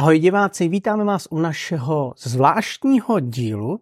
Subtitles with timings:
[0.00, 3.80] Ahoj diváci, vítáme vás u našeho zvláštního dílu.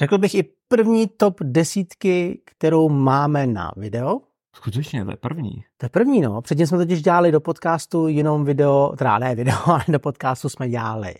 [0.00, 4.20] Řekl bych i první top desítky, kterou máme na video.
[4.56, 5.64] Skutečně, to je první.
[5.76, 6.42] To je první, no.
[6.42, 10.68] Předtím jsme totiž dělali do podcastu jenom video, teda ne video, ale do podcastu jsme
[10.68, 11.14] dělali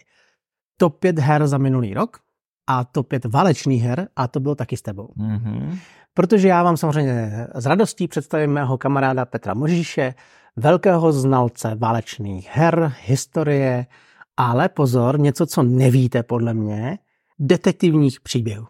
[0.76, 2.18] top 5 her za minulý rok
[2.66, 5.08] a top 5 válečných her a to bylo taky s tebou.
[5.16, 5.78] Mm-hmm.
[6.14, 10.14] Protože já vám samozřejmě s radostí představím mého kamaráda Petra Možíše,
[10.56, 13.86] velkého znalce válečných her, historie,
[14.36, 16.98] ale pozor, něco, co nevíte podle mě,
[17.38, 18.66] detektivních příběhů.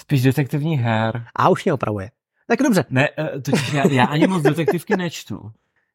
[0.00, 1.24] Spíš detektivní her.
[1.36, 2.10] A už mě opravuje.
[2.46, 2.84] Tak dobře.
[2.90, 5.50] Ne, eh, totiž já, já ani moc detektivky nečtu.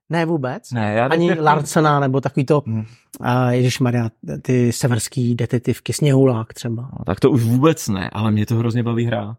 [0.10, 0.72] Ne vůbec?
[0.72, 1.46] Ne, já Ani detektiv...
[1.46, 2.84] Larsona, nebo takový to, Hm.
[3.20, 4.10] uh, Maria,
[4.42, 6.90] ty severský detektivky, Sněhulák třeba.
[7.00, 9.38] No, tak to už vůbec ne, ale mě to hrozně baví hrát.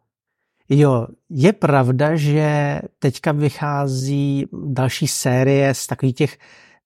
[0.68, 6.38] Jo, je pravda, že teďka vychází další série z takových těch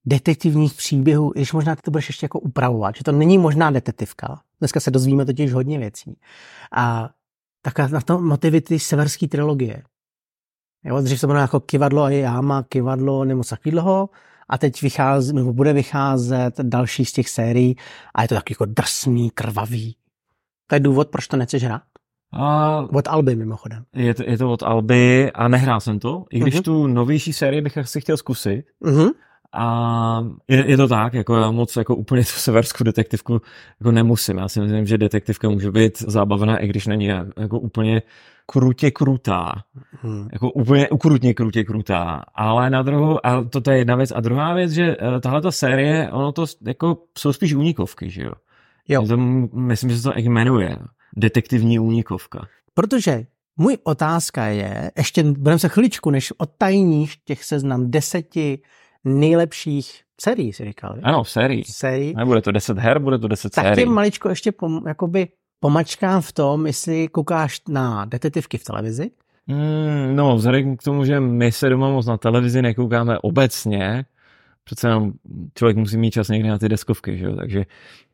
[0.09, 3.70] detektivních příběhů, i když možná ty to budeš ještě jako upravovat, že to není možná
[3.70, 4.41] detektivka.
[4.59, 6.17] Dneska se dozvíme totiž hodně věcí.
[6.73, 7.11] A
[7.62, 9.83] takhle na to motivy ty severské trilogie.
[10.84, 14.09] Jo, dřív se bylo jako kivadlo a jáma, kivadlo nebo takového.
[14.48, 17.77] A teď vychází, nebo bude vycházet další z těch sérií
[18.14, 19.97] a je to taky jako drsný, krvavý.
[20.67, 21.83] To je důvod, proč to nechceš hrát?
[22.33, 23.84] A Od Alby mimochodem.
[23.95, 26.62] je, to, je to od Alby a nehrál jsem to, i když Mhm.
[26.62, 28.64] tu novější sérii bych asi chtěl zkusit.
[28.81, 29.09] Mhm.
[29.53, 33.41] A je, je to tak, jako já moc jako úplně tu severskou detektivku
[33.81, 34.39] jako nemusím.
[34.39, 38.03] Já si myslím, že detektivka může být zábavná, i když není jako úplně
[38.47, 39.53] krutě krutá.
[40.03, 40.29] Hmm.
[40.33, 42.23] Jako úplně ukrutně krutě krutá.
[42.35, 44.13] Ale na druhou, a to, to je jedna věc.
[44.15, 48.23] A druhá věc, že eh, tahle ta série, ono to jako jsou spíš únikovky, že
[48.23, 48.33] jo?
[48.89, 49.07] Jo.
[49.07, 49.17] To,
[49.57, 50.77] myslím, že se to tak jmenuje.
[51.17, 52.47] Detektivní únikovka.
[52.75, 53.27] Protože
[53.57, 58.59] můj otázka je, ještě budeme se chviličku, než odtajníš těch seznam deseti
[59.05, 60.92] nejlepších sérií, si říkal.
[60.97, 61.03] že?
[61.03, 61.64] Ano, sérii.
[61.64, 62.14] Sérií.
[62.17, 63.86] Nebude to 10 her, bude to 10 Tak tě sérií.
[63.86, 65.29] maličko ještě pom, jakoby
[65.61, 69.11] pomačkám v tom, jestli koukáš na detektivky v televizi.
[69.47, 74.05] Mm, no, vzhledem k tomu, že my se doma moc na televizi nekoukáme obecně,
[74.64, 75.13] přece jenom
[75.55, 77.37] člověk musí mít čas někdy na ty deskovky, že jo?
[77.37, 77.64] Takže,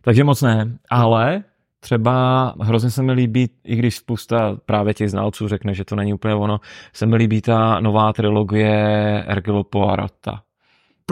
[0.00, 0.78] takže moc ne.
[0.91, 1.43] Ale
[1.81, 6.15] třeba hrozně se mi líbí, i když spousta právě těch znalců řekne, že to není
[6.15, 6.61] úplně ono,
[6.93, 10.43] se mi líbí ta nová trilogie Ergelo Poirota.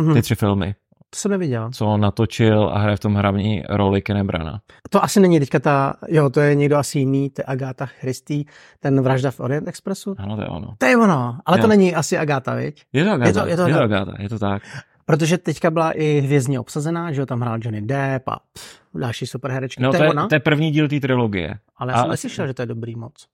[0.00, 0.14] Mhm.
[0.14, 0.75] Ty tři filmy,
[1.10, 1.70] To jsem neviděl.
[1.72, 4.60] co on natočil a hraje v tom hlavní roli Kenneth Branagh.
[4.91, 8.44] To asi není teďka ta, jo, to je někdo asi jiný, to je Agáta Christy,
[8.81, 10.14] ten vražda v Orient Expressu.
[10.19, 10.75] Ano, to je ono.
[10.78, 11.69] To je ono, ale to Jo.
[11.69, 12.82] není asi Agáta, viď?
[12.92, 14.02] Je to Agatha, Je to- je to je to Agatha.
[14.02, 14.62] Agatha, je to tak.
[15.04, 19.26] Protože teďka byla i hvězdně obsazená, že jo, tam hrál Johnny Depp a pff, další
[19.26, 19.82] superherečky.
[19.82, 21.54] No, to to je je, ona, to je první díl té trilogie.
[21.76, 23.26] ale já jsem a- neslyšel, že to je dobrý moc.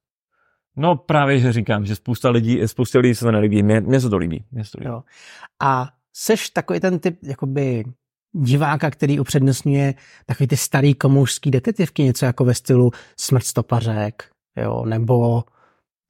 [0.76, 3.62] No právě, že říkám, že spousta lidí, spousta lidí se to nelíbí.
[3.62, 4.44] Mně, mně se to líbí.
[4.52, 4.88] Mně se to líbí.
[4.88, 5.02] Jo.
[5.62, 7.84] A seš takový ten typ, jakoby
[8.32, 9.94] diváka, který upřednostňuje
[10.26, 15.44] takový ty starý komoušský detektivky, něco jako ve stylu Smrt stopařek, jo, nebo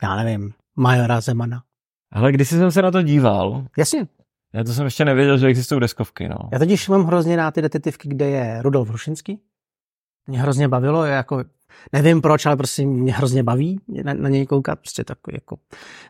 [0.02, 1.62] já nevím, Majora Zemana.
[2.12, 4.06] Ale když jsem se na to díval, Jasně,
[4.54, 6.36] já to jsem ještě nevěděl, že existují deskovky, no.
[6.52, 9.40] já totiž mám hrozně rád ty detektivky, kde je Rudolf Hrušinský.
[10.26, 11.44] Mě hrozně bavilo, je jako,
[11.92, 15.56] nevím proč, ale prostě mě hrozně baví na, na něj koukat, prostě takový jako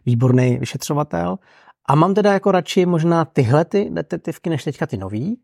[0.06, 1.38] výborný vyšetřovatel.
[1.88, 5.41] A mám teda jako radši možná tyhle ty detektivky, než teďka ty nový.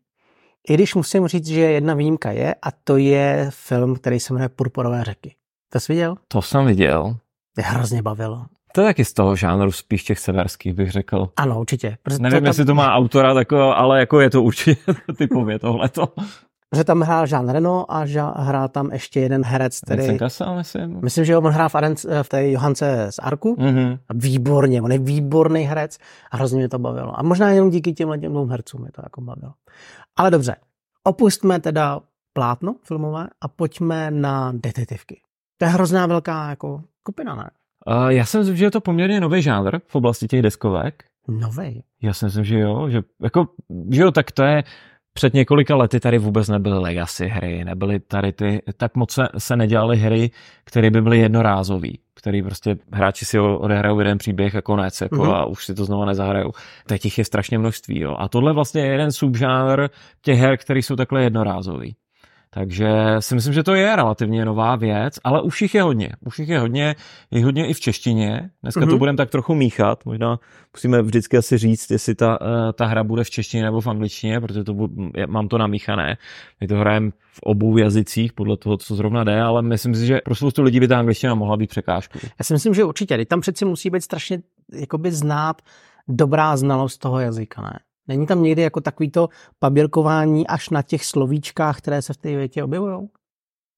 [0.69, 4.49] I když musím říct, že jedna výjimka je, a to je film, který se jmenuje
[4.49, 5.35] Purpurové řeky.
[5.73, 6.17] To jsi viděl?
[6.29, 7.17] To jsem viděl.
[7.57, 8.45] Mě hrozně bavilo.
[8.73, 11.29] To je taky z toho žánru spíš těch severských, bych řekl.
[11.37, 11.99] Ano, určitě.
[12.03, 14.77] Protože Nevím, to, jestli to má autora, tako, ale jako je to určitě
[15.19, 16.09] typově tohleto.
[16.75, 20.19] Protože tam hrál Jean Reno a ža, hrál tam ještě jeden herec, který...
[20.19, 21.01] Cassel, myslím.
[21.03, 23.57] Myslím, že on hrál v, Arens, v té Johance z Arku.
[23.59, 23.99] Mhm.
[24.09, 25.99] A výborně, on je výborný herec
[26.31, 27.19] a hrozně mě to bavilo.
[27.19, 29.53] A možná jenom díky těm těm dvou hercům mě to jako bavilo.
[30.17, 30.57] Ale dobře,
[31.05, 32.01] opustme teda
[32.33, 35.21] plátno filmové a pojďme na detektivky.
[35.59, 37.51] To je hrozná velká jako skupina, ne?
[37.87, 41.05] Uh, já si myslím, že je to poměrně nový žánr v oblasti těch deskovek.
[41.29, 41.83] Novej.
[42.03, 43.47] Já si myslím, že jo, že jako,
[43.91, 44.65] že jo, tak to je,
[45.15, 49.57] před několika lety tady vůbec nebyly legacy hry, nebyly tady ty, tak moc se, se
[49.57, 50.31] nedělaly hry,
[50.65, 55.25] které by byly jednorázové, který prostě hráči si odehrajou jeden příběh a konec, jako Mhm.
[55.25, 55.35] mm-hmm.
[55.35, 56.51] a už si to znova nezahrajou.
[56.87, 58.17] Teď jich je strašně množství, jo.
[58.19, 59.89] A tohle vlastně je jeden subžánr
[60.23, 61.97] těch her, které jsou takhle jednorázový.
[62.55, 62.89] Takže
[63.21, 66.09] si myslím, že to je relativně nová věc, ale už jich je hodně.
[66.27, 66.95] Už jich je hodně,
[67.31, 68.51] je hodně i v češtině.
[68.63, 68.85] Dneska mm-hmm.
[68.85, 68.99] to Mhm.
[68.99, 70.07] budeme tak trochu míchat.
[70.07, 70.39] Možná
[70.75, 74.41] musíme vždycky asi říct, jestli ta, eh, ta hra bude v češtině nebo v angličtině,
[74.41, 74.75] protože to
[75.27, 76.17] mám to namíchané.
[76.61, 80.21] My to hrajeme v obou jazycích, podle toho, co zrovna jde, ale myslím si, že
[80.25, 82.19] pro spoustu lidí by ta angličtina mohla být překážkou.
[82.23, 83.17] Já si myslím, že určitě.
[83.17, 84.39] Teď tam přeci musí být strašně
[84.75, 85.63] jakoby znát
[86.09, 87.79] dobrá znalost toho jazyka, ne?
[88.09, 89.29] Není tam někdy jako takovýto
[89.59, 93.09] paběrkování až na těch slovíčkách, které se v té větě objevují?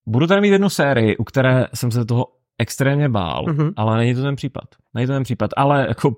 [0.06, 2.26] Budu tady mít jednu sérii, u které jsem se toho
[2.58, 3.72] extrémně bál, mm-hmm.
[3.76, 4.64] ale není to ten případ.
[4.94, 6.16] Není to ten případ, ale jako,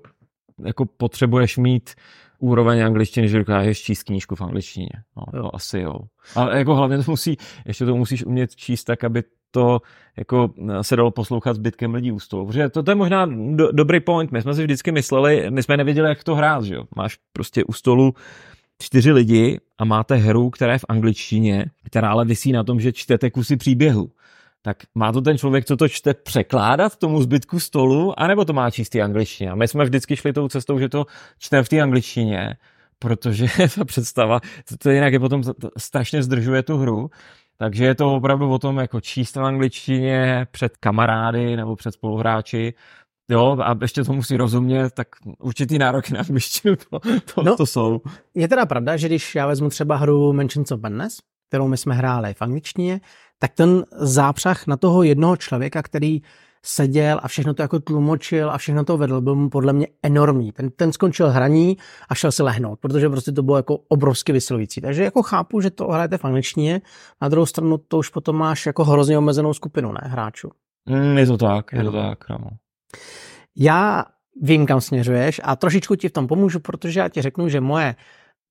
[0.65, 1.95] jako potřebuješ mít
[2.39, 4.89] úroveň angličtiny, že dokážeš číst knížku v angličtině.
[5.17, 5.43] No, jo.
[5.43, 5.95] to asi jo.
[6.35, 9.81] Ale jako hlavně to musí, ještě to musíš umět číst tak, aby to
[10.17, 12.47] jako se dalo poslouchat zbytkem lidí u stolu.
[12.47, 13.25] Protože to, to je možná
[13.55, 14.31] do, dobrý point.
[14.31, 16.83] My jsme si vždycky mysleli, my jsme nevěděli, jak to hrát, že jo.
[16.95, 18.13] Máš prostě u stolu
[18.81, 22.91] čtyři lidi a máte hru, která je v angličtině, která ale vysí na tom, že
[22.91, 24.11] čtete kusy příběhu.
[24.61, 28.71] Tak má to ten člověk, co to čte, překládat tomu zbytku stolu, anebo to má
[28.71, 29.51] čistý angličtině?
[29.51, 31.05] A my jsme vždycky šli tou cestou, že to
[31.39, 32.57] čteme v té angličtině,
[32.99, 35.43] protože ta představa, to, to jinak je potom
[35.77, 37.09] strašně zdržuje tu hru,
[37.59, 42.73] takže je to opravdu o tom jako číst v angličtině před kamarády nebo před spoluhráči,
[43.31, 45.07] Jo, a ještě to musí rozumět, tak
[45.39, 46.99] určitý nároky na angličtinu to,
[47.35, 48.01] to, no, to jsou.
[48.35, 51.17] Je teda pravda, že když já vezmu třeba hru Mansions of Madness,
[51.49, 53.01] kterou my jsme hráli v angličtině,
[53.39, 56.21] tak ten zápřah na toho jednoho člověka, který
[56.65, 60.51] seděl a všechno to jako tlumočil a všechno to vedl, byl mu podle mě enormní.
[60.51, 61.77] Ten, ten skončil hraní
[62.09, 64.81] a šel si lehnout, protože prostě to bylo jako obrovsky vysilující.
[64.81, 66.81] Takže jako chápu, že to hrajete v angličtině,
[67.21, 70.49] na druhou stranu to už potom máš jako hrozně omezenou skupinu, ne, hráčů.
[70.85, 72.49] Mm, je to tak, je to tak, no.
[73.55, 74.05] Já
[74.41, 77.95] vím, kam směřuješ a trošičku ti v tom pomůžu, protože já ti řeknu, že moje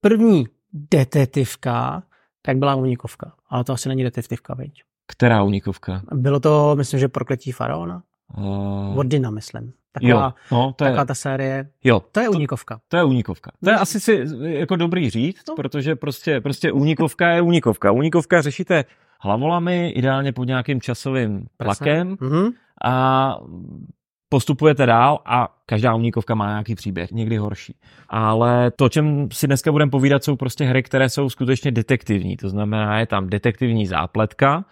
[0.01, 2.03] první detektivka
[2.43, 3.33] tak byla unikovka.
[3.49, 4.83] Ale to asi není detektivka, veď?
[5.09, 6.03] Která unikovka?
[6.13, 8.03] Bylo to, myslím, že Prokletí faraona.
[8.37, 9.05] Uh...
[9.05, 9.73] Dina, myslím.
[9.93, 11.69] Taková, jo, no, to je, taková ta série.
[11.85, 12.75] Jo, to je unikovka.
[12.75, 13.51] To, to je unikovka.
[13.65, 15.55] To je asi si jako dobrý říct, no.
[15.55, 17.91] protože prostě, prostě unikovka je unikovka.
[17.91, 18.85] Unikovka řešíte
[19.21, 22.17] hlavolami, ideálně pod nějakým časovým tlakem.
[22.17, 22.53] Mm-hmm.
[22.85, 23.37] A
[24.29, 27.75] postupujete dál a každá únikovka má nějaký příběh, někdy horší.
[28.09, 32.37] Ale to, čem si dneska budeme povídat, jsou prostě hry, které jsou skutečně detektivní.
[32.37, 34.65] To znamená, je tam detektivní zápletka,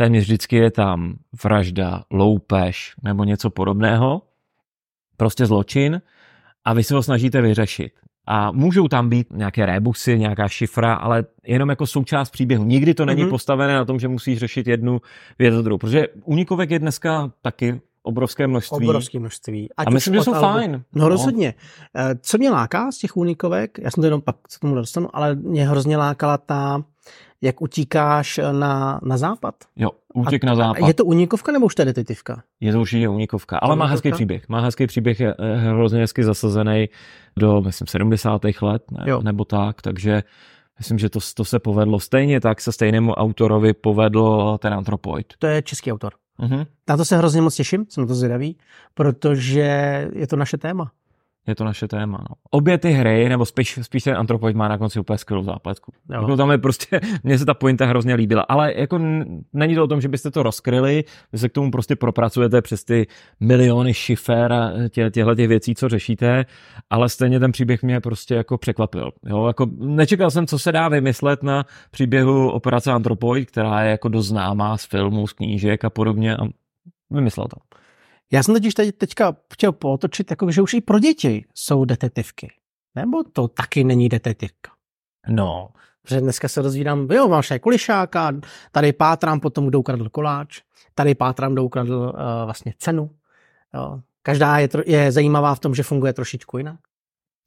[0.00, 1.14] téměř vždycky je tam
[1.44, 4.22] vražda, loupež nebo něco podobného,
[5.16, 6.02] prostě zločin
[6.64, 7.92] a vy se ho snažíte vyřešit.
[8.26, 12.64] A můžou tam být nějaké rebusy, nějaká šifra, ale jenom jako součást příběhu.
[12.64, 13.30] Nikdy to není mm-hmm.
[13.30, 15.00] postavené na tom, že musíš řešit jednu
[15.38, 15.78] věc za druhou.
[15.78, 18.86] Protože únikovek je dneska taky obrovské množství.
[18.86, 19.68] Obrovské množství.
[19.76, 20.46] Ať a myslím, že jsou albu.
[20.46, 20.84] fajn.
[20.94, 21.54] No rozhodně.
[21.94, 22.02] No.
[22.20, 25.34] Co mě láká z těch únikovek, já jsem to jenom pak se tomu dostanu, ale
[25.34, 26.84] mě hrozně lákala ta,
[27.42, 29.54] jak utíkáš na, na západ.
[29.76, 30.88] Jo, útěk a, na západ.
[30.88, 32.42] Je to unikovka nebo už to je detektivka?
[32.60, 34.48] Je to určitě unikovka, ale má hezký příběh.
[34.48, 36.88] Má hezký příběh, je hrozně hezky zasazený
[37.38, 38.42] do, myslím, 70.
[38.62, 39.22] let ne, jo.
[39.22, 40.22] nebo tak, takže
[40.78, 42.00] myslím, že to, to se povedlo.
[42.00, 45.26] Stejně tak se stejnému autorovi povedl ten Anthropoid.
[45.38, 46.12] To je český autor.
[46.40, 46.66] Mm-hmm.
[46.88, 48.56] Na to se hrozně moc těším, jsem to zvědavý,
[48.94, 50.90] protože je to naše téma
[51.50, 52.18] je to naše téma.
[52.30, 52.36] No.
[52.50, 55.92] Obě ty hry, nebo spíš, spíš ten Anthropoid má na konci úplně skvělou zápletku.
[56.10, 58.98] Jako tam je prostě, mně se ta pointa hrozně líbila, ale jako
[59.52, 62.84] není to o tom, že byste to rozkryli, vy se k tomu prostě propracujete přes
[62.84, 63.06] ty
[63.40, 66.44] miliony šifer a tě, těchto těch věcí, co řešíte,
[66.90, 69.10] ale stejně ten příběh mě prostě jako překvapil.
[69.26, 69.46] Jo?
[69.46, 74.26] Jako nečekal jsem, co se dá vymyslet na příběhu Operace Anthropoid, která je jako dost
[74.26, 76.40] známá z filmů, z knížek a podobně a
[77.10, 77.79] vymyslel to.
[78.32, 82.52] Já jsem totiž teď, teďka chtěl potočit, jako, že už i pro děti jsou detektivky.
[82.94, 84.70] Nebo to taky není detektivka?
[85.28, 85.68] No.
[86.02, 88.32] Protože dneska se dozvídám, jo, máš tady kulišáka,
[88.72, 90.60] tady pátrám potom, kdo ukradl koláč,
[90.94, 93.10] tady pátrám, kdo ukradl uh, vlastně cenu.
[93.74, 94.00] Jo.
[94.22, 96.80] Každá je, tro, je zajímavá v tom, že funguje trošičku jinak.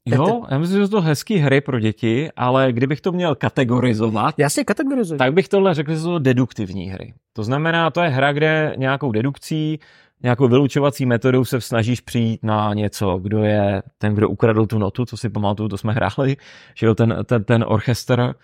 [0.06, 4.50] Jo, já myslím, že to hezký hry pro děti, ale kdybych to měl kategorizovat, Já
[4.50, 5.18] si kategorizuji.
[5.18, 7.14] tak bych tohle řekl, že jsou deduktivní hry.
[7.32, 9.78] To znamená, to je hra, kde nějakou dedukcí
[10.22, 15.04] nějakou vylučovací metodou se snažíš přijít na něco, kdo je ten, kdo ukradl tu notu,
[15.04, 16.36] co si pamatuju, to jsme hráli,
[16.74, 18.34] že jo, ten, ten, ten orchestr,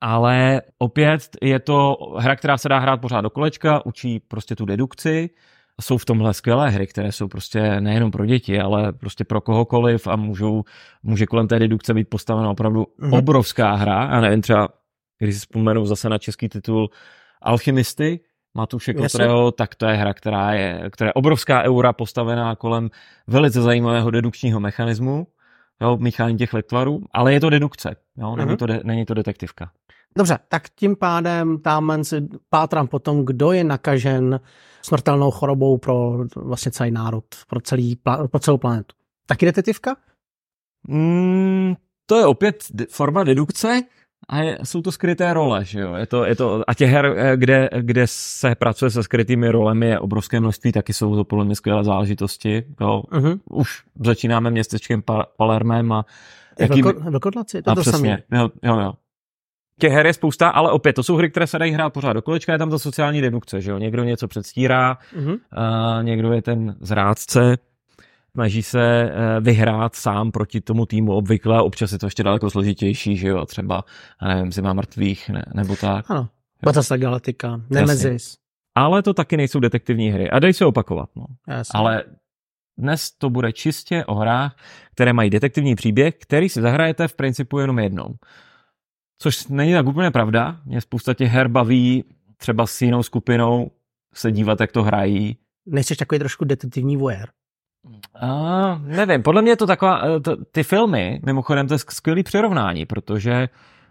[0.00, 4.64] ale opět je to hra, která se dá hrát pořád do kolečka, učí prostě tu
[4.64, 5.30] dedukci,
[5.80, 10.06] jsou v tomhle skvělé hry, které jsou prostě nejenom pro děti, ale prostě pro kohokoliv
[10.06, 10.62] a můžou,
[11.02, 13.18] může kolem té dedukce být postavena opravdu mm-hmm.
[13.18, 14.04] obrovská hra.
[14.04, 14.68] A nevím, třeba,
[15.18, 16.90] když si vzpomenu zase na český titul
[17.42, 18.20] Alchymisty,
[18.54, 22.90] Matuše Kotreo, tak to je hra, která je, která je obrovská eura postavená kolem
[23.26, 25.26] velice zajímavého dedukčního mechanismu,
[25.80, 28.56] jo, míchání těch letvarů, ale je to dedukce, jo, není, mm-hmm.
[28.56, 29.70] to de, není to detektivka.
[30.18, 34.40] Dobře, tak tím pádem tam si pátrám potom, kdo je nakažen
[34.82, 37.96] smrtelnou chorobou pro vlastně celý národ, pro, celý,
[38.30, 38.96] pro celou planetu.
[39.26, 39.96] Taky detektivka?
[40.88, 41.74] Mm,
[42.06, 43.82] to je opět forma dedukce,
[44.28, 45.94] A je, jsou to skryté role, že jo?
[45.94, 49.86] Je to, je to, a těch her, eh, kde, kde se pracuje se skrytými rolemi,
[49.86, 52.64] je obrovské množství, taky jsou to podle mě skvělé záležitosti.
[52.80, 53.02] Jo?
[53.12, 53.40] Uh-huh.
[53.50, 55.02] Už začínáme městečkem
[55.36, 56.04] Palermem a
[56.58, 56.82] jaký...
[56.82, 58.42] Velkodlaci, to je to přesně, samé.
[58.42, 58.92] Jo, jo, jo.
[59.78, 62.22] Těch her je spousta, ale opět, to jsou hry, které se dají hrát pořád do
[62.22, 63.78] kolečka, je tam ta sociální dedukce, že jo?
[63.78, 65.38] Někdo něco předstírá, uh-huh.
[65.52, 67.56] a někdo je ten zrádce,
[68.32, 73.16] snaží se eh, vyhrát sám proti tomu týmu obvykle, občas je to ještě daleko složitější,
[73.16, 73.84] že jo, třeba,
[74.28, 76.10] nevím, zima mrtvých, ne, nebo tak.
[76.10, 76.28] Ano,
[76.64, 78.34] Battlestar Galactica, Nemesis.
[78.74, 81.24] Ale to taky nejsou detektivní hry a dají se opakovat, no.
[81.48, 81.78] Jasně.
[81.78, 82.04] Ale
[82.78, 84.56] dnes to bude čistě o hrách,
[84.94, 88.14] které mají detektivní příběh, který si zahrajete v principu jenom jednou.
[89.18, 90.60] Což není tak úplně pravda.
[90.64, 92.04] Mě spousta těch her baví
[92.36, 93.70] třeba s jinou skupinou
[94.14, 95.36] se dívat, jak to hrají.
[95.66, 97.28] Nejsi takový trošku detektivní voyeur?
[97.84, 100.20] Uh, nevím, podle mě je to taková, eh,
[100.52, 103.48] ty filmy, mimochodem to je skvělý přirovnání, protože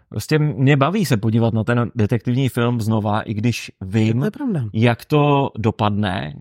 [0.08, 5.04] prostě mě baví se podívat na ten detektivní film znova, i když vím, to jak
[5.04, 6.34] to dopadne,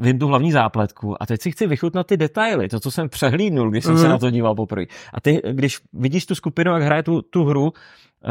[0.00, 3.70] vím tu hlavní zápletku a teď si chci vychutnat ty detaily, to, co jsem přehlídnul,
[3.70, 3.98] když jsem mm.
[3.98, 4.12] se mhm.
[4.12, 4.84] na to díval poprvé.
[5.14, 7.72] A ty, když vidíš tu skupinu, jak hraje tu, tu hru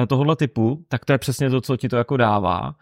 [0.04, 2.76] eh, tohohle typu, tak to je přesně to, co ti to jako dává.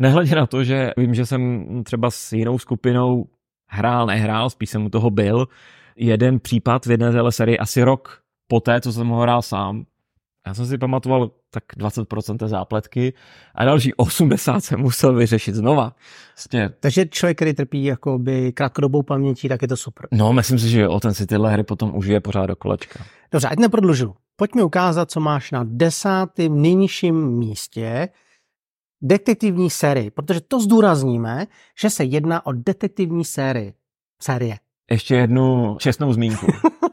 [0.00, 3.24] Nehledě na to, že vím, že jsem třeba s jinou skupinou
[3.70, 5.48] hrál, nehrál, spíš jsem u toho byl.
[5.96, 9.84] Jeden případ v jedné téhle sérii asi rok poté, co jsem ho hrál sám.
[10.46, 13.12] Já jsem si pamatoval tak 20% té zápletky
[13.54, 15.94] a další 80 jsem musel vyřešit znova.
[16.36, 16.70] Vlastně.
[16.80, 20.08] Takže člověk, který trpí jakoby krátkodobou pamětí, tak je to super.
[20.12, 23.04] No, myslím si, že jo, ten si tyhle hry potom užije pořád do kolečka.
[23.32, 24.14] Dobře, ať neprodlužu.
[24.36, 28.08] Pojď mi ukázat, co máš na desátém nejnižším místě
[29.02, 31.46] detektivní sérii, protože to zdůrazníme,
[31.80, 33.74] že se jedná o detektivní sérii.
[34.22, 34.56] Série.
[34.90, 36.46] Ještě jednu čestnou zmínku.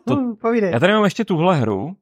[0.07, 0.71] To, Povídej.
[0.71, 1.95] Já tady mám ještě tuhle hru.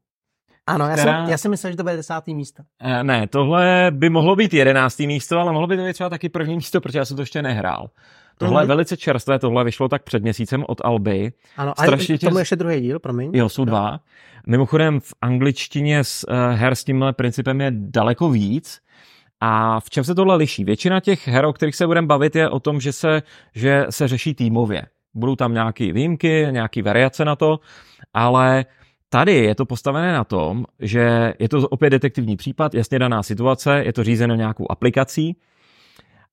[0.68, 1.12] Ano, která...
[1.12, 2.64] já, jsem, já jsem myslel, že to bude desátý místo.
[2.80, 6.30] E, ne, tohle by mohlo být jedenáctý místo, ale mohlo by to být třeba taky
[6.30, 7.90] první místo, protože já jsem to ještě nehrál.
[8.38, 11.34] Tohle je velice čerstvé, tohle vyšlo tak před měsícem od Alby.
[11.58, 13.32] Ano, Strašně a tomu ještě druhý díl, promiň.
[13.34, 14.00] Jo, jsou dva.
[14.48, 18.80] Mimochodem v angličtině s, uh, her s tímhle principem je daleko víc.
[19.42, 20.64] A v čem se tohle liší?
[20.64, 23.24] Většina těch her, o kterých se budeme bavit, je o tom, že se,
[23.56, 24.86] že se řeší týmově.
[25.14, 27.60] Budou tam nějaké výjimky, nějaké variace na to,
[28.14, 28.66] ale
[29.10, 33.84] tady je to postavené na tom, že je to opět detektivní případ, jasně daná situace,
[33.86, 35.38] je to řízeno nějakou aplikací,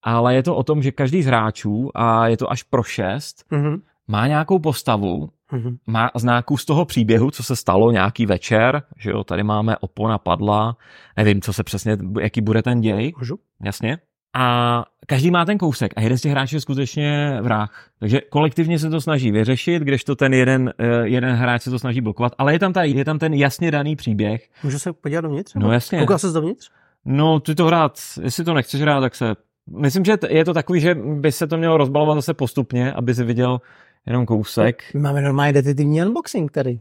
[0.03, 3.45] ale je to o tom, že každý z hráčů, a je to až pro šest,
[3.53, 3.81] mm-hmm.
[4.09, 5.77] má nějakou postavu, mm-hmm.
[5.87, 10.19] má znáku z toho příběhu, co se stalo nějaký večer, že jo, tady máme opona
[10.19, 10.77] padla,
[11.17, 13.13] nevím, co se přesně, jaký bude ten děj.
[13.19, 13.39] Můžu?
[13.65, 13.99] Jasně.
[14.35, 17.87] A každý má ten kousek a jeden z těch hráčů je skutečně vrah.
[17.99, 22.01] Takže kolektivně se to snaží vyřešit, kdežto ten jeden, eh, jeden hráč se to snaží
[22.01, 24.49] blokovat, ale je tam, ta, je tam ten jasně daný příběh.
[24.65, 25.55] Můžu se podívat dovnitř?
[25.55, 25.99] No jasně.
[25.99, 26.71] Koukal se dovnitř?
[27.05, 29.35] No, ty to hrát, jestli to nechceš hrát, tak se...
[29.79, 33.25] Myslím, že je to takový, že by se to mělo rozbalovat zase postupně, aby si
[33.25, 33.61] viděl,
[34.07, 34.83] jenom kousek.
[34.95, 36.81] My máme normálně detektivní unboxing tady.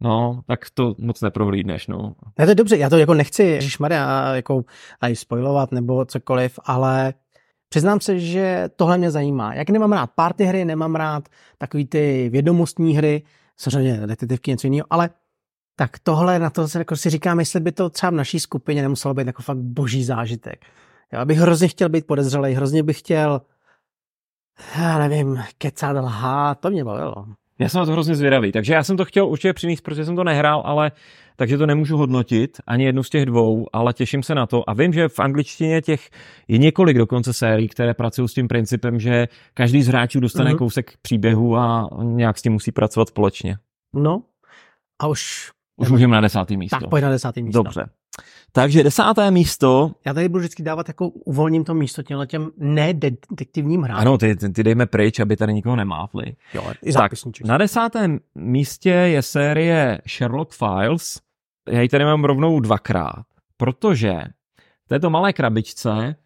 [0.00, 2.14] No, tak to moc neprohlídneš, no.
[2.38, 4.64] Ne, to je dobře, já to jako nechci, Maria, jako
[5.00, 7.14] aj spoilovat nebo cokoliv, ale
[7.68, 9.54] přiznám se, že tohle mě zajímá.
[9.54, 13.22] Jak nemám rád party hry, nemám rád takový ty vědomostní hry,
[13.56, 15.10] samozřejmě detektivky něco jiného, ale
[15.76, 18.82] tak tohle na to se jako si říkám, jestli by to třeba v naší skupině
[18.82, 20.64] nemuselo být jako fakt boží zážitek.
[21.12, 23.40] Já bych hrozně chtěl být podezřelý, hrozně bych chtěl
[24.78, 27.14] já nevím, kecat, lhát, to mě bavilo.
[27.58, 30.16] Já jsem na to hrozně zvědavý, takže já jsem to chtěl určitě přinést, protože jsem
[30.16, 30.92] to nehrál, ale
[31.36, 34.70] takže to nemůžu hodnotit, ani jednu z těch dvou, ale těším se na to.
[34.70, 36.10] A vím, že v angličtině těch
[36.48, 40.58] je několik dokonce sérií, které pracují s tím principem, že každý z hráčů dostane mm-hmm.
[40.58, 43.56] kousek příběhu a nějak s tím musí pracovat společně.
[43.94, 44.22] No,
[45.02, 45.50] a už...
[45.76, 46.80] Už můžeme na desátý místo.
[46.80, 47.62] Tak pojď na desátý místo.
[47.62, 47.84] Dobře.
[48.52, 49.90] Takže desáté místo.
[50.06, 53.98] Já tady budu vždycky dávat jako uvolním to místo těmhle těm nedetektivním hrám.
[53.98, 56.24] Ano, ty, ty, ty dejme pryč, aby tady nikoho nemávli.
[56.54, 57.12] Jo, i tak,
[57.44, 61.20] na desátém místě je série Sherlock Files.
[61.70, 63.24] Já ji tady mám rovnou dvakrát,
[63.56, 64.20] protože
[64.84, 66.16] v této malé krabičce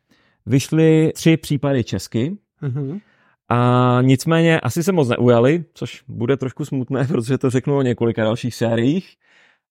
[0.47, 2.37] vyšly tři případy česky.
[2.63, 3.01] Mm-hmm.
[3.49, 8.25] A nicméně asi se moc neujali, což bude trošku smutné, protože to řeknu o několika
[8.25, 9.17] dalších sériích.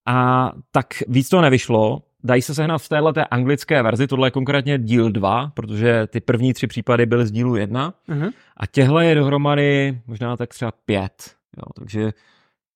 [0.05, 4.31] A tak víc to nevyšlo, dají se sehnat v téhle té anglické verzi, tohle je
[4.31, 8.31] konkrétně díl 2, protože ty první tři případy byly z dílu 1 uh-huh.
[8.57, 11.11] a těhle je dohromady možná tak třeba 5,
[11.57, 12.11] jo, takže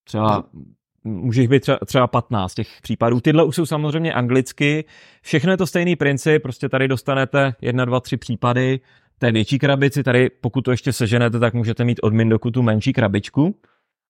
[0.03, 0.43] třeba
[1.03, 3.19] může jich být třeba, třeba 15 těch případů.
[3.19, 4.85] Tyhle už jsou samozřejmě anglicky,
[5.21, 8.79] všechno je to stejný princip, prostě tady dostanete jedna, dva, tři případy,
[9.17, 12.93] té větší krabici, tady pokud to ještě seženete, tak můžete mít od Mindoku tu menší
[12.93, 13.55] krabičku,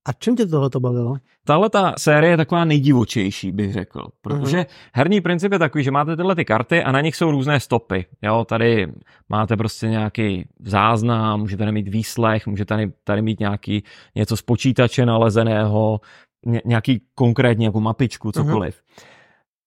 [0.05, 1.15] A čím tě tohle to bavilo?
[1.43, 4.07] Tahle ta série je taková nejdivočejší, bych řekl.
[4.21, 4.65] Protože uh-huh.
[4.93, 8.05] herní princip je takový, že máte tyhle ty karty a na nich jsou různé stopy.
[8.21, 8.87] Jo, tady
[9.29, 13.83] máte prostě nějaký záznam, můžete tady mít výslech, můžete tady, tady mít nějaký
[14.15, 16.01] něco z počítače nalezeného,
[16.45, 18.75] ně, nějaký konkrétní jako mapičku, cokoliv.
[18.75, 19.03] Uh-huh.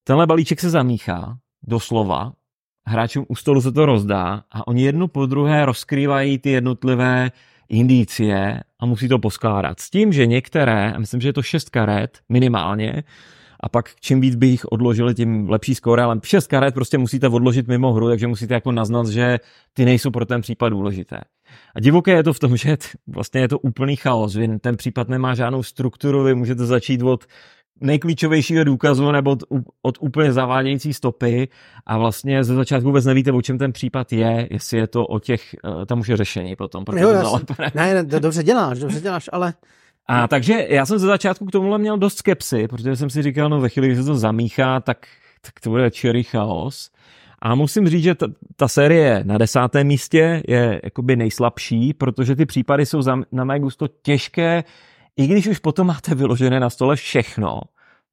[0.04, 2.32] Tenhle balíček se zamíchá, doslova,
[2.86, 7.30] hráčům u stolu se to rozdá a oni jednu po druhé rozkrývají ty jednotlivé
[7.68, 9.80] indicie a musí to poskládat.
[9.80, 13.02] S tím, že některé, a myslím, že je to šest karet minimálně,
[13.60, 17.28] a pak čím víc by jich odložili, tím lepší skóre, ale šest karet prostě musíte
[17.28, 19.38] odložit mimo hru, takže musíte jako naznat, že
[19.72, 21.20] ty nejsou pro ten případ důležité.
[21.74, 24.36] A divoké je to v tom, že vlastně je to úplný chaos.
[24.36, 27.24] Vy ten případ nemá žádnou strukturu, vy můžete začít od
[27.80, 31.48] nejklíčovějšího důkazu nebo od, od úplně zavádějící stopy
[31.86, 35.18] a vlastně ze začátku vůbec nevíte, o čem ten případ je, jestli je to o
[35.18, 36.84] těch, eh, tam už je řešení potom.
[36.96, 37.22] Jo, já
[37.74, 39.54] ne, ne, dobře děláš, dobře děláš, ale...
[40.10, 43.48] A takže já jsem ze začátku k tomuhle měl dost skepsy, protože jsem si říkal,
[43.48, 45.06] no ve chvíli, kdy se to zamíchá, tak,
[45.40, 46.90] tak to bude čirý chaos.
[47.42, 52.46] A musím říct, že ta, ta série na desátém místě je jakoby nejslabší, protože ty
[52.46, 54.64] případy jsou za, na mé gusto těžké,
[55.18, 57.60] i když už potom máte vyložené na stole všechno,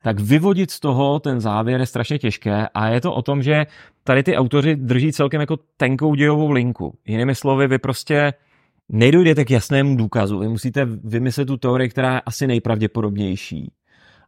[0.03, 3.65] tak vyvodit z toho ten závěr je strašně těžké a je to o tom, že
[4.03, 6.97] tady ty autoři drží celkem jako tenkou dějovou linku.
[7.05, 8.33] Jinými slovy, vy prostě
[8.89, 10.39] nejdojděte k jasnému důkazu.
[10.39, 13.71] Vy musíte vymyslet tu teorii, která je asi nejpravděpodobnější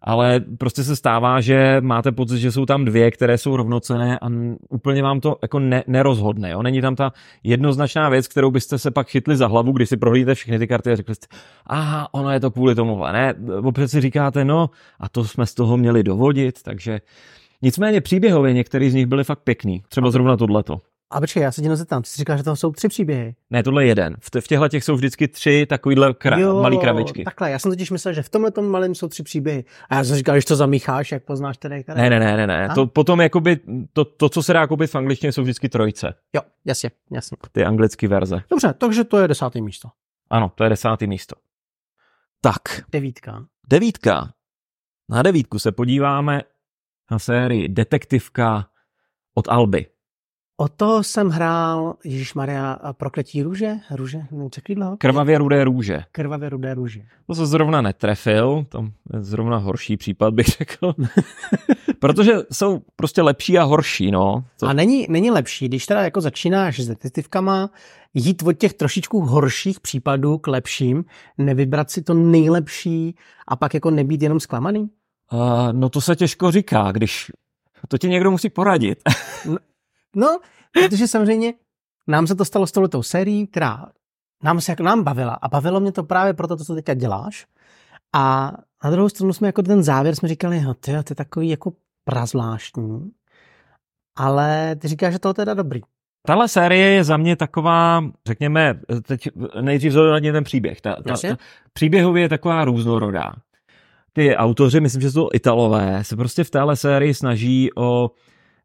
[0.01, 4.27] ale prostě se stává, že máte pocit, že jsou tam dvě, které jsou rovnocené a
[4.70, 6.50] úplně vám to jako ne, nerozhodne.
[6.51, 6.62] Jo?
[6.63, 7.12] Není tam ta
[7.44, 10.92] jednoznačná věc, kterou byste se pak chytli za hlavu, když si prohlídíte všechny ty karty
[10.92, 11.27] a řekli jste,
[11.66, 13.13] aha, ono je to kvůli tomuhle.
[13.13, 17.01] Ne, opět si říkáte, no a to jsme z toho měli dovodit, takže
[17.62, 19.84] nicméně příběhově některý z nich byly fakt pěkný.
[19.89, 20.82] Třeba zrovna tohleto.
[21.11, 23.35] A počkej, já se tě zeptám, ty jsi říkal, že tam jsou tři příběhy.
[23.49, 24.15] Ne, tohle je jeden.
[24.19, 27.23] V, v těchto těch jsou vždycky tři takovýhle kra- jo, malý krabičky.
[27.23, 29.65] Takhle, já jsem totiž myslel, že v tomhle tom malém jsou tři příběhy.
[29.89, 32.09] A já jsem říkal, že to zamícháš, jak poznáš tedy které.
[32.09, 32.69] Ne, ne, ne, ne, ne.
[32.75, 33.59] To potom jakoby,
[33.93, 36.13] to, to, co se dá koupit v angličtině, jsou vždycky trojce.
[36.35, 37.37] Jo, jasně, jasně.
[37.51, 38.41] Ty anglické verze.
[38.49, 39.89] Dobře, takže to je desátý místo.
[40.29, 41.35] Ano, to je desátý místo.
[42.41, 42.61] Tak.
[42.91, 43.45] Devítka.
[43.69, 44.33] Devítka.
[45.09, 46.41] Na devítku se podíváme
[47.11, 48.67] na sérii Detektivka
[49.33, 49.85] od Alby.
[50.59, 53.75] O to jsem hrál, Ježíš Maria, prokletí růže?
[53.91, 54.22] Růže?
[54.50, 54.98] Čeklidlo?
[54.98, 56.03] Krvavě rudé růže.
[56.11, 57.01] Krvavě rudé růže.
[57.27, 60.93] To se zrovna netrefil, to je zrovna horší případ, bych řekl.
[62.00, 64.43] Protože jsou prostě lepší a horší, no.
[64.59, 64.67] To...
[64.67, 67.70] A není, není lepší, když teda jako začínáš s detektivkama,
[68.13, 71.05] jít od těch trošičku horších případů k lepším,
[71.37, 73.15] nevybrat si to nejlepší
[73.48, 74.89] a pak jako nebýt jenom zklamaný?
[75.33, 75.39] Uh,
[75.72, 77.31] no to se těžko říká, když
[77.87, 79.00] to ti někdo musí poradit.
[80.18, 80.40] No,
[80.74, 81.53] protože samozřejmě
[82.08, 83.86] nám se to stalo s touhletou sérií, která
[84.44, 87.46] nám se jako nám bavila a bavilo mě to právě proto, to, co teďka děláš.
[88.16, 88.51] A
[88.84, 91.74] na druhou stranu jsme jako ten závěr jsme říkali, no ty, to je takový jako
[92.03, 93.12] prazvláštní,
[94.18, 95.82] ale ty říkáš, že to je teda dobrý.
[96.27, 99.30] Tahle série je za mě taková, řekněme, teď
[99.62, 100.82] nejdřív zohledně ten příběh.
[100.82, 101.38] Ta, ta, ta,
[101.74, 103.34] příběhově je taková různorodá.
[104.14, 108.12] Ty autoři, myslím, že jsou Italové, se prostě v téhle sérii snaží o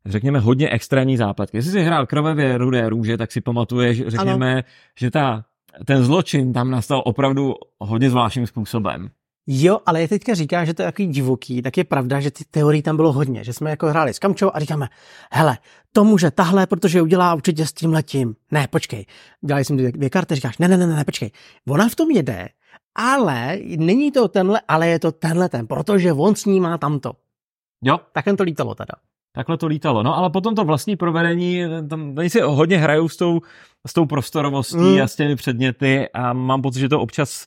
[0.06, 1.56] řekněme, hodně extrémní zápletky.
[1.56, 4.62] Jestli jsi hrál krvavě rudé růže, tak si pamatuješ, řekněme, ano.
[4.98, 5.44] že ta,
[5.86, 9.10] ten zločin tam nastal opravdu hodně zvláštním způsobem.
[9.46, 12.44] Jo, ale je teďka říká, že to je takový divoký, tak je pravda, že ty
[12.50, 14.88] teorii tam bylo hodně, že jsme jako hráli s Kamčou a říkáme,
[15.32, 15.58] hele,
[15.92, 18.36] to může tahle, protože udělá určitě s tím letím.
[18.50, 19.06] Ne, počkej,
[19.46, 21.30] dělali jsme dvě, dvě karty, říkáš, ne, ne, ne, ne, počkej,
[21.68, 22.48] ona v tom jede,
[22.94, 27.12] ale není to tenhle, ale je to tenhle ten, protože on s ní má tamto.
[27.84, 28.00] Jo.
[28.12, 28.94] Tak to lítalo teda.
[29.32, 30.02] Takhle to lítalo.
[30.02, 33.40] No ale potom to vlastní provedení, tam oni si hodně hrajou s tou,
[33.86, 35.02] s tou prostorovostí mm.
[35.02, 37.46] a s těmi předměty a mám pocit, že to občas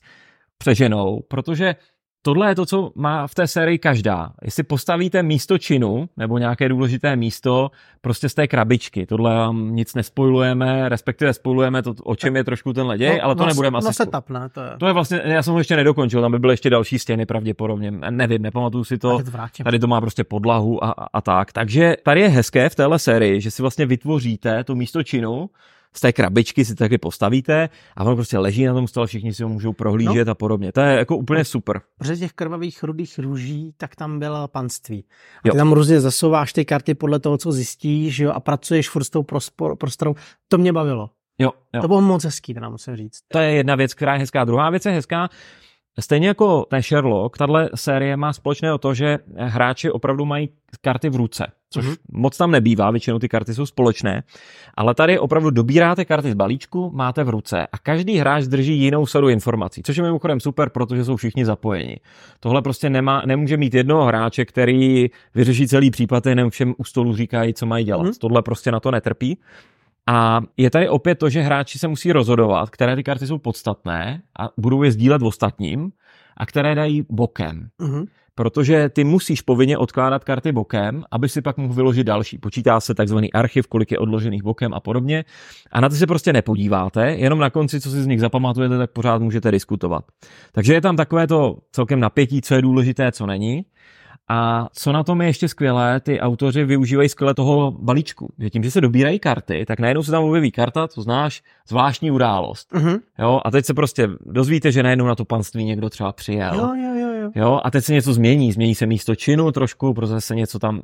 [0.58, 1.74] přeženou, protože
[2.22, 4.32] tohle je to, co má v té sérii každá.
[4.42, 9.94] Jestli postavíte místo činu nebo nějaké důležité místo prostě z té krabičky, tohle vám nic
[9.94, 13.78] nespojujeme, respektive spojujeme to, o čem je trošku ten děj, no, ale to no, nebudeme
[13.82, 13.96] no, asi...
[13.96, 14.48] Setup, ne?
[14.48, 14.70] To je...
[14.78, 17.90] to je vlastně, já jsem ho ještě nedokončil, tam by byly ještě další stěny pravděpodobně,
[17.90, 19.18] nevím, nepamatuju si to,
[19.64, 21.52] tady to má prostě podlahu a, a, a tak.
[21.52, 25.50] Takže tady je hezké v téhle sérii, že si vlastně vytvoříte to místo činu,
[25.96, 29.42] z té krabičky si taky postavíte a on prostě leží na tom stole, všichni si
[29.42, 30.30] ho můžou prohlížet no.
[30.30, 30.72] a podobně.
[30.72, 31.80] To je jako úplně super.
[31.98, 35.04] Protože těch krvavých rudých růží, tak tam bylo panství.
[35.44, 39.04] A ty tam různě zasouváš ty karty podle toho, co zjistíš jo, a pracuješ furt
[39.04, 39.22] s tou
[39.78, 40.14] prostorou.
[40.48, 41.10] To mě bavilo.
[41.38, 41.82] Jo, jo.
[41.82, 43.18] To bylo moc hezký, teda musím říct.
[43.28, 44.44] To je jedna věc, která je hezká.
[44.44, 45.28] Druhá věc je hezká,
[46.00, 50.48] Stejně jako ten Sherlock, tahle série má společného to, že hráči opravdu mají
[50.80, 51.96] karty v ruce což mm-hmm.
[52.12, 54.22] moc tam nebývá, většinou ty karty jsou společné,
[54.74, 59.06] ale tady opravdu dobíráte karty z balíčku, máte v ruce a každý hráč drží jinou
[59.06, 61.96] sadu informací, což je mimochodem super, protože jsou všichni zapojeni.
[62.40, 67.16] Tohle prostě nemá, nemůže mít jednoho hráče, který vyřeší celý případ, jenom všem u stolu
[67.16, 68.06] říkají, co mají dělat.
[68.06, 68.18] Mm-hmm.
[68.20, 69.38] Tohle prostě na to netrpí.
[70.06, 74.22] A je tady opět to, že hráči se musí rozhodovat, které ty karty jsou podstatné
[74.38, 75.90] a budou je sdílet ostatním
[76.36, 77.68] a které dají bokem.
[77.80, 78.06] Mm-hmm.
[78.34, 82.38] Protože ty musíš povinně odkládat karty bokem, aby si pak mohl vyložit další.
[82.38, 85.24] Počítá se takzvaný archiv, kolik je odložených bokem a podobně.
[85.72, 88.90] A na ty se prostě nepodíváte, jenom na konci, co si z nich zapamatujete, tak
[88.90, 90.04] pořád můžete diskutovat.
[90.52, 93.64] Takže je tam takové to celkem napětí, co je důležité, co není.
[94.28, 98.32] A co na tom je ještě skvělé, ty autoři využívají skvěle toho balíčku.
[98.38, 102.10] Že tím, že se dobírají karty, tak najednou se tam objeví karta, to znáš, zvláštní
[102.10, 102.72] událost.
[102.72, 103.00] Uh-huh.
[103.18, 106.54] Jo, a teď se prostě dozvíte, že najednou na to panství někdo třeba přijel.
[106.54, 107.30] Jo, jo, jo, jo.
[107.34, 110.80] jo a teď se něco změní, změní se místo činu trošku, protože se něco tam...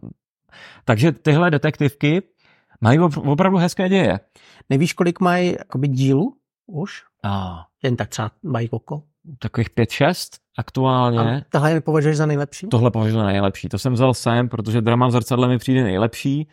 [0.84, 2.22] Takže tyhle detektivky
[2.80, 4.20] mají opravdu hezké děje.
[4.70, 7.02] Nevíš, kolik mají dílů už?
[7.24, 7.64] A.
[7.82, 9.02] Jen tak třeba mají oko?
[9.38, 11.18] Takových pět, šest aktuálně.
[11.18, 12.68] A tohle považuješ za nejlepší?
[12.68, 13.68] Tohle považuji za nejlepší.
[13.68, 16.48] To jsem vzal sem, protože drama v zrcadle mi přijde nejlepší.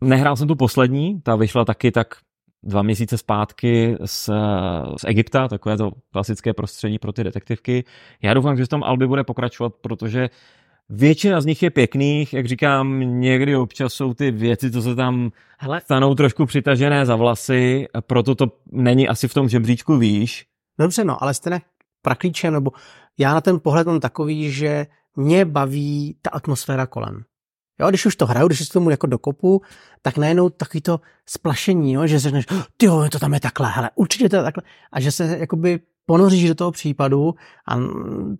[0.00, 2.14] Nehrál jsem tu poslední, ta vyšla taky tak
[2.62, 4.30] dva měsíce zpátky z,
[4.96, 7.84] z Egypta, takové to klasické prostředí pro ty detektivky.
[8.22, 10.30] Já doufám, že v tom Albi bude pokračovat, protože
[10.94, 15.30] Většina z nich je pěkných, jak říkám, někdy občas jsou ty věci, co se tam
[15.58, 15.80] Hele.
[15.80, 20.46] stanou trošku přitažené za vlasy, proto to není asi v tom žebříčku výš.
[20.78, 21.60] Dobře, no, ale jste ne
[22.02, 22.70] praklíčem, nebo
[23.18, 24.86] já na ten pohled mám takový, že
[25.16, 27.24] mě baví ta atmosféra kolem.
[27.80, 29.62] Jo, když už to hraju, když si tomu jako dokopu,
[30.02, 33.90] tak najednou takový to splašení, jo, že řekneš, ty jo, to tam je takhle, hele,
[33.94, 34.62] určitě to je takhle.
[34.92, 37.34] A že se jakoby ponoříš do toho případu
[37.68, 37.78] a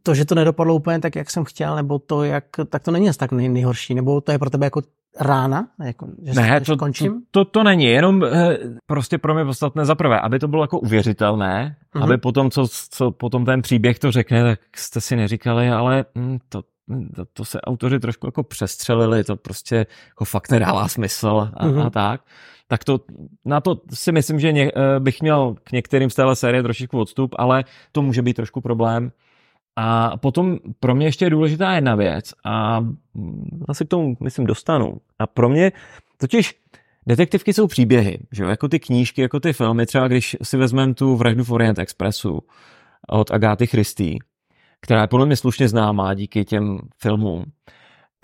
[0.03, 3.11] to, že to nedopadlo úplně tak, jak jsem chtěl, nebo to, jak, tak to není
[3.16, 4.83] tak nej, nejhorší, nebo to je pro tebe jako
[5.20, 7.22] rána, jako, že ne, to, končím?
[7.31, 10.64] To, to, to není, jenom eh, prostě pro mě podstatné za prvé, aby to bylo
[10.64, 12.05] jako uvěřitelné, mm-hmm.
[12.05, 16.38] aby potom, co, co potom ten příběh to řekne, tak jste si neříkali, ale hm,
[16.48, 16.62] to,
[17.16, 21.87] to, to se autoři trošku jako přestřelili, to prostě jako fakt nedává smysl a, mm-hmm.
[21.87, 22.20] a tak.
[22.68, 23.01] Tak to,
[23.44, 27.01] na to si myslím, že ně, eh, bych měl k některým z téhle série trošičku
[27.01, 29.12] odstup, ale to může být trošku problém.
[29.76, 32.80] A potom pro mě ještě je důležitá jedna věc a
[33.68, 34.96] asi k tomu, myslím, dostanu.
[35.18, 35.72] A pro mě
[36.16, 36.54] totiž
[37.06, 38.48] detektivky jsou příběhy, že jo?
[38.48, 42.40] jako ty knížky, jako ty filmy, třeba když si vezmeme tu Vraždu v Orient Expressu
[43.08, 44.18] od Agáty Christy,
[44.80, 47.44] která je podle mě slušně známá díky těm filmům,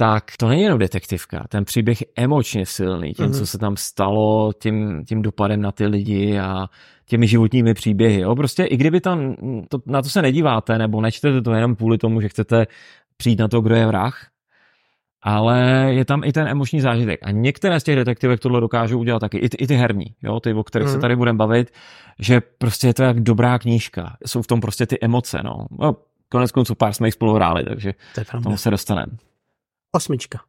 [0.00, 1.44] tak to není jenom detektivka.
[1.48, 3.38] Ten příběh je emočně silný, tím, mm-hmm.
[3.38, 6.66] co se tam stalo, tím, tím dopadem na ty lidi a
[7.06, 8.20] těmi životními příběhy.
[8.20, 8.36] Jo?
[8.36, 9.36] Prostě i kdyby tam
[9.68, 12.66] to, na to se nedíváte, nebo nečtete to jenom kvůli tomu, že chcete
[13.16, 14.26] přijít na to, kdo je vrah,
[15.22, 17.20] ale je tam i ten emoční zážitek.
[17.22, 20.40] A některé z těch detektivek tohle dokážou udělat taky, i ty, i ty herní, jo?
[20.40, 20.92] ty, o kterých mm.
[20.92, 21.02] se mhm.
[21.02, 21.70] tady budeme bavit,
[22.18, 24.16] že prostě je to jak dobrá knížka.
[24.26, 25.40] Jsou v tom prostě ty emoce.
[25.44, 25.66] No.
[25.78, 25.96] no
[26.28, 29.12] konec konců pár jsme jich spolu hráli, takže to tomu se dostaneme.
[29.92, 30.40] Osmička.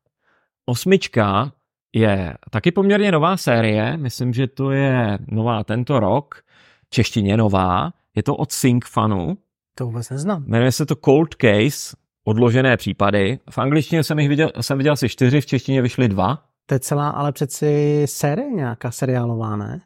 [0.66, 1.52] Osmička
[1.94, 6.44] je taky poměrně nová série, myslím, že to je nová tento rok,
[6.90, 9.38] češtině nová, je to od Syncfanu.
[9.78, 10.44] To vůbec neznám.
[10.48, 13.40] Jmenuje se to Cold Case, odložené případy.
[13.50, 16.44] V angličtině jsem jich viděl, jsem viděl asi čtyři, v češtině vyšly dva.
[16.66, 19.82] To je celá ale přeci série nějaká seriálová, ne?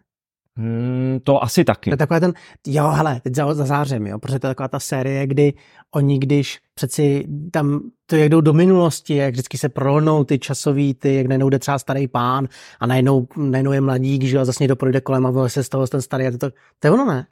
[0.58, 1.90] Hmm, to asi taky.
[1.90, 2.34] To je takový ten,
[2.68, 5.54] jo, hele, teď za, za zářem, jo, protože to je taková ta série, kdy
[5.96, 10.94] oni, když přeci tam, to jak jdou do minulosti, jak vždycky se prolnou ty časový,
[10.94, 12.48] ty, jak najednou jde třeba starý pán
[12.80, 15.70] a najednou, najednou je mladík, že jo, a zase někdo projde kolem a se z
[15.70, 17.28] toho ten starý, a to, to, to je ono, ne?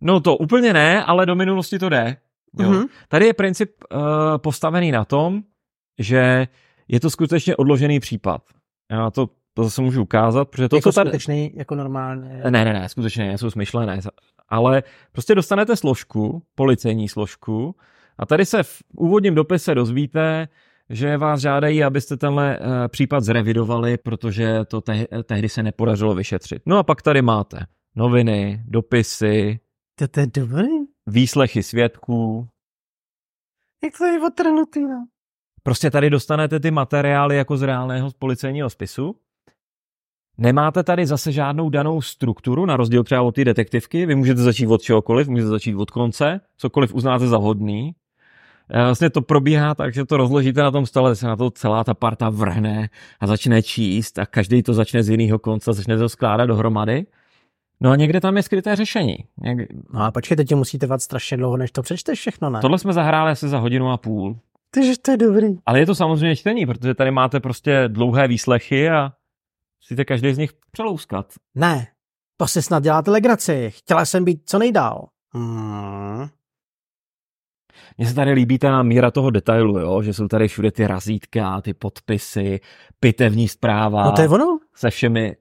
[0.00, 2.16] No to úplně ne, ale do minulosti to jde.
[2.58, 2.70] Jo.
[2.70, 2.88] Mm-hmm.
[3.08, 4.00] Tady je princip uh,
[4.38, 5.42] postavený na tom,
[5.98, 6.48] že
[6.88, 8.42] je to skutečně odložený případ.
[8.90, 11.10] Já to to zase můžu ukázat, protože to, jako co tady...
[11.10, 12.42] skutečný, jako normálně...
[12.50, 14.00] Ne, ne, ne, skutečně nejsou smyšlené,
[14.48, 17.74] ale prostě dostanete složku, policejní složku,
[18.18, 20.48] a tady se v úvodním dopise dozvíte,
[20.90, 26.62] že vás žádají, abyste tenhle uh, případ zrevidovali, protože to te- tehdy se nepodařilo vyšetřit.
[26.66, 29.60] No a pak tady máte noviny, dopisy,
[29.98, 30.68] to, to je dobrý.
[31.06, 32.48] výslechy svědků.
[33.84, 35.06] Jak to je otrnutý, no?
[35.62, 39.14] Prostě tady dostanete ty materiály jako z reálného policejního spisu
[40.38, 44.06] Nemáte tady zase žádnou danou strukturu, na rozdíl třeba od té detektivky.
[44.06, 47.94] Vy můžete začít od čehokoliv, můžete začít od konce, cokoliv uznáte za vhodný.
[48.70, 51.84] E, vlastně to probíhá tak, že to rozložíte na tom stole, se na to celá
[51.84, 52.88] ta parta vrhne
[53.20, 57.06] a začne číst a každý to začne z jiného konce, začne to skládat dohromady.
[57.80, 59.16] No a někde tam je skryté řešení.
[59.42, 59.66] Někde...
[59.94, 62.60] No a počkej, teď musíte vat strašně dlouho, než to přečteš všechno, ne?
[62.60, 64.36] Tohle jsme zahráli asi za hodinu a půl.
[64.74, 65.48] Takže to je dobrý.
[65.66, 69.12] Ale je to samozřejmě čtení, protože tady máte prostě dlouhé výslechy a
[69.92, 71.34] musíte každý z nich přelouskat.
[71.54, 71.86] Ne,
[72.36, 73.70] to si snad děláte legraci.
[73.70, 75.08] Chtěla jsem být co nejdál.
[75.34, 76.28] Hmm.
[77.98, 80.02] Mně se tady líbí ta míra toho detailu, jo?
[80.02, 82.60] že jsou tady všude ty razítka, ty podpisy,
[83.00, 84.04] pitevní zpráva.
[84.04, 84.58] No to je ono.
[84.74, 85.36] Se všemi.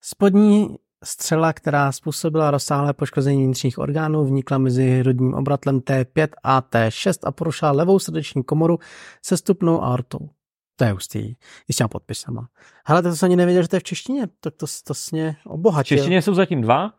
[0.00, 7.14] Spodní střela, která způsobila rozsáhlé poškození vnitřních orgánů, vnikla mezi hrudním obratlem T5 a T6
[7.22, 8.78] a porušila levou srdeční komoru
[9.22, 10.28] se stupnou aortou.
[10.76, 11.34] To je hustý.
[11.68, 12.48] I s těma podpisama.
[12.86, 14.26] Hele, to jsem ani nevěděl, že to je v češtině.
[14.40, 15.96] Tak to, to sně obohatil.
[15.96, 16.92] V češtině jsou zatím dva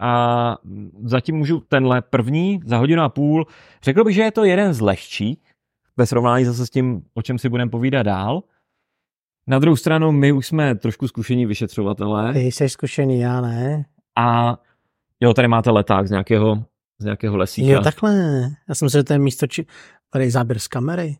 [0.00, 0.56] a
[1.04, 3.46] zatím můžu tenhle první za hodinu a půl.
[3.82, 5.38] Řekl bych, že je to jeden z lehčích
[5.96, 8.42] ve srovnání zase s tím, o čem si budeme povídat dál.
[9.46, 12.32] Na druhou stranu, my už jsme trošku zkušení vyšetřovatelé.
[12.32, 13.84] Ty jsi zkušený, já ne.
[14.16, 14.58] A
[15.20, 16.64] jo, tady máte leták z nějakého,
[16.98, 17.72] z nějakého lesíka.
[17.72, 18.14] Jo, takhle.
[18.68, 19.66] Já jsem myslel, že to je místo, či...
[20.10, 21.16] tady je záběr z kamery.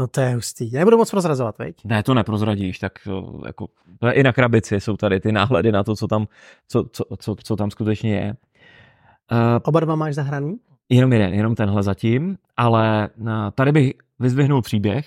[0.00, 0.70] No to je hustý.
[0.70, 1.84] Nebudu moc prozrazovat, veď?
[1.84, 3.66] Ne, to neprozradíš, tak to, jako,
[3.98, 6.26] to je i na krabici jsou tady ty náhledy na to, co tam,
[6.68, 8.34] co, co, co, co tam skutečně je.
[9.32, 10.56] Uh, Oba dva máš zahraný?
[10.88, 15.06] Jenom jeden, jenom tenhle zatím, ale uh, tady bych vyzvihnul příběh,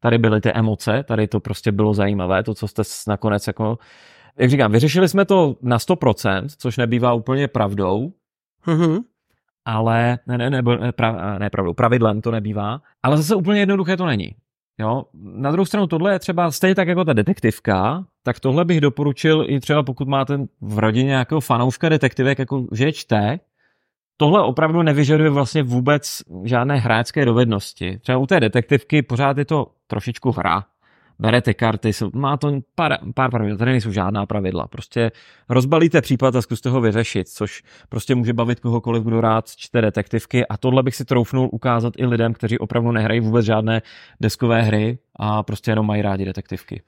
[0.00, 3.78] tady byly ty emoce, tady to prostě bylo zajímavé, to, co jste nakonec jako,
[4.38, 8.12] jak říkám, vyřešili jsme to na 100%, což nebývá úplně pravdou,
[8.66, 9.00] mm-hmm
[9.64, 13.96] ale ne, ne, ne, ne, pra, ne pravdou, pravidlem to nebývá, ale zase úplně jednoduché
[13.96, 14.34] to není.
[14.78, 15.04] Jo?
[15.14, 19.44] Na druhou stranu tohle je třeba stejně tak jako ta detektivka, tak tohle bych doporučil
[19.48, 23.38] i třeba pokud máte v rodině nějakého fanouška detektivek, jako že čte,
[24.16, 27.98] tohle opravdu nevyžaduje vlastně vůbec žádné hráčské dovednosti.
[27.98, 30.64] Třeba u té detektivky pořád je to trošičku hra,
[31.20, 34.66] berete karty, má to pár, pár pravidel, tady nejsou žádná pravidla.
[34.66, 35.10] Prostě
[35.48, 40.46] rozbalíte případ a zkuste ho vyřešit, což prostě může bavit kohokoliv, kdo rád čte detektivky
[40.46, 43.82] a tohle bych si troufnul ukázat i lidem, kteří opravdu nehrají vůbec žádné
[44.20, 46.82] deskové hry a prostě jenom mají rádi detektivky.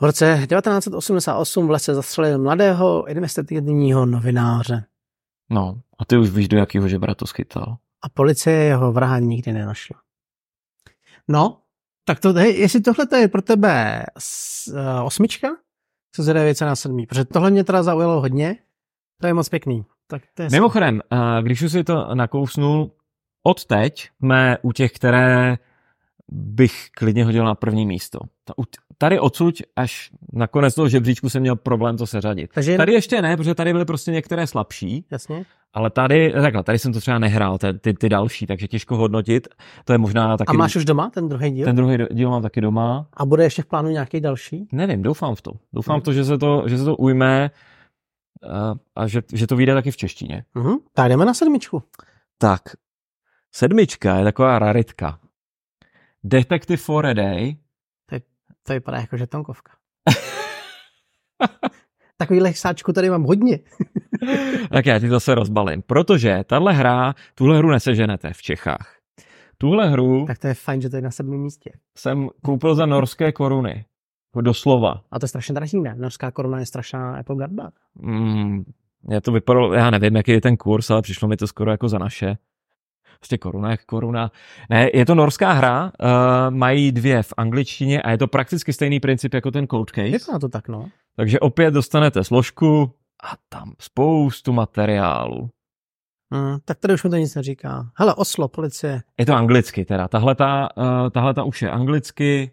[0.00, 4.84] V roce 1988 v lese zastřelil mladého investigativního novináře.
[5.50, 7.76] No, a ty už víš, do jakého žebra to schytal.
[8.02, 10.00] A policie jeho vraha nikdy nenašla.
[11.28, 11.58] No,
[12.08, 14.04] tak to, hej, jestli tohle je pro tebe
[14.72, 15.48] uh, osmička,
[16.14, 18.56] co se věce na sedmý, protože tohle mě teda zaujalo hodně,
[19.20, 19.84] to je moc pěkný.
[20.06, 22.90] Tak to je Mimochodem, uh, když už si to nakousnul,
[23.46, 25.58] od teď jsme u těch, které
[26.32, 28.18] bych klidně hodil na první místo.
[28.98, 32.50] Tady odsud až na konec toho žebříčku jsem měl problém to seřadit.
[32.54, 32.76] Takže...
[32.76, 35.04] Tady ještě ne, protože tady byly prostě některé slabší.
[35.10, 35.44] Jasně.
[35.72, 39.48] Ale tady, takhle, tady jsem to třeba nehrál, ty, ty, ty další, takže těžko hodnotit.
[39.84, 40.48] To je možná taky...
[40.48, 41.64] A máš už doma ten druhý díl?
[41.64, 43.08] Ten druhý díl mám taky doma.
[43.12, 44.68] A bude ještě v plánu nějaký další?
[44.72, 45.52] Nevím, doufám v to.
[45.72, 46.00] Doufám hmm.
[46.00, 47.50] v to, že se to, že se to ujme
[48.50, 50.44] a, a že, že to vyjde taky v češtině.
[50.54, 50.76] Hmm.
[50.94, 51.82] Tak jdeme na sedmičku.
[52.38, 52.62] Tak,
[53.52, 55.18] sedmička je taková raritka.
[56.28, 57.56] Detective for a Day.
[58.06, 58.20] To, je,
[58.62, 59.72] to vypadá jako žetonkovka.
[62.16, 63.58] Takovýhle sáčku tady mám hodně.
[64.70, 68.96] tak já ti to se rozbalím, protože tahle hra, tuhle hru neseženete v Čechách.
[69.58, 70.26] Tuhle hru...
[70.26, 71.70] Tak to je fajn, že to je na sedmém místě.
[71.98, 73.84] Jsem koupil za norské koruny.
[74.40, 75.02] Doslova.
[75.10, 75.94] A to je strašně drahý, ne?
[75.98, 77.74] Norská koruna je strašná Apple Gardback.
[77.94, 78.64] Mm,
[79.10, 81.88] já to vypadalo, já nevím, jaký je ten kurz, ale přišlo mi to skoro jako
[81.88, 82.36] za naše
[83.18, 84.30] prostě koruna jak koruna.
[84.70, 85.90] Ne, je to norská hra, uh,
[86.50, 90.08] mají dvě v angličtině a je to prakticky stejný princip jako ten Code Case.
[90.08, 90.88] Je to na to tak, no.
[91.16, 95.50] Takže opět dostanete složku a tam spoustu materiálu.
[96.32, 97.90] Hmm, tak tady už mi to nic neříká.
[97.94, 99.02] Hele, Oslo, policie.
[99.18, 100.08] Je to anglicky teda.
[100.08, 102.52] Tahle ta, uh, tahle ta už je anglicky.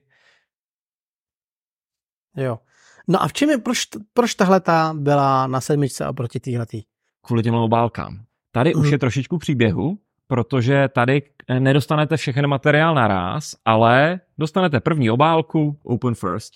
[2.37, 2.59] Jo.
[3.07, 6.83] No a v čem je, proč, proč tahle ta byla na sedmičce oproti téhletý?
[7.25, 8.25] Kvůli těm obálkám.
[8.51, 8.81] Tady hmm.
[8.81, 9.97] už je trošičku příběhu,
[10.33, 16.53] protože tady eh, nedostanete všechny materiál naraz, ale dostanete první obálku Open First.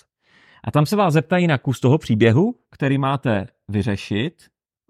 [0.64, 4.34] A tam se vás zeptají na kus toho příběhu, který máte vyřešit.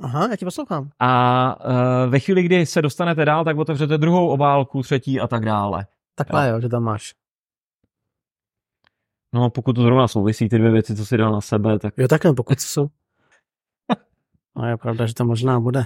[0.01, 0.89] Aha, já ti poslouchám.
[0.99, 5.45] A uh, ve chvíli, kdy se dostanete dál, tak otevřete druhou obálku, třetí a tak
[5.45, 5.85] dále.
[6.15, 7.13] Takhle jo, jo že tam máš.
[9.33, 11.93] No, pokud to zrovna souvisí ty dvě věci, co si dal na sebe, tak...
[11.97, 12.87] Jo, takhle, pokud jsou.
[14.55, 15.85] no je pravda, že to možná bude.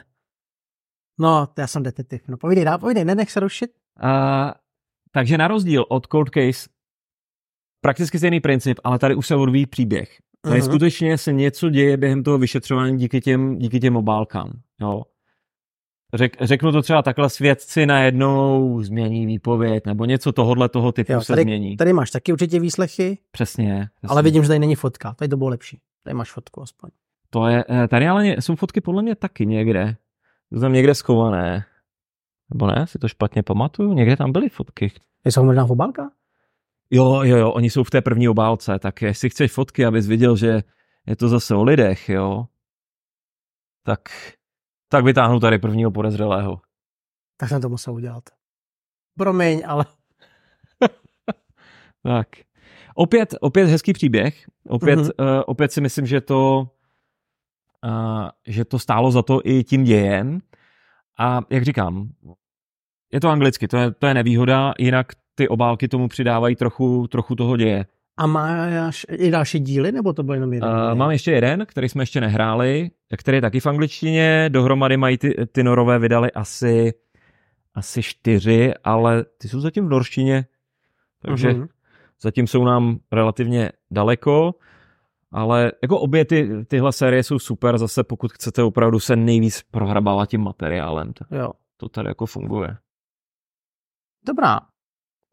[1.22, 2.22] No, já jsem detektiv.
[2.28, 3.72] No povídej, dá, povídej, nenech se rušit.
[4.04, 4.52] Uh,
[5.12, 6.70] takže na rozdíl od Cold Case,
[7.82, 10.18] prakticky stejný princip, ale tady už se odvíjí příběh.
[10.42, 10.66] Tady uh-huh.
[10.66, 14.52] skutečně se něco děje během toho vyšetřování díky těm, díky těm obálkám.
[14.82, 15.04] Jo.
[16.14, 21.22] Řek, řeknu to třeba takhle, svědci najednou změní výpověď, nebo něco tohohle toho typu jo,
[21.22, 21.78] se tady, změní.
[21.78, 23.18] Tady máš taky určitě výslechy.
[23.32, 24.10] Přesně, přesně.
[24.10, 25.80] Ale vidím, že tady není fotka, tady to bylo lepší.
[26.04, 26.90] Tady máš fotku aspoň.
[27.30, 29.96] To je, eh, tady ale jsou fotky podle mě taky někde.
[30.54, 31.66] To tam někde schované.
[32.54, 34.92] Nebo ne, si to špatně pamatuju, někde tam byly fotky.
[35.26, 36.12] Jsou možná v obálkách?
[36.90, 40.36] Jo, jo, jo, oni jsou v té první obálce, tak jestli chceš fotky, abys viděl,
[40.36, 40.64] že
[41.08, 42.46] je to zase o lidech, jo,
[43.84, 44.10] tak,
[44.90, 46.62] tak vytáhnu tady prvního podezřelého.
[47.38, 48.24] Tak jsem to musel udělat.
[49.18, 49.86] Promiň, ale...
[52.04, 52.28] tak.
[52.96, 54.46] Opět, opět hezký příběh.
[54.68, 55.38] Opět, mm-hmm.
[55.38, 56.70] uh, opět si myslím, že to,
[58.48, 60.39] že to stálo za to i tím dějem.
[61.20, 62.10] A jak říkám,
[63.13, 67.36] je to anglicky, to je, to je nevýhoda, jinak ty obálky tomu přidávají trochu, trochu
[67.36, 67.86] toho děje.
[68.17, 70.70] A máš i další díly, nebo to byl jenom jeden?
[70.70, 74.50] Uh, mám ještě jeden, který jsme ještě nehráli, který je taky v angličtině.
[74.50, 76.94] Dohromady mají ty, ty norové vydali asi,
[77.76, 80.46] asi čtyři, ale ty jsou zatím v norštině,
[81.22, 81.67] takže uh-huh.
[82.22, 84.56] zatím jsou nám relativně daleko.
[85.32, 90.30] Ale jako obě ty, tyhle série jsou super, zase pokud chcete opravdu se nejvíc prohrabávat
[90.30, 91.13] tím materiálem.
[91.13, 91.52] To, jo.
[91.78, 92.78] to tady jako funguje.
[94.26, 94.60] Dobrá.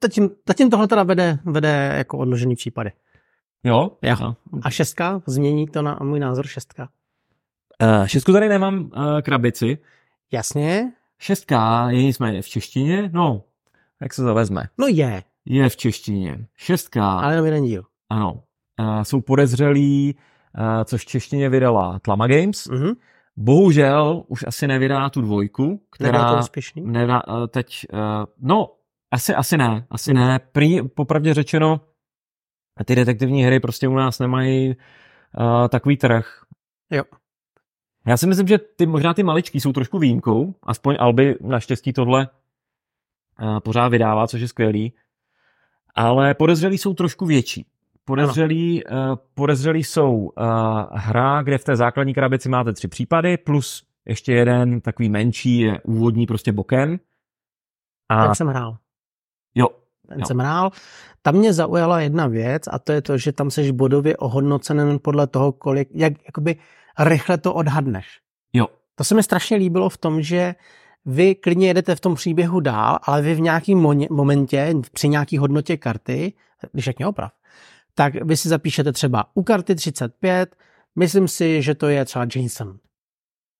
[0.02, 2.92] Zatím, zatím tohle teda vede, vede jako odložený případy.
[3.64, 3.90] Jo?
[4.02, 4.34] jo.
[4.62, 5.22] A šestka?
[5.26, 6.88] Změní to na můj názor šestka?
[7.82, 8.90] Uh, šestku tady nemám uh,
[9.22, 9.78] krabici.
[10.32, 10.92] Jasně.
[11.18, 13.10] Šestka je nicméně v češtině.
[13.12, 13.44] No,
[14.00, 14.68] jak se to vezme?
[14.78, 15.22] No je.
[15.44, 16.46] Je v češtině.
[16.56, 17.12] Šestka.
[17.12, 17.82] Ale jenom jeden díl.
[18.10, 18.42] Ano.
[18.80, 20.14] Uh, jsou podezřelí,
[20.58, 22.66] uh, což v češtině vydala Tlama Games.
[22.66, 22.96] Uh-huh.
[23.36, 26.18] Bohužel už asi nevydá tu dvojku, která...
[26.18, 26.82] Nebyl to úspěšný?
[26.86, 27.98] Nevydá, uh, teď, uh,
[28.38, 28.74] no,
[29.10, 30.40] asi, asi ne, asi ne.
[30.52, 31.80] Prý, popravdě řečeno,
[32.84, 36.42] ty detektivní hry prostě u nás nemají uh, takový trh.
[36.90, 37.02] Jo.
[38.06, 42.28] Já si myslím, že ty, možná ty maličky jsou trošku výjimkou, aspoň Alby naštěstí tohle
[43.42, 44.92] uh, pořád vydává, což je skvělý,
[45.94, 47.66] ale podezřelí jsou trošku větší.
[48.08, 50.30] Podezřelí, uh, podezřelí jsou uh,
[50.92, 55.80] hra, kde v té základní krabici máte tři případy, plus ještě jeden takový menší, je
[55.80, 56.98] úvodní prostě bokem.
[58.08, 58.24] A...
[58.24, 58.76] Jak jsem hrál.
[59.54, 59.68] Jo.
[60.08, 60.26] Ten jo.
[60.26, 60.70] jsem hrál.
[61.22, 65.26] Tam mě zaujala jedna věc a to je to, že tam seš bodově ohodnocen podle
[65.26, 66.56] toho, kolik, jak jakoby
[66.98, 68.20] rychle to odhadneš.
[68.52, 68.66] Jo.
[68.94, 70.54] To se mi strašně líbilo v tom, že
[71.04, 73.78] vy klidně jedete v tom příběhu dál, ale vy v nějakém
[74.10, 76.32] momentě, při nějaký hodnotě karty,
[76.72, 77.32] když jak mě oprav,
[77.98, 80.56] tak vy si zapíšete třeba u karty 35,
[80.98, 82.78] myslím si, že to je třeba Jason.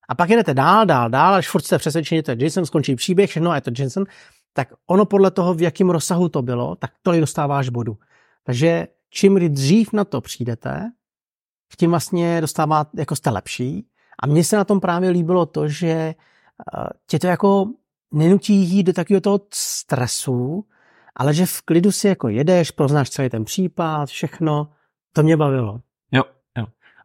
[0.09, 3.29] A pak jedete dál, dál, dál, až furt jste přesvědčeni, to je Jason, skončí příběh,
[3.29, 4.05] všechno a je to Jason
[4.53, 7.97] tak ono podle toho, v jakém rozsahu to bylo, tak tolik dostáváš bodu.
[8.43, 10.91] Takže čím dřív na to přijdete,
[11.77, 13.87] tím vlastně dostává, jako jste lepší.
[14.19, 16.13] A mně se na tom právě líbilo to, že eh,
[17.07, 17.71] tě to jako
[18.13, 20.65] nenutí jít do takového toho stresu,
[21.19, 24.67] ale že v klidu si jako jedeš, poznáš celý ten případ, všechno.
[25.13, 25.79] To mě bavilo.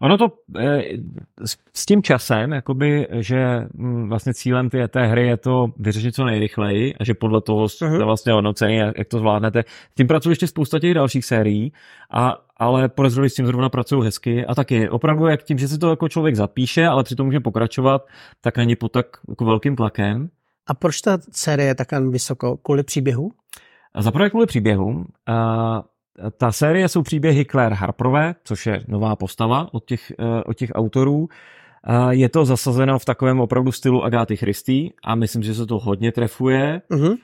[0.05, 0.83] Ono to eh,
[1.75, 6.25] s tím časem, jakoby, že hm, vlastně cílem té, té hry je to vyřešit co
[6.25, 8.05] nejrychleji a že podle toho uh-huh.
[8.05, 9.65] vlastně hodnocení, jak to zvládnete.
[9.97, 11.73] Tím pracuji ještě spousta těch dalších sérií,
[12.11, 15.79] a, ale podezřelí s tím zrovna pracují hezky a taky opravdu jak tím, že si
[15.79, 18.07] to jako člověk zapíše, ale přitom může pokračovat,
[18.41, 20.31] tak není pod tak jako velkým tlakem.
[20.67, 22.57] A proč ta série je tak vysoko?
[22.57, 23.31] Kvůli příběhu?
[23.99, 25.05] Za prvé kvůli příběhu.
[25.27, 25.83] A
[26.39, 30.71] ta série jsou příběhy Claire Harperové, což je nová postava od těch, eh, od těch
[30.75, 31.29] autorů.
[32.11, 36.13] Je to zasazeno v takovém opravdu stylu Agáty Christy a myslím, že se to hodně
[36.13, 36.83] trefuje.
[36.91, 37.17] Uh-huh.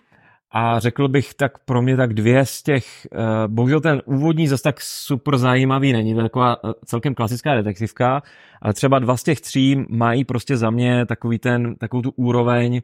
[0.52, 4.62] A řekl bych tak pro mě tak dvě z těch, eh, bohužel ten úvodní zase
[4.62, 8.22] tak super zajímavý není, to je taková eh, celkem klasická detektivka,
[8.62, 12.80] ale třeba dva z těch tří mají prostě za mě takový ten, takovou tu úroveň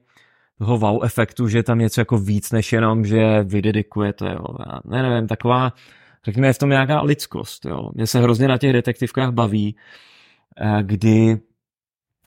[0.58, 4.44] toho wow efektu, že je tam něco jako víc, než jenom, že vy dedikujete, jo.
[4.84, 5.72] Ne, nevím, taková,
[6.24, 7.90] řekněme, je v tom nějaká lidskost, jo.
[7.94, 9.76] Mě se hrozně na těch detektivkách baví,
[10.60, 11.38] eh, kdy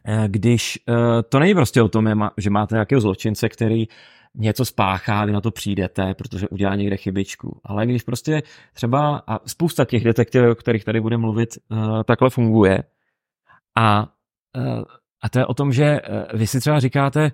[0.07, 3.85] eh, když eh, to není prostě o tom, že máte nějakého zločince, který
[4.35, 7.61] něco spáchá, vy na to přijdete, protože udělá někde chybičku.
[7.63, 8.41] Ale když prostě
[8.73, 11.49] třeba, a spousta těch detektivů, o kterých tady bude mluvit,
[12.05, 12.83] takhle funguje.
[13.77, 14.07] A,
[15.21, 15.99] a to je o tom, že
[16.33, 17.31] vy si třeba říkáte,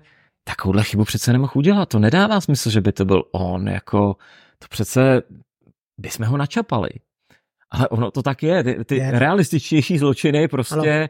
[0.48, 1.88] takovouhle chybu přece nemohl udělat.
[1.88, 3.68] To nedává smysl, že by to byl on.
[3.68, 4.16] Jako,
[4.58, 5.22] to přece
[5.98, 6.90] bychom ho načapali.
[7.70, 8.64] Ale ono to tak je.
[8.64, 9.10] Ty, ty je.
[9.18, 11.08] realističtější zločiny prostě ano.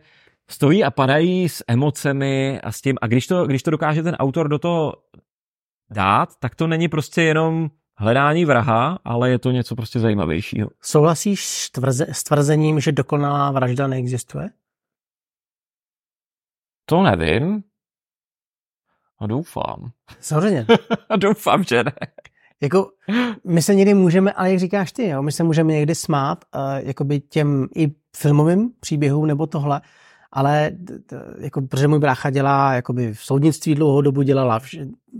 [0.50, 2.96] stojí a padají s emocemi a s tím.
[3.02, 4.92] A když to, když to dokáže ten autor do toho
[5.90, 10.70] dát, tak to není prostě jenom hledání vraha, ale je to něco prostě zajímavějšího.
[10.82, 14.48] Souhlasíš s, tvrze, s tvrzením, že dokonalá vražda neexistuje?
[16.88, 17.62] To nevím.
[19.18, 19.90] A doufám.
[20.20, 20.66] Samozřejmě.
[21.08, 21.92] A doufám, že ne.
[22.60, 22.90] Jako,
[23.44, 26.88] my se někdy můžeme, ale jak říkáš ty, jo, my se můžeme někdy smát uh,
[26.88, 29.80] jakoby těm i filmovým příběhům nebo tohle,
[30.32, 30.70] ale
[31.38, 34.60] jako, protože můj brácha dělá jakoby v soudnictví dlouhou dobu dělala,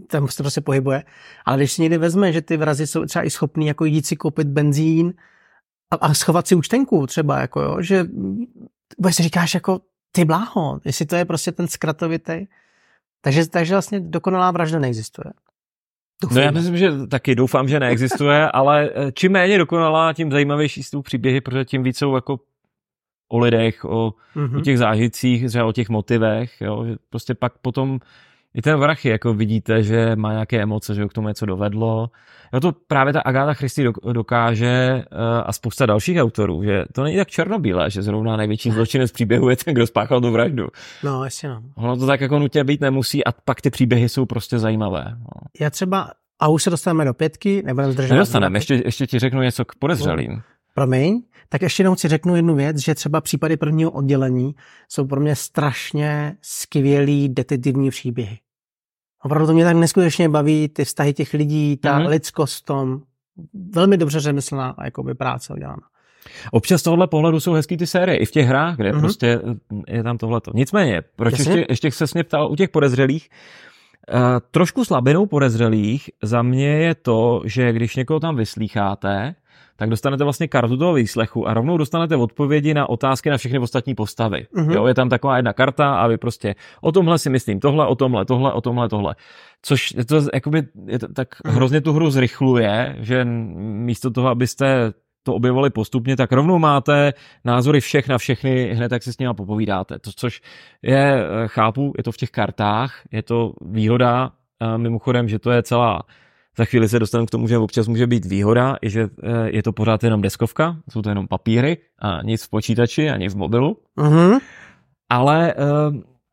[0.06, 1.04] tam se prostě pohybuje,
[1.44, 4.16] ale když si někdy vezme, že ty vrazy jsou třeba i schopný jako jít si
[4.16, 5.14] koupit benzín
[5.90, 8.06] a, a schovat si účtenku třeba, jako jo, že
[8.98, 9.80] vůbec si říkáš jako
[10.12, 12.46] ty bláho, jestli to je prostě ten zkratovitý.
[13.26, 15.32] Takže, takže vlastně dokonalá vražda neexistuje.
[16.22, 16.36] Doufám.
[16.36, 20.82] No já myslím, že taky doufám, že neexistuje, ale eh, čím méně dokonalá, tím zajímavější
[20.82, 22.40] jsou příběhy, protože tím víc jsou jako
[23.28, 24.58] o lidech, o, mm-hmm.
[24.58, 27.98] o těch zážitcích, třeba o těch motivech, jo, prostě pak potom
[28.56, 32.10] i ten vrachy, jako vidíte, že má nějaké emoce, že ho k tomu něco dovedlo.
[32.52, 35.04] Jo, to právě ta Agáta Christy dokáže eh,
[35.44, 39.56] a spousta dalších autorů, že to není tak černobílé, že zrovna největší zločinec příběhu je
[39.56, 40.66] ten, kdo spáchal tu vraždu.
[41.02, 41.62] No, jasně no.
[41.74, 45.04] Ono to tak jako nutně být nemusí a pak ty příběhy jsou prostě zajímavé.
[45.18, 45.26] No.
[45.60, 48.14] Já třeba, a už se dostaneme do pětky, nebudeme zdržovat.
[48.14, 50.42] Nedostaneme, ještě, ještě ti řeknu něco k podezřelým.
[50.74, 54.54] Promiň, tak ještě jednou si řeknu jednu věc, že třeba případy prvního oddělení
[54.88, 58.38] jsou pro mě strašně skvělý detektivní příběhy.
[59.22, 62.08] Opravdu to mě tak neskutečně baví, ty vztahy těch lidí, ta mm-hmm.
[62.08, 63.00] lidskost tom,
[63.74, 65.82] velmi dobře řemeslná jakoby práce udělána.
[66.52, 69.00] Občas tohle pohledu jsou hezký ty série, i v těch hrách, kde mm-hmm.
[69.00, 69.40] prostě
[69.88, 70.50] je tam tohleto.
[70.54, 73.28] Nicméně, proč ještě, ještě se mě ptal u těch podezřelých,
[74.14, 79.34] Uh, trošku slabinou podezřelých za mě je to, že když někoho tam vyslýcháte,
[79.76, 83.94] tak dostanete vlastně kartu toho výslechu a rovnou dostanete odpovědi na otázky na všechny ostatní
[83.94, 84.46] postavy.
[84.54, 84.72] Mm-hmm.
[84.72, 87.94] Jo, je tam taková jedna karta a vy prostě o tomhle si myslím tohle, o
[87.94, 89.14] tomhle, tohle, o tomhle, tohle.
[89.62, 91.50] Což je to, jakoby, je to, tak mm-hmm.
[91.50, 97.12] hrozně tu hru zrychluje, že místo toho, abyste to objevovali postupně, tak rovnou máte
[97.44, 99.98] názory všech na všechny, hned tak si s nimi popovídáte.
[99.98, 100.40] To, což
[100.82, 104.30] je, eh, chápu, je to v těch kartách, je to výhoda,
[104.76, 106.02] mimochodem, že to je celá
[106.58, 109.62] za chvíli se dostanu k tomu, že občas může být výhoda, i že eh, je
[109.62, 113.76] to pořád jenom deskovka, jsou to jenom papíry a nic v počítači ani v mobilu.
[113.98, 114.40] Uh-huh.
[115.10, 115.56] Ale eh,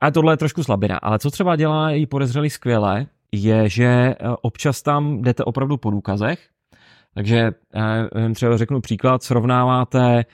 [0.02, 0.98] a tohle je trošku slabina.
[0.98, 5.92] Ale co třeba dělá i podezřelý skvěle, je, že eh, občas tam jdete opravdu po
[5.92, 6.40] důkazech.
[7.16, 7.52] Takže
[8.36, 10.26] třeba řeknu příklad, srovnáváte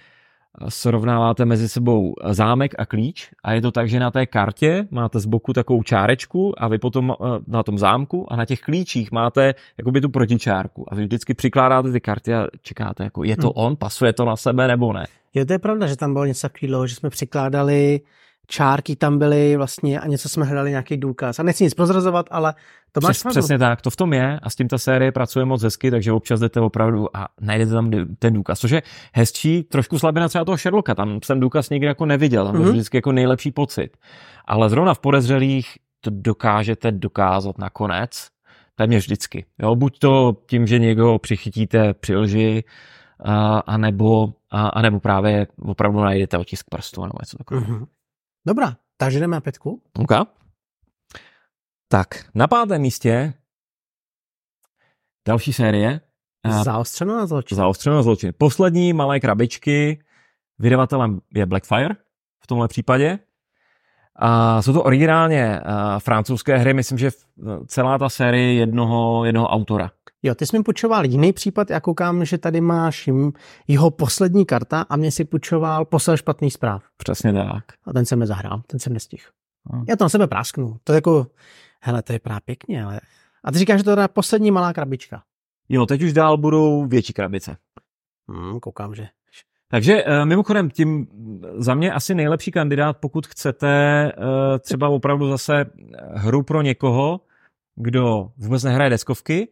[0.70, 5.20] srovnáváte mezi sebou zámek a klíč a je to tak, že na té kartě máte
[5.20, 9.12] z boku takovou čárečku a vy potom eh, na tom zámku a na těch klíčích
[9.12, 13.47] máte jakoby tu protičárku a vy vždycky přikládáte ty karty a čekáte, jako je to
[13.47, 13.66] hmm.
[13.66, 15.06] on, pasuje to na sebe nebo ne.
[15.34, 18.02] Jo, to je pravda, že tam bylo něco takového, že jsme přikládali
[18.50, 21.39] čárky tam byly vlastně a něco jsme hledali nějaký důkaz.
[21.39, 22.54] A nechci nic prozrazovat, ale
[22.91, 25.45] to máš Přes, Přesně tak, to v tom je a s tím ta série pracuje
[25.45, 28.60] moc hezky, takže občas jdete opravdu a najdete tam ten důkaz.
[28.60, 28.82] Což je
[29.14, 32.72] hezčí, trošku slabina třeba toho Sherlocka, tam jsem důkaz nikdy jako neviděl, tam mm-hmm.
[32.72, 33.97] vždycky jako nejlepší pocit.
[34.45, 38.28] Ale zrovna v podezřelých to dokážete dokázat nakonec,
[38.76, 39.45] téměř vždycky.
[39.60, 42.64] Jo, buď to tím, že někoho přichytíte při lži,
[43.24, 47.66] a, a, nebo, a, a nebo právě opravdu najdete otisk prstu nebo něco takového.
[47.66, 47.86] Mm-hmm.
[48.48, 49.82] Dobrá, takže jdeme na pětku.
[50.00, 50.24] Okay.
[51.88, 53.34] Tak, na pátém místě
[55.28, 56.02] další série.
[56.64, 57.58] Zaostřeno na zločin.
[57.58, 58.34] Zaostřeno na zločin.
[58.38, 60.04] Poslední malé krabičky.
[60.60, 61.96] Vydavatelem je Blackfire
[62.44, 63.20] v tomhle případě.
[64.16, 65.62] A jsou to originálně
[66.00, 67.12] francouzské hry, myslím, že
[67.68, 69.92] celá ta série jednoho, jednoho autora.
[70.24, 73.10] Jo, ty jsi mi půjčoval jiný případ, já koukám, že tady máš
[73.68, 76.84] jeho poslední karta a mě si půjčoval posel špatný zpráv.
[76.98, 77.64] Přesně tak.
[77.86, 79.24] A ten jsem nezahrál, ten jsem nestihl.
[79.72, 79.86] Hmm.
[79.90, 80.78] Já to na sebe prásknu.
[80.84, 81.28] To je jako,
[81.82, 83.02] hele, to je právě pěkně, ale...
[83.44, 85.24] A ty říkáš, že to je poslední malá krabička.
[85.70, 87.58] Jo, teď už dál budou větší krabice.
[88.30, 89.08] Hmm, koukám, že
[89.72, 91.08] takže eh, mimochodem, tím
[91.58, 93.68] za mě asi nejlepší kandidát, pokud chcete
[94.12, 95.66] eh, třeba opravdu zase
[96.14, 97.22] hru pro někoho,
[97.76, 99.48] kdo vůbec nehraje deskovky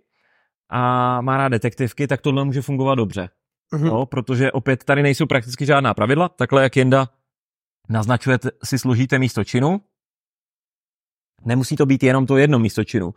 [0.69, 3.29] a má rád detektivky, tak tohle může fungovat dobře.
[3.73, 3.85] Mm-hmm.
[3.85, 7.09] No, protože opět tady nejsou prakticky žádná pravidla, takhle jak Jenda
[7.89, 9.81] naznačuje, si složíte místo činu.
[11.45, 13.13] Nemusí to být jenom to jedno místo činu.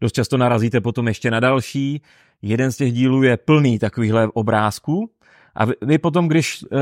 [0.00, 2.02] Dost často narazíte potom ještě na další.
[2.42, 5.10] Jeden z těch dílů je plný takovýchhle obrázků,
[5.54, 6.78] a vy, vy potom, když uh,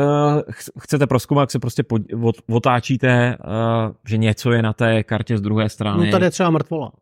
[0.79, 5.41] chcete proskoumat, se prostě pod, od, otáčíte, uh, že něco je na té kartě z
[5.41, 6.07] druhé strany.
[6.07, 6.93] No tady je třeba mrtvola.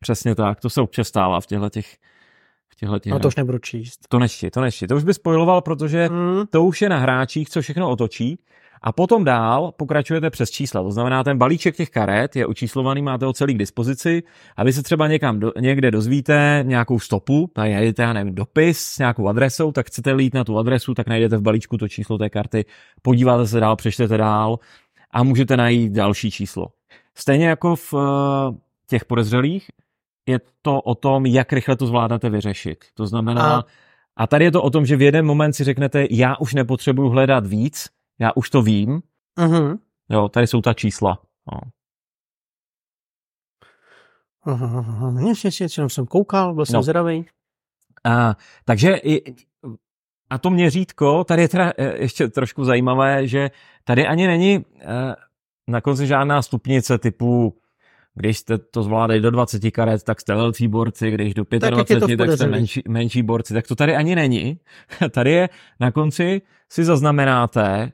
[0.00, 1.96] Přesně tak, to se občas stává v těchto těch
[2.68, 3.12] v těchto těch.
[3.12, 4.00] No to už nebudu číst.
[4.08, 4.86] To nešti, to nešti.
[4.86, 6.46] To už by spojiloval, protože hmm.
[6.50, 8.38] to už je na hráčích, co všechno otočí.
[8.82, 10.82] A potom dál pokračujete přes čísla.
[10.82, 14.22] To znamená, ten balíček těch karet je učíslovaný, máte ho celý k dispozici.
[14.56, 18.78] A vy se třeba někam do, někde dozvíte nějakou stopu, tady najdete, já nevím, dopis
[18.78, 22.18] s nějakou adresou, tak chcete jít na tu adresu, tak najdete v balíčku to číslo
[22.18, 22.64] té karty,
[23.02, 24.58] podíváte se dál, přečtete dál
[25.10, 26.66] a můžete najít další číslo.
[27.14, 28.00] Stejně jako v uh,
[28.86, 29.66] těch podezřelých,
[30.26, 32.84] je to o tom, jak rychle to zvládáte vyřešit.
[32.94, 33.64] To znamená, a,
[34.16, 37.08] a tady je to o tom, že v jeden moment si řeknete, já už nepotřebuji
[37.08, 39.02] hledat víc, já už to vím,
[39.38, 39.78] uh-huh.
[40.10, 41.18] Jo, tady jsou ta čísla.
[41.52, 41.60] No.
[45.28, 46.82] Ještě jsem koukal, byl jsem no.
[46.82, 47.26] zvědavý.
[48.04, 49.34] A, takže i,
[50.30, 53.50] a to měřítko, tady je teda e, ještě trošku zajímavé, že
[53.84, 54.64] tady ani není e,
[55.68, 57.59] na konci žádná stupnice typu
[58.20, 62.18] když jste to zvládli do 20 karet, tak jste velcí borci, když do 25, tak,
[62.18, 63.54] tak jste menší, menší borci.
[63.54, 64.60] Tak to tady ani není.
[65.10, 65.48] Tady je
[65.80, 66.42] na konci
[66.72, 67.92] si zaznamenáte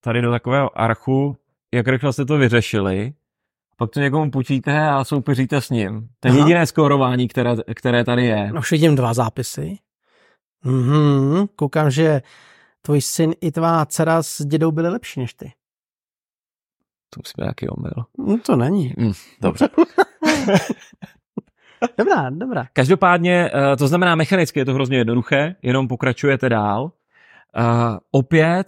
[0.00, 1.36] tady do takového archu,
[1.74, 3.12] jak rychle jste to vyřešili,
[3.76, 6.08] pak to někomu půjčíte a soupeříte s ním.
[6.20, 8.52] To je jediné skórování, které, které tady je.
[8.52, 9.78] No, vidím dva zápisy.
[10.64, 12.22] Mhm, koukám, že
[12.82, 15.52] tvůj syn i tvá dcera s dědou byli lepší než ty.
[17.14, 18.04] To musí být nějaký omyl.
[18.18, 18.94] No to není.
[18.96, 19.68] Mm, dobře.
[21.98, 22.66] dobrá, dobrá.
[22.72, 26.92] Každopádně, eh, to znamená mechanicky, je to hrozně jednoduché, jenom pokračujete dál.
[27.56, 28.66] Uh, opět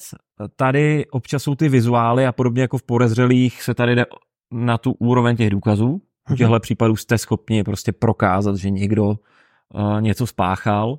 [0.56, 4.06] tady občas jsou ty vizuály a podobně jako v podezřelých se tady jde
[4.50, 6.00] na tu úroveň těch důkazů.
[6.26, 6.36] V mhm.
[6.36, 10.98] těchto případů jste schopni prostě prokázat, že někdo uh, něco spáchal.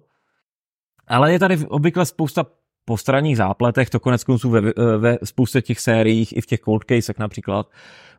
[1.08, 2.46] Ale je tady obvykle spousta
[2.88, 4.62] postranních zápletech, to konec konců ve,
[4.98, 7.70] ve spoustě těch sériích, i v těch cold casech například,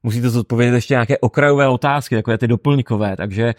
[0.02, 3.54] musíte zodpovědět ještě nějaké okrajové otázky, takové ty doplňkové, takže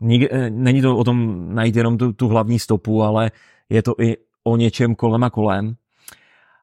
[0.00, 3.30] nik, eh, není to o tom najít jenom tu, tu hlavní stopu, ale
[3.68, 5.74] je to i o něčem kolem a kolem.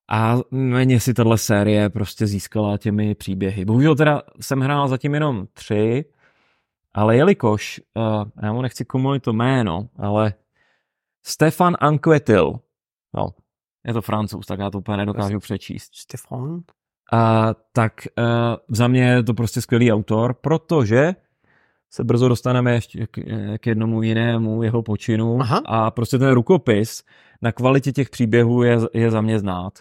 [0.09, 3.65] A méně si tahle série prostě získala těmi příběhy.
[3.65, 6.05] Bohužel teda jsem hrál zatím jenom tři,
[6.93, 10.33] ale jelikož, uh, já mu nechci komulit to jméno, ale
[11.25, 12.59] Stefan Anquetil,
[13.13, 13.27] no,
[13.87, 15.95] je to francouz, tak já to úplně nedokážu přečíst.
[15.95, 16.61] Stefan?
[17.13, 18.25] A, tak uh,
[18.69, 21.13] za mě je to prostě skvělý autor, protože
[21.89, 23.19] se brzo dostaneme ještě k,
[23.59, 25.61] k jednomu jinému jeho počinu Aha.
[25.65, 27.03] a prostě ten rukopis
[27.41, 29.73] na kvalitě těch příběhů je, je za mě znát.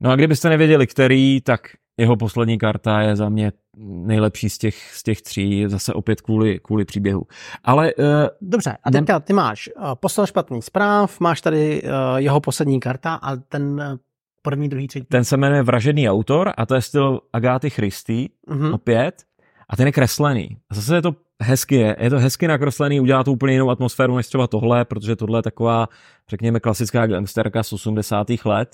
[0.00, 1.60] No a kdybyste nevěděli, který, tak
[1.98, 6.58] jeho poslední karta je za mě nejlepší z těch, z těch tří, zase opět kvůli,
[6.58, 7.22] kvůli příběhu.
[7.64, 7.94] Ale...
[7.94, 8.04] Uh,
[8.40, 13.14] Dobře, a teďka ty máš uh, poslal špatný zpráv, máš tady uh, jeho poslední karta
[13.14, 13.98] a ten uh,
[14.42, 15.06] první, druhý, třetí.
[15.06, 18.74] Ten se jmenuje Vražený autor a to je styl Agáty Christy, uh-huh.
[18.74, 19.22] opět.
[19.68, 20.56] A ten je kreslený.
[20.70, 24.16] A zase je to hezky, je, je to hezky nakreslený, udělá to úplně jinou atmosféru
[24.16, 25.88] než třeba tohle, protože tohle je taková,
[26.30, 28.26] řekněme, klasická gangsterka z 80.
[28.44, 28.68] let.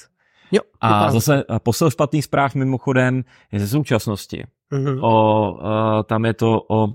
[0.52, 4.44] Jo, a zase posel špatných zpráv mimochodem je ze současnosti.
[4.72, 4.98] Mm-hmm.
[5.02, 5.58] O, uh,
[6.04, 6.94] tam je to o uh,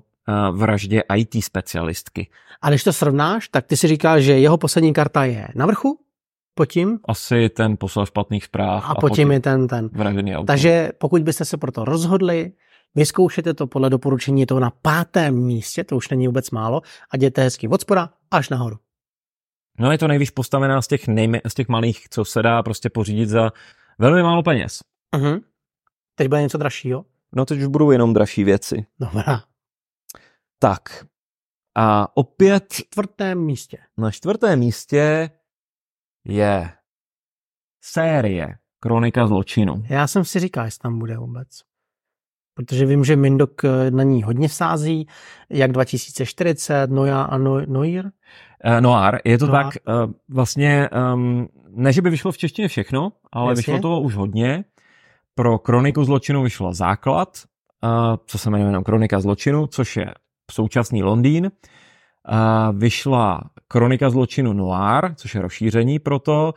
[0.52, 2.28] vraždě IT specialistky.
[2.62, 6.00] A když to srovnáš, tak ty si říkal, že jeho poslední karta je na vrchu,
[6.66, 7.00] tím?
[7.08, 8.84] Asi ten posel špatných zpráv.
[8.86, 9.90] A, a tím je ten, ten.
[9.94, 10.46] Vražený auto.
[10.46, 12.52] Takže pokud byste se pro to rozhodli,
[12.96, 16.82] vyzkoušete to podle doporučení, je to na pátém místě, to už není vůbec málo,
[17.12, 18.78] a jděte hezky od spoda až nahoru.
[19.80, 22.90] No je to nejvíc postavená z těch, nejme, z těch malých, co se dá prostě
[22.90, 23.52] pořídit za
[24.00, 24.84] velmi málo peněz.
[25.16, 25.42] Uh-huh.
[26.16, 27.06] Teď bude něco dražšího?
[27.36, 28.86] No teď už budou jenom dražší věci.
[29.00, 29.44] Dobrá.
[30.60, 31.06] Tak.
[31.76, 32.64] A opět...
[32.64, 33.78] Na čtvrtém místě.
[33.98, 35.30] Na čtvrtém místě
[36.26, 36.72] je
[37.84, 39.84] série Kronika zločinu.
[39.90, 41.62] Já jsem si říkal, jestli tam bude vůbec
[42.58, 45.08] protože vím, že Mindok eh, na ní hodně sází,
[45.50, 48.06] jak 2040, Noja a no, Noir.
[48.66, 49.64] Uh, Noir, je to Noir.
[49.64, 53.60] tak, uh, vlastně, um, ne, že by vyšlo v češtině všechno, ale Jasně.
[53.60, 54.64] vyšlo toho už hodně.
[55.36, 57.30] Pro Kroniku zločinu vyšla základ,
[57.84, 60.06] uh, co se jmenuje jenom Kronika zločinu, což je
[60.52, 61.52] současný Londýn.
[62.32, 66.54] Uh, vyšla Kronika zločinu Noir, což je rozšíření pro to,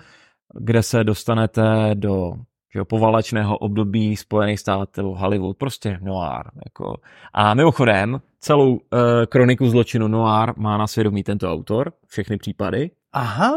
[0.61, 2.33] kde se dostanete do
[2.75, 6.43] že povalačného období Spojených států, Hollywood, prostě noir.
[6.65, 6.97] Jako.
[7.33, 8.81] A mimochodem, celou uh,
[9.29, 12.91] kroniku zločinu noir má na svědomí tento autor, všechny případy.
[13.13, 13.53] Aha.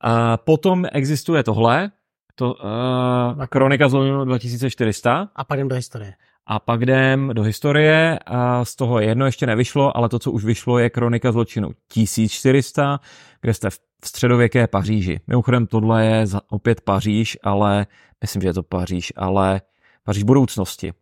[0.00, 1.90] A potom existuje tohle,
[2.34, 5.28] to, uh, kronika zločinu 2400.
[5.36, 6.14] A pak jdem do historie.
[6.50, 10.44] A pak jdem do historie a z toho jedno ještě nevyšlo, ale to, co už
[10.44, 13.00] vyšlo, je kronika zločinu 1400,
[13.40, 15.20] kde jste v středověké Paříži.
[15.26, 17.86] Mimochodem tohle je opět Paříž, ale
[18.20, 19.60] myslím, že je to Paříž, ale
[20.04, 20.92] Paříž budoucnosti.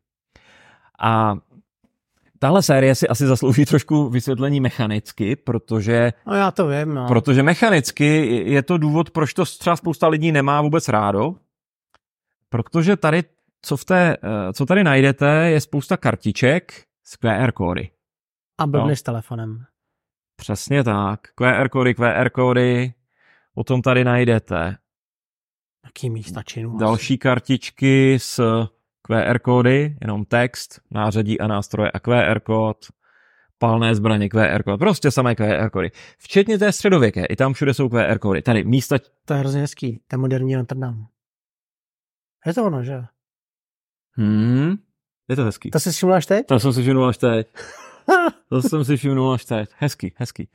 [1.01, 1.37] A
[2.39, 6.13] tahle série si asi zaslouží trošku vysvětlení mechanicky, protože...
[6.27, 7.09] No já to vím, no.
[7.09, 11.35] Protože mechanicky je to důvod, proč to třeba spousta lidí nemá vůbec rádo,
[12.49, 13.23] protože tady,
[13.67, 17.91] co, v té, eh, co tady najdete, je spousta kartiček z QR kódy.
[18.59, 18.97] A blbny no.
[18.97, 19.65] s telefonem.
[20.37, 21.21] Přesně tak.
[21.35, 22.95] QR kódy, QR kódy,
[23.55, 24.77] potom tady najdete
[25.85, 26.77] Jaký místa činu?
[26.77, 28.67] Další kartičky s
[29.03, 32.87] QR kódy, jenom text, nářadí a nástroje a QR kód,
[33.59, 35.91] palné zbraně, QR kód, prostě samé QR kódy.
[36.19, 38.43] Včetně té středověké, i tam všude jsou QR kódy.
[38.43, 38.97] Tady místa...
[39.25, 41.05] To je hrozně hezký, je moderní Notre Dame.
[42.47, 43.05] Je to ono, že?
[44.17, 44.75] Hmm,
[45.29, 45.71] je to hezký.
[45.71, 46.47] To jsi všiml až teď?
[46.47, 47.47] To jsem si všimnul až teď.
[48.49, 49.71] to jsem si všimnul až teď.
[49.79, 50.49] Hezký, hezký.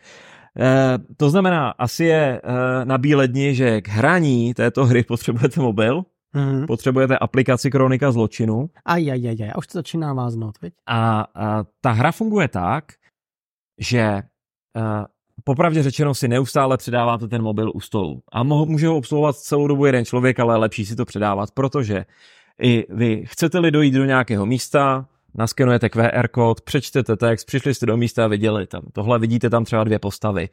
[0.59, 5.61] E, to znamená, asi je e, na bílé dni, že k hraní této hry potřebujete
[5.61, 6.03] mobil,
[6.35, 6.65] mm-hmm.
[6.67, 8.69] potřebujete aplikaci Kronika zločinu.
[8.85, 10.73] Ajajajaj, už to začíná váznout, viď?
[10.87, 12.85] A, a ta hra funguje tak,
[13.79, 14.23] že e,
[15.43, 18.21] popravdě řečeno si neustále předáváte ten mobil u stolu.
[18.31, 22.05] A může ho obsluhovat celou dobu jeden člověk, ale lepší si to předávat, protože
[22.61, 25.05] i vy chcete-li dojít do nějakého místa,
[25.35, 28.81] naskenujete QR kód, přečtete text, přišli jste do místa a viděli tam.
[28.93, 30.49] Tohle vidíte tam třeba dvě postavy.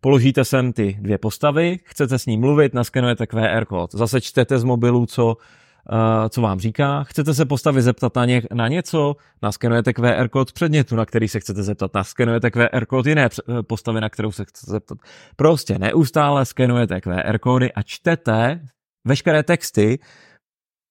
[0.00, 3.94] Položíte sem ty dvě postavy, chcete s ní mluvit, naskenujete QR kód.
[3.94, 7.02] Zase čtete z mobilu, co, uh, co vám říká.
[7.02, 11.40] Chcete se postavy zeptat na, ně, na něco, naskenujete QR kód předmětu, na který se
[11.40, 11.94] chcete zeptat.
[11.94, 14.98] Naskenujete QR kód jiné eh, postavy, na kterou se chcete zeptat.
[15.36, 18.60] Prostě neustále skenujete QR kódy a čtete
[19.04, 19.98] veškeré texty,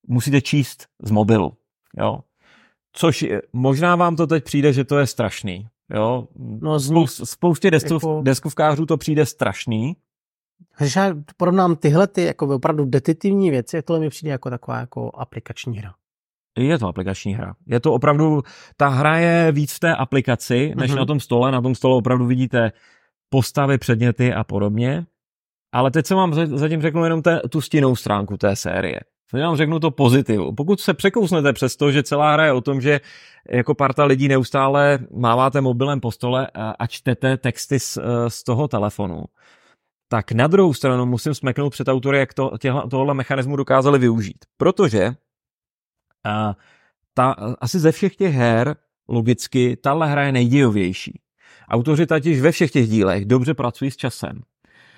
[0.07, 1.53] musíte číst z mobilu.
[1.97, 2.19] Jo?
[2.93, 5.67] Což je, možná vám to teď přijde, že to je strašný.
[5.93, 6.27] Jo?
[6.61, 8.21] No, Spou- spoustě deskov, jako...
[8.21, 9.95] deskovkářů to přijde strašný.
[10.77, 14.79] Když já porovnám tyhle ty jako opravdu detektivní věci, jak tohle mi přijde jako taková
[14.79, 15.93] jako aplikační hra.
[16.57, 17.55] Je to aplikační hra.
[17.67, 18.41] Je to opravdu,
[18.77, 20.95] ta hra je víc v té aplikaci, než mm-hmm.
[20.95, 21.51] na tom stole.
[21.51, 22.71] Na tom stole opravdu vidíte
[23.29, 25.05] postavy, předměty a podobně.
[25.71, 28.99] Ale teď jsem vám zatím řeknu jenom te, tu stinnou stránku té série.
[29.33, 30.55] Já vám řeknu to pozitivu.
[30.55, 33.01] Pokud se překousnete přes to, že celá hra je o tom, že
[33.49, 36.47] jako parta lidí neustále máváte mobilem po stole
[36.79, 39.23] a čtete texty z, z toho telefonu,
[40.07, 44.45] tak na druhou stranu musím smeknout před autory, jak to, těhle, tohle mechanismu dokázali využít.
[44.57, 45.15] Protože
[46.25, 46.55] a,
[47.13, 48.75] ta, asi ze všech těch her
[49.07, 51.19] logicky tahle hra je nejdějovější.
[51.69, 54.41] Autoři totiž ve všech těch dílech dobře pracují s časem.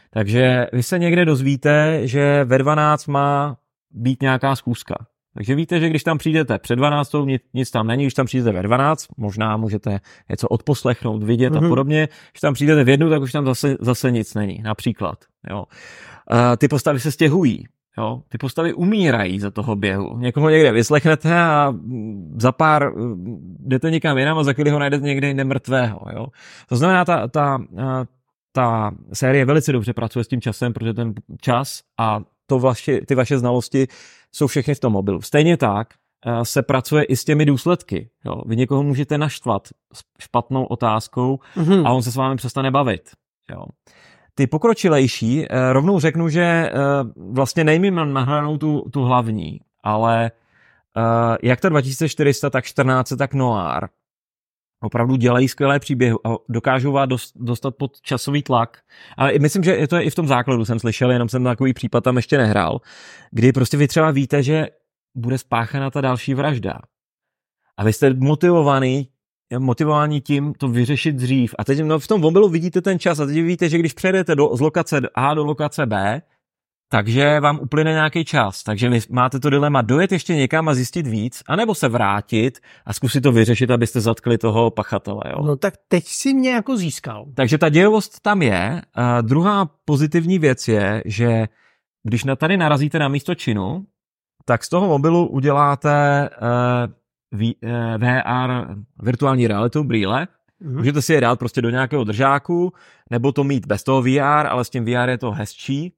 [0.10, 3.58] Takže vy se někde dozvíte, že ve 12 má
[3.94, 4.96] být nějaká zkouška.
[5.34, 8.52] Takže víte, že když tam přijdete před 12, nic, nic tam není, když tam přijdete
[8.52, 11.58] ve 12, možná můžete něco odposlechnout, vidět mm-hmm.
[11.58, 11.70] a mhm.
[11.70, 12.08] podobně.
[12.32, 15.18] Když tam přijdete v jednu, tak už tam zase, zase nic není, například.
[15.50, 15.64] Jo.
[16.32, 17.66] Uh, ty postavy se stěhují.
[17.98, 20.18] Jo, ty postavy umírají za toho běhu.
[20.18, 21.74] Někoho někde vyslechnete a
[22.38, 22.92] za pár
[23.60, 26.00] jdete někam jinam a za chvíli ho najdete někde jinde mrtvého.
[26.14, 26.28] Jo.
[26.70, 27.60] To znamená, ta, ta,
[28.52, 32.22] ta série velice dobře pracuje s tím časem, protože ten čas a
[32.52, 33.88] to vaši, ty vaše znalosti
[34.32, 35.22] jsou všechny v tom mobilu.
[35.22, 35.88] Stejně tak
[36.26, 38.10] uh, se pracuje i s těmi důsledky.
[38.26, 38.42] Jo.
[38.46, 41.88] Vy někoho můžete naštvat s špatnou otázkou mm-hmm.
[41.88, 43.10] a on se s vámi přestane bavit.
[43.52, 43.64] Jo.
[44.36, 50.32] Ty pokročilejší, uh, rovnou řeknu, že uh, vlastně nejmím na hranou tu, tu hlavní, ale
[51.44, 53.88] jak ta 2400, tak 14, tak Noir,
[54.82, 58.78] opravdu dělají skvělé příběhy a dokážou vás dostat pod časový tlak.
[59.18, 62.04] Ale myslím, že to je i v tom základu, jsem slyšel, jenom jsem takový případ
[62.04, 62.82] tam ještě nehrál,
[63.32, 64.68] kdy prostě vy třeba víte, že
[65.16, 66.80] bude spáchána ta další vražda.
[67.78, 69.08] A vy jste motivovaný
[69.60, 71.56] motivovaní tím to vyřešit dřív.
[71.58, 74.36] A teď no, v tom mobilu vidíte ten čas a teď víte, že když přejdete
[74.36, 76.22] do, z lokace A do lokace B,
[76.92, 78.64] takže vám uplyne nějaký čas.
[78.64, 82.94] Takže vy máte to dilema dojet ještě někam a zjistit víc, anebo se vrátit a
[82.94, 85.22] zkusit to vyřešit, abyste zatkli toho pachatele.
[85.30, 85.44] Jo?
[85.44, 87.26] No tak teď si mě jako získal.
[87.36, 88.82] Takže ta dějovost tam je.
[88.94, 91.48] A druhá pozitivní věc je, že
[92.04, 93.86] když na tady narazíte na místo činu,
[94.46, 96.30] tak z toho mobilu uděláte
[97.32, 100.28] uh, uh, VR, virtuální realitu, brýle,
[100.62, 100.78] Mm-hmm.
[100.78, 102.74] Můžete si je dát prostě do nějakého držáku,
[103.10, 105.94] nebo to mít bez toho VR, ale s tím VR je to hezčí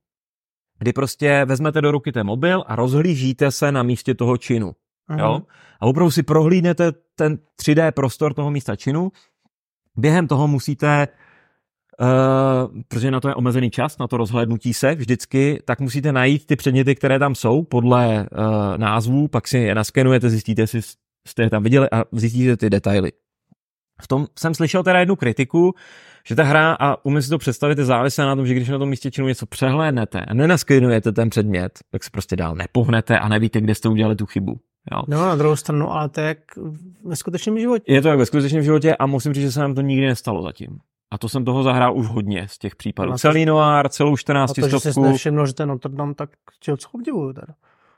[0.80, 4.71] kdy prostě vezmete do ruky ten mobil a rozhlížíte se na místě toho činu.
[5.17, 5.41] Jo?
[5.80, 9.11] A opravdu si prohlídnete ten 3D prostor toho místa činu.
[9.97, 11.07] Během toho musíte,
[12.01, 16.45] uh, protože na to je omezený čas, na to rozhlédnutí se vždycky, tak musíte najít
[16.45, 20.82] ty předměty, které tam jsou podle uh, názvů, pak si je naskenujete, zjistíte, jestli
[21.28, 23.11] jste je tam viděli a zjistíte ty detaily.
[24.01, 25.73] V tom jsem slyšel teda jednu kritiku,
[26.27, 28.77] že ta hra, a umím si to představit, je závislá na tom, že když na
[28.79, 33.27] tom místě činu něco přehlédnete a nenaskrinujete ten předmět, tak se prostě dál nepohnete a
[33.27, 34.59] nevíte, kde jste udělali tu chybu.
[34.91, 35.01] Jo.
[35.07, 36.37] No, na druhou stranu, ale to je jak
[37.03, 37.93] ve skutečném životě.
[37.93, 40.43] Je to jak ve skutečném životě a musím říct, že se nám to nikdy nestalo
[40.43, 40.79] zatím.
[41.11, 43.11] A to jsem toho zahrál už hodně z těch případů.
[43.11, 44.87] No, Celý noir, celou 14 a to, stovku.
[44.87, 46.29] že jsi nevšiml, že ten Notre Dame, tak
[46.59, 47.53] čeho co obdivuju teda.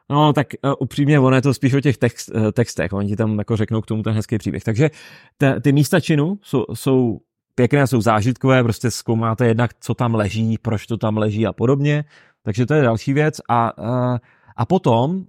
[0.10, 3.16] No, tak uh, upřímně, ono je to spíš o těch text, uh, textech, oni ti
[3.16, 4.64] tam jako řeknou k tomu ten hezký příběh.
[4.64, 4.90] Takže
[5.38, 7.20] te, ty místa činu jsou, jsou
[7.56, 12.04] pěkné, jsou zážitkové, prostě zkoumáte jednak, co tam leží, proč to tam leží a podobně.
[12.44, 13.42] Takže to je další věc.
[13.50, 14.18] A, uh,
[14.58, 15.26] a potom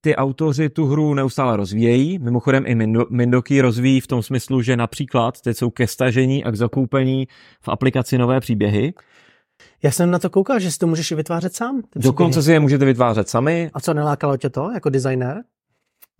[0.00, 2.18] ty autoři tu hru neustále rozvíjejí.
[2.18, 2.74] Mimochodem i
[3.10, 7.28] Mindoky rozvíjí v tom smyslu, že například teď jsou ke stažení a k zakoupení
[7.60, 8.92] v aplikaci nové příběhy.
[9.82, 11.82] Já jsem na to koukal, že si to můžeš i vytvářet sám.
[11.96, 13.70] Dokonce si je můžete vytvářet sami.
[13.74, 15.44] A co, nelákalo tě to jako designer?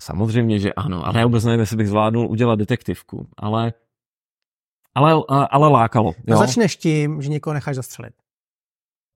[0.00, 3.72] Samozřejmě, že ano, ale já vůbec nevím, jestli bych zvládnul udělat detektivku, ale,
[4.94, 6.12] ale, ale lákalo.
[6.26, 8.14] No začneš tím, že někoho necháš zastřelit.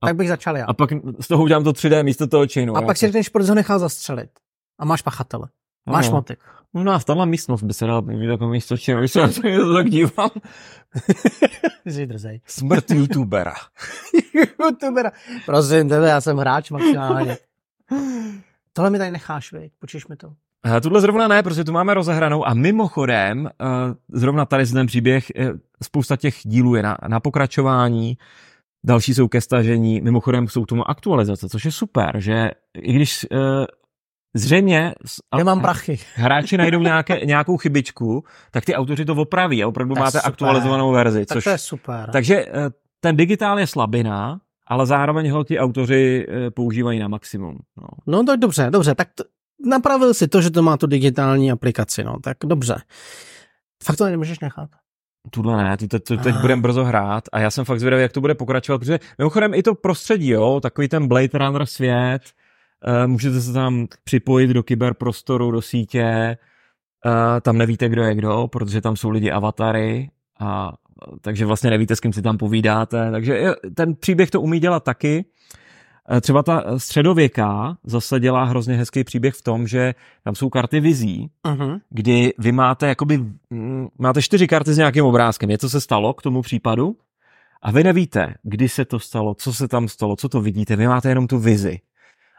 [0.02, 0.66] A, tak bych začal já.
[0.66, 0.90] A pak
[1.20, 2.76] z toho udělám to 3D místo toho chainu.
[2.76, 4.30] A pak si řekneš, proč ho nechal zastřelit.
[4.78, 5.48] A máš pachatele.
[5.86, 6.16] Máš ano.
[6.16, 6.38] motiv.
[6.74, 9.90] No a tahle místnost by se dala mít jako místo když se na to tak
[9.90, 10.30] dívám.
[11.86, 12.40] Jsi drzej.
[12.46, 13.54] Smrt youtubera.
[14.60, 15.12] youtubera.
[15.46, 17.36] Prosím tebe, já jsem hráč maximálně.
[18.72, 19.70] Tohle mi tady necháš, vej.
[19.78, 20.26] Počíš mi to.
[20.28, 23.48] Uh, tuhle zrovna ne, protože tu máme rozehranou a mimochodem, uh,
[24.20, 28.18] zrovna tady ten příběh, uh, spousta těch dílů je na, na pokračování,
[28.84, 33.26] další jsou ke stažení, mimochodem jsou k tomu aktualizace, což je super, že i když
[33.30, 33.38] uh,
[34.34, 34.94] zřejmě
[35.36, 35.98] Nemám prachy.
[36.14, 40.32] hráči najdou nějaké, nějakou chybičku, tak ty autoři to opraví a opravdu máte super.
[40.32, 41.26] aktualizovanou verzi.
[41.26, 42.10] Tak což, to je super.
[42.12, 42.46] Takže
[43.00, 47.58] ten digitál je slabina, ale zároveň ho ti autoři používají na maximum.
[47.76, 49.24] No, no tak dobře, dobře, tak to,
[49.66, 52.82] napravil si to, že to má tu digitální aplikaci, no, tak dobře.
[53.84, 54.70] Fakt to nemůžeš nechat.
[55.30, 58.12] Tuhle ne, ty to, to, teď budeme brzo hrát a já jsem fakt zvědavý, jak
[58.12, 62.22] to bude pokračovat, protože mimochodem i to prostředí, jo, takový ten Blade Runner svět,
[63.06, 66.36] můžete se tam připojit do kyberprostoru, do sítě,
[67.06, 70.10] uh, tam nevíte, kdo je kdo, protože tam jsou lidi avatary,
[70.40, 70.72] a,
[71.20, 75.24] takže vlastně nevíte, s kým si tam povídáte, takže ten příběh to umí dělat taky,
[76.10, 80.80] Eh, třeba ta středověká zase dělá hrozně hezký příběh v tom, že tam jsou karty
[80.80, 81.80] vizí, uh-huh.
[81.90, 83.18] kdy vy máte jakoby,
[83.50, 86.96] mm, máte čtyři karty s nějakým obrázkem, něco se stalo k tomu případu
[87.62, 90.86] a vy nevíte, kdy se to stalo, co se tam stalo, co to vidíte, vy
[90.86, 91.80] máte jenom tu vizi.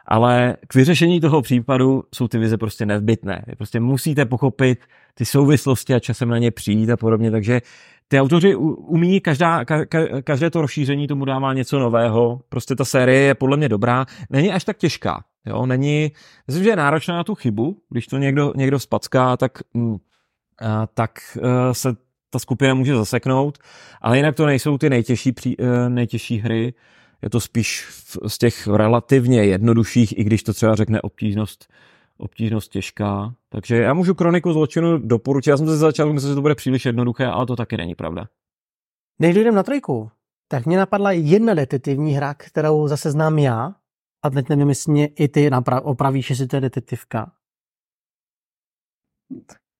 [0.08, 3.44] Ale k vyřešení toho případu jsou ty vize prostě nezbytné.
[3.56, 4.78] Prostě musíte pochopit
[5.14, 7.60] ty souvislosti a časem na ně přijít a podobně, takže
[8.08, 9.84] ty autoři umí, každá, ka,
[10.24, 14.52] každé to rozšíření tomu dává něco nového, prostě ta série je podle mě dobrá, není
[14.52, 16.12] až tak těžká, jo, není,
[16.46, 19.96] myslím, že je náročná na tu chybu, když to někdo, někdo spacká, tak, mm,
[20.60, 21.10] a, tak
[21.42, 21.94] a, se
[22.30, 23.58] ta skupina může zaseknout,
[24.00, 26.74] ale jinak to nejsou ty nejtěžší, pří, e, nejtěžší hry,
[27.22, 27.86] je to spíš
[28.26, 31.68] z těch relativně jednodušších, i když to třeba řekne obtížnost
[32.18, 33.34] obtížnost těžká.
[33.48, 35.50] Takže já můžu kroniku zločinu doporučit.
[35.50, 38.28] Já jsem se začal myslet, že to bude příliš jednoduché, ale to taky není pravda.
[39.18, 40.10] Než dojdem na trojku,
[40.48, 43.74] tak mě napadla jedna detektivní hra, kterou zase znám já,
[44.22, 47.32] a teď nevím, jestli i ty napra- opravíš, jestli to je detektivka.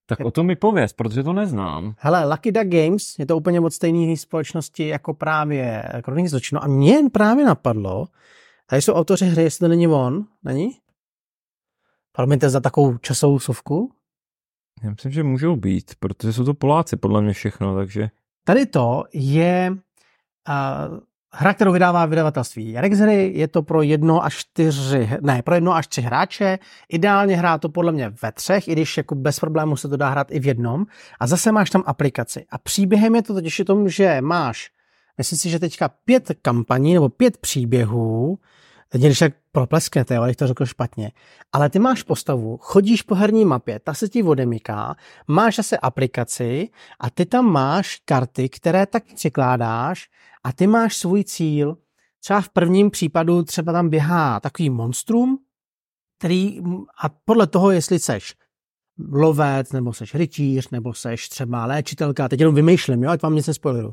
[0.07, 1.95] Tak o tom mi pověz, protože to neznám.
[1.99, 6.67] Hele, Lucky Duck Games je to úplně od stejné společnosti jako právě Kroniky zločinu a
[6.67, 8.07] mě jen právě napadlo,
[8.67, 10.71] tady jsou autoři hry, jestli to není on, není?
[12.13, 13.93] Promiňte za takovou časovou sovku?
[14.83, 18.11] Já myslím, že můžou být, protože jsou to Poláci podle mě všechno, takže...
[18.45, 19.71] Tady to je
[20.49, 20.99] uh,
[21.39, 25.75] hra, kterou vydává vydavatelství Jarex hry, je to pro jedno až čtyři, ne, pro jedno
[25.75, 26.59] až tři hráče,
[26.89, 30.09] ideálně hrá to podle mě ve třech, i když jako bez problému se to dá
[30.09, 30.87] hrát i v jednom.
[31.21, 32.47] A zase máš tam aplikaci.
[32.51, 34.71] A příběhem je to totiž tom, že máš,
[35.19, 38.39] myslím si, že teďka pět kampaní nebo pět příběhů,
[38.89, 41.13] Teď když tak proplesknete, jo, když to řekl špatně.
[41.53, 46.69] Ale ty máš postavu, chodíš po herní mapě, ta se ti odemyká, máš zase aplikaci
[47.01, 50.09] a ty tam máš karty, které tak překládáš
[50.45, 51.77] a ty máš svůj cíl.
[52.21, 55.39] Třeba v prvním případu třeba tam běhá takový monstrum,
[56.19, 56.61] který
[57.03, 58.35] a podle toho, jestli seš
[59.13, 63.47] lovec, nebo seš rytíř, nebo seš třeba léčitelka, teď jenom vymýšlím, jo, ať vám nic
[63.47, 63.93] nespoileru,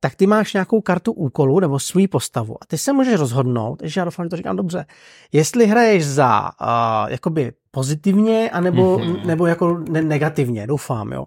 [0.00, 4.00] tak ty máš nějakou kartu úkolu nebo svůj postavu a ty se můžeš rozhodnout, že
[4.00, 4.86] já doufám, že to říkám dobře,
[5.32, 9.26] jestli hraješ za uh, jakoby pozitivně, anebo, mm-hmm.
[9.26, 11.24] nebo jako ne- negativně, doufám, jo.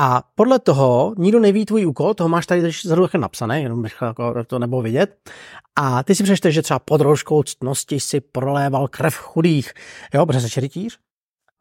[0.00, 4.44] A podle toho nikdo neví tvůj úkol, toho máš tady zadu napsané, jenom bych jako
[4.44, 5.30] to nebo vidět.
[5.76, 9.72] A ty si přečteš, že třeba pod rouškou ctnosti si proléval krev chudých,
[10.14, 10.98] jo, protože jsi rytíř.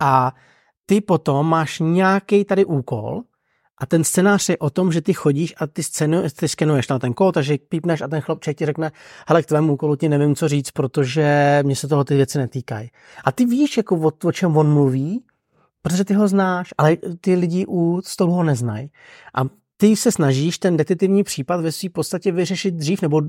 [0.01, 0.33] A
[0.89, 3.21] ty potom máš nějaký tady úkol
[3.77, 6.99] a ten scénář je o tom, že ty chodíš a ty, scénu, ty skenuješ na
[6.99, 8.91] ten kód, takže pípneš a ten chlapček ti řekne,
[9.27, 12.89] hele, k tvému úkolu ti nevím, co říct, protože mě se toho ty věci netýkají.
[13.23, 15.23] A ty víš, jako o, o čem on mluví,
[15.81, 18.91] protože ty ho znáš, ale ty lidi u stolu ho neznají.
[19.35, 19.41] A
[19.77, 23.21] ty se snažíš ten detektivní případ ve své podstatě vyřešit dřív nebo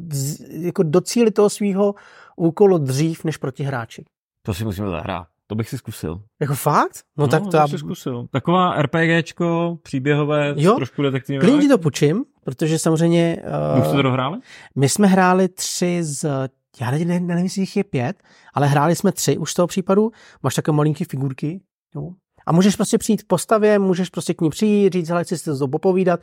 [0.50, 1.94] jako docílit toho svého
[2.36, 4.04] úkolu dřív než proti hráči.
[4.42, 5.26] To si musíme zahrát.
[5.50, 6.22] To bych si zkusil.
[6.40, 7.02] Jako fakt?
[7.16, 7.68] No, no tak to, to já...
[7.68, 8.26] si zkusil.
[8.30, 11.40] Taková RPGčko, příběhové, jo, trošku detektivní.
[11.40, 13.42] Klidně ti to půjčím, protože samozřejmě...
[13.74, 14.38] Uh, Už jste to hráli?
[14.76, 16.48] My jsme hráli tři z...
[16.80, 18.22] Já nevím, nevím, jestli jich je pět,
[18.54, 20.10] ale hráli jsme tři už z toho případu.
[20.42, 21.60] Máš takové malinký figurky.
[21.94, 22.10] Jo.
[22.46, 25.58] A můžeš prostě přijít k postavě, můžeš prostě k ní přijít, říct, hele, chci si
[25.58, 26.20] to popovídat.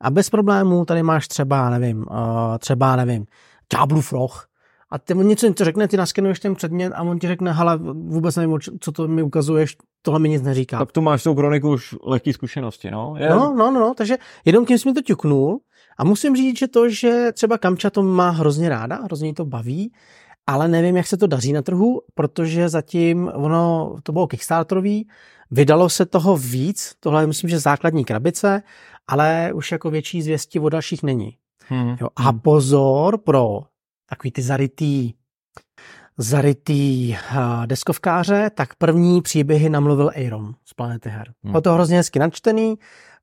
[0.00, 3.26] A bez problémů tady máš třeba, nevím, uh, třeba, nevím,
[3.76, 4.48] Ďáblův roh,
[4.94, 7.76] a ty mu něco, něco řekne, ty naskenuješ ten předmět a on ti řekne, hele,
[7.92, 10.78] vůbec nevím, co to mi ukazuješ, tohle mi nic neříká.
[10.78, 13.14] Tak tu máš tou kroniku už lehký zkušenosti, no?
[13.18, 13.30] Je...
[13.30, 15.60] No, no, no, no, takže jenom tím jsi mi to ťuknul
[15.98, 19.92] a musím říct, že to, že třeba Kamča to má hrozně ráda, hrozně to baví,
[20.46, 25.08] ale nevím, jak se to daří na trhu, protože zatím ono, to bylo Kickstarterový,
[25.50, 28.62] vydalo se toho víc, tohle je myslím, že základní krabice,
[29.08, 31.36] ale už jako větší zvěsti o dalších není.
[31.68, 31.96] Hmm.
[32.00, 33.60] Jo, a pozor pro
[34.14, 35.12] takový ty zarytý
[36.18, 41.32] zarytý uh, deskovkáře, tak první příběhy namluvil Aaron z Planety Her.
[41.42, 41.52] Hmm.
[41.52, 42.74] Bylo to hrozně hezky načtený,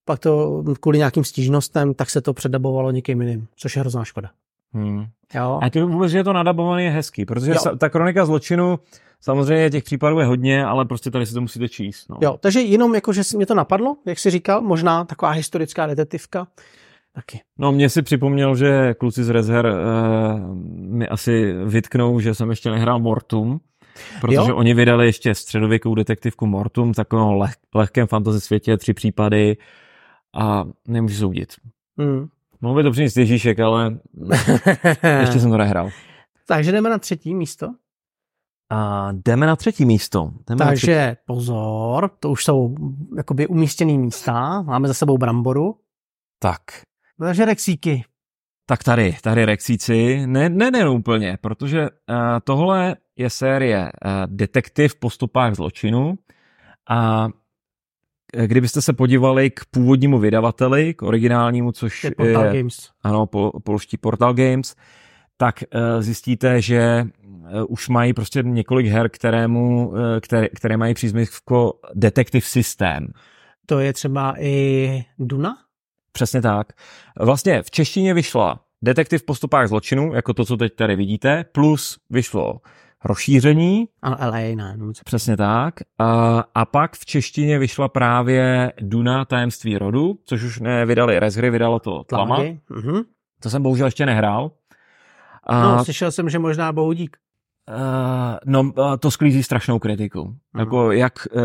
[0.06, 4.30] pak to kvůli nějakým stížnostem, tak se to předabovalo někým jiným, což je hrozná škoda.
[4.74, 5.06] Hmm.
[5.34, 5.60] Jo.
[5.64, 7.76] A to vůbec, že je to nadabované je hezký, protože jo.
[7.78, 8.80] ta kronika zločinu,
[9.22, 12.10] samozřejmě těch případů je hodně, ale prostě tady si to musíte číst.
[12.10, 12.18] No.
[12.22, 16.48] Jo, takže jenom jako, že mě to napadlo, jak jsi říkal, možná taková historická detektivka,
[17.16, 17.42] taky.
[17.58, 22.72] No, mě si připomněl, že kluci z Rezher uh, mi asi vytknou, že jsem ještě
[22.72, 23.62] nehrál Mortum,
[24.22, 24.56] protože jo?
[24.56, 29.58] oni vydali ještě středověkou detektivku Mortum, takovou leh, lehkém fantasy světě, tři případy
[30.36, 31.54] a nemůžu soudit.
[31.98, 32.28] Hmm.
[32.62, 34.00] Mohl by to přinést Ježíšek, ale
[35.20, 35.90] ještě jsem to nehrál.
[36.48, 37.74] Takže jdeme na třetí místo.
[38.70, 40.32] A jdeme na třetí místo.
[40.50, 41.22] Jdeme Takže třetí...
[41.26, 42.76] pozor, to už jsou
[43.18, 44.62] jakoby umístěný místa.
[44.62, 45.76] Máme za sebou Bramboru.
[46.40, 46.62] Tak.
[47.26, 48.04] Takže Rexíky.
[48.66, 50.28] Tak tady, tady Rexíci.
[50.28, 56.14] Ne, ne, ne úplně, protože uh, tohle je série uh, Detektiv po stopách zločinu
[56.90, 57.30] a
[58.46, 62.90] kdybyste se podívali k původnímu vydavateli, k originálnímu, což je Portal je, Games.
[63.04, 64.76] Ano, pol, polští Portal Games,
[65.38, 70.94] tak uh, zjistíte, že uh, už mají prostě několik her, kterému, uh, které, které mají
[70.94, 73.08] přízmivko Detective System.
[73.66, 75.58] To je třeba i Duna?
[76.12, 76.68] Přesně tak.
[77.20, 81.98] Vlastně v češtině vyšla Detektiv po stopách zločinu, jako to, co teď tady vidíte, plus
[82.10, 82.62] vyšlo
[83.06, 83.88] rozšíření.
[84.02, 84.76] Ano, LA.
[84.76, 85.74] No, Přesně tak.
[86.00, 91.80] A, a pak v češtině vyšla právě Duna tajemství rodu, což už nevydali Rezhry, vydalo
[91.80, 92.40] to Tlama.
[92.40, 93.06] Uh-huh.
[93.44, 94.52] To jsem bohužel ještě nehrál.
[95.44, 95.62] A...
[95.62, 97.18] No, slyšel jsem, že možná Bohudík.
[97.70, 100.20] Uh, no, to sklízí strašnou kritiku.
[100.20, 100.60] Uh-huh.
[100.60, 101.42] Jako jak, uh,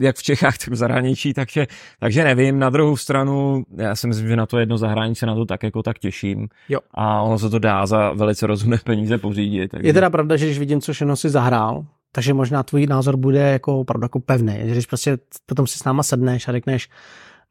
[0.00, 1.66] jak v Čechách, tak v zahraničí, takže,
[2.00, 2.58] takže nevím.
[2.58, 5.62] Na druhou stranu, já si myslím, že na to jedno zahrání se na to tak
[5.62, 6.48] jako tak těším.
[6.68, 6.80] Jo.
[6.90, 9.68] A ono se to dá za velice rozumné peníze pořídit.
[9.68, 9.88] Takže...
[9.88, 13.40] Je teda pravda, že když vidím, co všechno si zahrál, takže možná tvůj názor bude
[13.40, 14.58] jako opravdu jako pevný.
[14.64, 16.88] Když prostě potom si s náma sedneš a řekneš,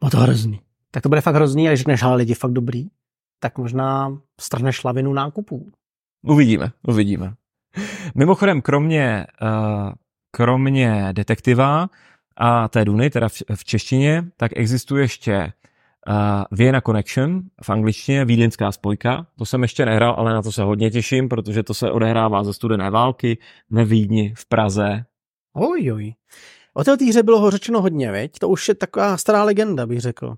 [0.03, 0.59] no to hrozný.
[0.91, 2.87] Tak to bude fakt hrozný, a když řekneš, ale lidi fakt dobrý,
[3.39, 5.71] tak možná strhneš lavinu nákupů.
[6.27, 7.33] Uvidíme, uvidíme.
[8.15, 9.91] Mimochodem, kromě, uh,
[10.31, 11.89] kromě detektiva
[12.37, 15.53] a té Duny, teda v, v češtině, tak existuje ještě
[16.07, 19.27] uh, Vienna Connection v angličtině, vídeňská spojka.
[19.37, 22.53] To jsem ještě nehrál, ale na to se hodně těším, protože to se odehrává ze
[22.53, 23.37] studené války
[23.69, 25.05] ve Vídni, v Praze.
[25.53, 26.13] Oj, oj.
[26.73, 28.39] O té hře bylo řečeno hodně, veď?
[28.39, 30.35] To už je taková stará legenda, bych řekl.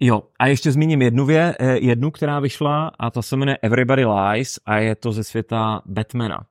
[0.00, 4.04] Jo, a ještě zmíním jednu, vě, eh, jednu, která vyšla a ta se jmenuje Everybody
[4.04, 6.46] Lies a je to ze světa Batmana.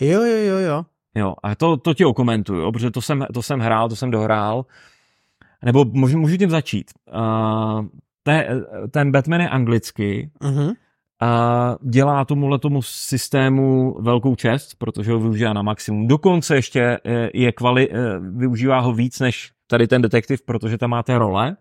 [0.00, 0.84] Jo, jo, jo, jo.
[1.16, 4.66] Jo, a to, to ti okomentuju, protože to jsem, to jsem hrál, to jsem dohrál.
[5.64, 6.90] Nebo můžu, můžu tím začít.
[7.14, 7.86] Uh,
[8.22, 8.48] te,
[8.90, 10.74] ten Batman je anglicky uh-huh.
[11.20, 16.08] a dělá tomuhle tomu systému velkou čest, protože ho využívá na maximum.
[16.08, 17.88] Dokonce ještě je, je kvali,
[18.20, 21.56] využívá ho víc než tady ten detektiv, protože tam máte role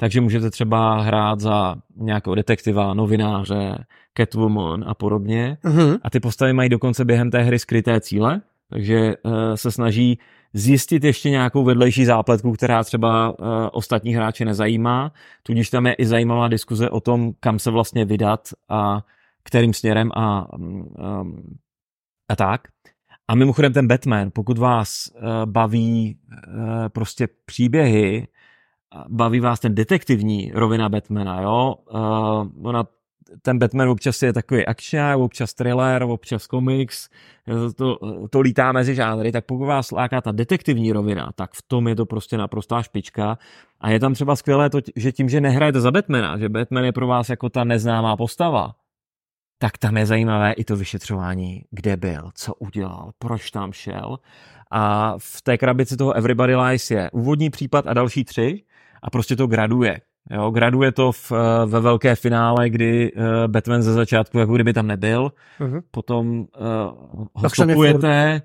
[0.00, 3.84] takže můžete třeba hrát za nějakého detektiva, novináře,
[4.16, 5.58] Catwoman a podobně.
[5.64, 5.98] Uh-huh.
[6.02, 8.40] A ty postavy mají dokonce během té hry skryté cíle,
[8.70, 10.18] takže uh, se snaží
[10.52, 13.36] zjistit ještě nějakou vedlejší zápletku, která třeba uh,
[13.72, 15.12] ostatní hráče nezajímá.
[15.42, 19.04] Tudíž tam je i zajímavá diskuze o tom, kam se vlastně vydat a
[19.42, 20.88] kterým směrem a, um,
[22.28, 22.68] a tak.
[23.28, 28.26] A mimochodem ten Batman, pokud vás uh, baví uh, prostě příběhy,
[29.08, 31.74] baví vás ten detektivní rovina Batmana, jo?
[31.90, 32.86] Uh, ona,
[33.42, 37.08] ten Batman občas je takový akčňák, občas thriller, občas komiks,
[37.76, 37.98] to,
[38.30, 41.96] to lítá mezi žánry, tak pokud vás láká ta detektivní rovina, tak v tom je
[41.96, 43.38] to prostě naprostá špička.
[43.80, 46.92] A je tam třeba skvělé to, že tím, že nehrajete za Batmana, že Batman je
[46.92, 48.74] pro vás jako ta neznámá postava,
[49.58, 54.18] tak tam je zajímavé i to vyšetřování, kde byl, co udělal, proč tam šel.
[54.70, 58.62] A v té krabici toho Everybody Lies je úvodní případ a další tři
[59.02, 60.00] a prostě to graduje.
[60.30, 64.72] Jo, graduje to v, eh, ve velké finále, kdy uh, Batman ze začátku jako kdyby
[64.72, 65.82] tam nebyl, uh-huh.
[65.90, 68.42] potom uh, ho stopujete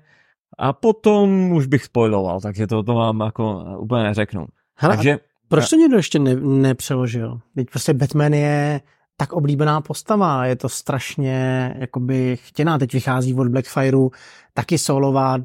[0.58, 4.46] a potom už bych spoiloval, takže to, to vám jako úplně neřeknu.
[4.76, 7.40] Hele, takže, proč to někdo ještě ne, nepřeložil?
[7.54, 8.80] Teď prostě Batman je
[9.16, 14.10] tak oblíbená postava, je to strašně jakoby chtěná, teď vychází od Blackfireu,
[14.54, 15.38] taky solová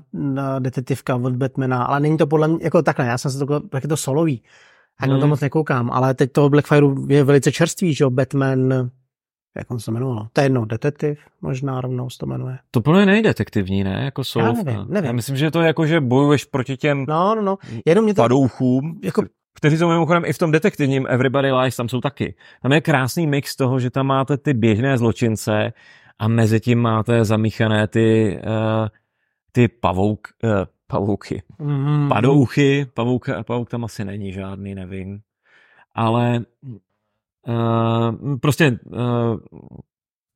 [0.59, 3.83] detektivka od Batmana, ale není to podle mě, jako takhle, já jsem se to, jak
[3.83, 4.41] je to solový,
[5.05, 5.13] já hmm.
[5.13, 8.89] na to moc nekoukám, ale teď to Blackfireu je velice čerstvý, že jo, Batman,
[9.55, 10.27] jak on se jmenovalo?
[10.33, 12.57] To je jedno, detektiv, možná rovnou se to jmenuje.
[12.71, 14.01] To plně není detektivní, ne?
[14.03, 14.71] Jako solovka.
[14.71, 15.07] Já nevím, nevím.
[15.07, 17.57] Já myslím, že to je jako, že bojuješ proti těm no, no, no.
[17.85, 18.21] Jenom mě to...
[18.21, 19.23] padouchům, jako...
[19.55, 22.35] kteří jsou mimochodem i v tom detektivním Everybody Lies, tam jsou taky.
[22.61, 25.73] Tam je krásný mix toho, že tam máte ty běžné zločince
[26.19, 28.87] a mezi tím máte zamíchané ty, uh,
[29.51, 30.51] ty pavouk, uh,
[30.91, 31.43] pavouky.
[31.59, 32.09] Mm.
[32.09, 35.19] Padouchy, pavouk, pavouk tam asi není žádný, nevím.
[35.95, 36.39] Ale
[37.47, 39.37] uh, prostě uh,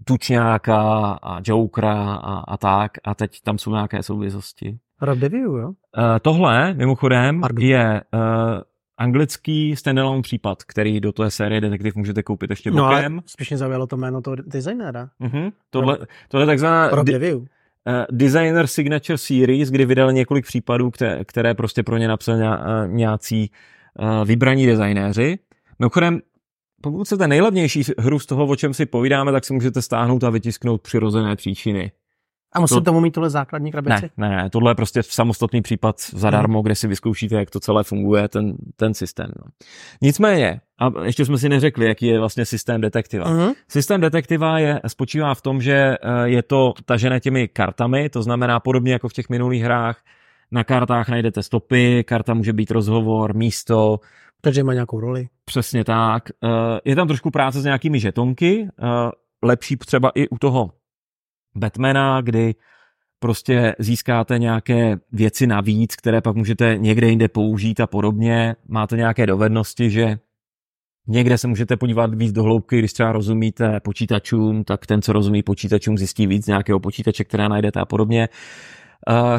[0.03, 4.77] Tučňáka a Jokera a, a tak a teď tam jsou nějaké souvislosti.
[5.01, 5.67] Rob Deview, jo?
[5.67, 5.73] Uh,
[6.21, 7.65] tohle, mimochodem, Pardon.
[7.65, 8.19] je uh,
[8.97, 13.15] anglický standalone případ, který do té série Detektiv můžete koupit ještě bokem.
[13.15, 15.09] No, spíš mě zaujalo to jméno toho designéra.
[15.21, 15.51] Uh-huh.
[15.69, 15.97] Tohle,
[16.29, 16.89] tohle je takzvaná...
[16.89, 17.07] Rob.
[17.09, 17.45] Uh,
[18.11, 22.35] designer Signature Series, kdy vydal několik případů, které, které prostě pro ně napsal
[22.87, 23.51] nějací
[23.99, 25.39] uh, vybraní designéři.
[25.79, 26.19] Mimochodem,
[26.81, 30.29] pokud chcete nejlevnější hru z toho, o čem si povídáme, tak si můžete stáhnout a
[30.29, 31.91] vytisknout přirozené příčiny.
[32.55, 32.81] A musím to...
[32.81, 34.09] tomu mít tohle základní krabici?
[34.17, 36.63] Ne, ne, ne, tohle je prostě samostatný případ zadarmo, hmm.
[36.63, 39.31] kde si vyzkoušíte, jak to celé funguje, ten, ten systém.
[39.39, 39.43] No.
[40.01, 43.27] Nicméně, a ještě jsme si neřekli, jaký je vlastně systém detektiva.
[43.27, 43.51] Hmm.
[43.67, 48.59] Systém detektiva je, spočívá v tom, že eh, je to tažené těmi kartami, to znamená
[48.59, 49.97] podobně jako v těch minulých hrách,
[50.51, 53.99] na kartách najdete stopy, karta může být rozhovor, místo,
[54.41, 55.27] takže má nějakou roli.
[55.45, 56.29] Přesně tak.
[56.43, 58.85] Eh, je tam trošku práce s nějakými žetonky, eh,
[59.43, 60.71] lepší třeba i u toho
[61.55, 62.55] Batmana, kdy
[63.19, 68.55] prostě získáte nějaké věci navíc, které pak můžete někde jinde použít a podobně.
[68.67, 70.17] Máte nějaké dovednosti, že
[71.07, 75.43] někde se můžete podívat víc do hloubky, když třeba rozumíte počítačům, tak ten, co rozumí
[75.43, 78.29] počítačům, zjistí víc nějakého počítače, které najdete a podobně.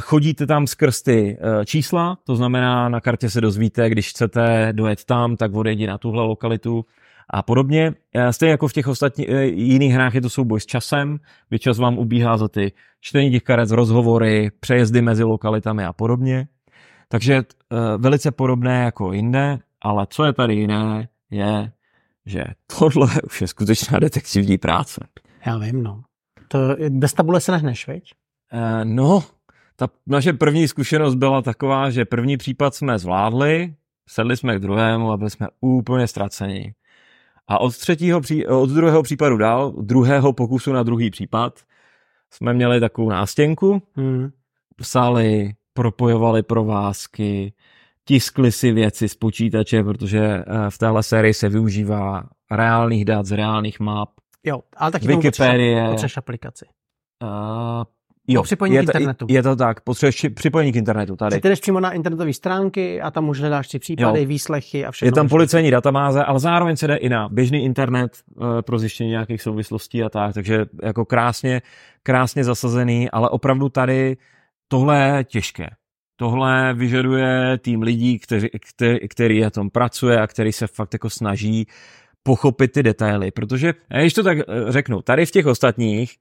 [0.01, 5.05] Chodíte tam skrz ty e, čísla, to znamená na kartě se dozvíte, když chcete dojet
[5.05, 6.85] tam, tak odejdi na tuhle lokalitu
[7.31, 7.95] a podobně.
[8.15, 11.19] E, stejně jako v těch ostatních e, jiných hrách je to souboj s časem,
[11.49, 16.49] kdy čas vám ubíhá za ty čtení těch karet, rozhovory, přejezdy mezi lokalitami a podobně.
[17.09, 17.43] Takže
[17.99, 21.73] velice podobné jako jinde, ale co je tady jiné, je,
[22.27, 22.45] že
[22.79, 25.07] tohle už je skutečná detektivní práce.
[25.47, 26.03] Já vím, no.
[26.49, 26.59] To
[26.89, 27.87] bez tabule se nehneš?
[27.89, 28.01] Uh,
[28.85, 29.25] no,
[29.77, 33.75] ta naše první zkušenost byla taková, že první případ jsme zvládli,
[34.09, 36.75] sedli jsme k druhému a byli jsme úplně ztraceni.
[37.49, 41.61] A od, třetího, od druhého případu dál, druhého pokusu na druhý případ,
[42.31, 44.31] jsme měli takovou nástěnku, hmm.
[44.77, 47.53] psali, propojovali provázky,
[48.05, 53.33] tiskli si věci z počítače, protože eh, v téhle sérii se využívá reálných dat z
[53.33, 54.11] reálných map.
[54.45, 55.89] Jo, ale taky Wikipedie.
[55.89, 56.67] potřebuješ aplikaci.
[57.23, 57.85] Uh,
[58.29, 59.27] Jo, připojení je k internetu.
[59.29, 61.41] Je to tak, potřebuješ připojení k internetu tady.
[61.41, 64.27] Ty jdeš přímo na internetové stránky a tam už hledáš si případy, jo.
[64.27, 65.09] výslechy a všechno.
[65.09, 69.11] Je tam policejní databáze, ale zároveň se jde i na běžný internet uh, pro zjištění
[69.11, 71.63] nějakých souvislostí a tak, takže jako krásně,
[72.03, 74.17] krásně zasazený, ale opravdu tady
[74.69, 75.67] tohle je těžké.
[76.17, 81.11] Tohle vyžaduje tým lidí, který, který, který na tom pracuje a který se fakt jako
[81.11, 81.67] snaží
[82.23, 86.17] pochopit ty detaily, protože, když to tak eh, řeknu, tady v těch ostatních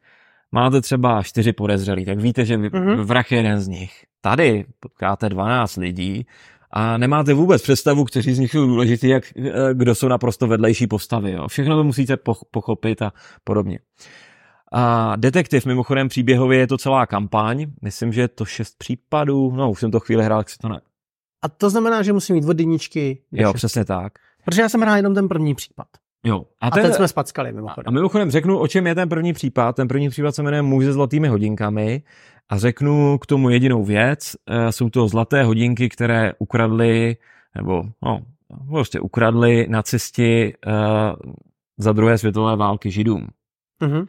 [0.56, 3.02] máte třeba čtyři podezřelí, tak víte, že mm-hmm.
[3.02, 3.92] vrah je jeden z nich.
[4.22, 6.26] Tady potkáte 12 lidí
[6.72, 10.88] a nemáte vůbec představu, kteří z nich jsou důležití, jak, eh, kdo jsou naprosto vedlejší
[10.88, 11.32] postavy.
[11.32, 11.48] Jo.
[11.48, 12.18] Všechno to musíte
[12.52, 13.80] pochopit a podobně.
[14.72, 19.72] A detektiv, mimochodem příběhově je to celá kampaň, myslím, že je to šest případů, no
[19.72, 20.82] už jsem to chvíli hrál, jak si to ne.
[21.42, 23.22] A to znamená, že musím mít od jedničky.
[23.32, 23.56] Jo, šest.
[23.56, 24.14] přesně tak.
[24.46, 25.88] Protože já jsem hrál jenom ten první případ.
[26.26, 26.46] Jo.
[26.62, 27.88] A, ten, a ten jsme spackali mimochodem.
[27.88, 29.76] A mimochodem řeknu, o čem je ten první případ.
[29.76, 32.04] Ten první případ se jmenuje Muž se zlatými hodinkami
[32.50, 34.36] a řeknu k tomu jedinou věc.
[34.50, 37.18] E, jsou to zlaté hodinky, které ukradli,
[37.56, 38.22] nebo no,
[38.68, 40.54] prostě ukradli nacisti e,
[41.78, 43.28] za druhé světové války židům.
[43.82, 44.08] Mm-hmm.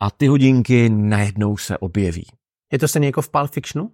[0.00, 2.26] A ty hodinky najednou se objeví.
[2.72, 3.90] Je to stejně jako v Pulp Fictionu?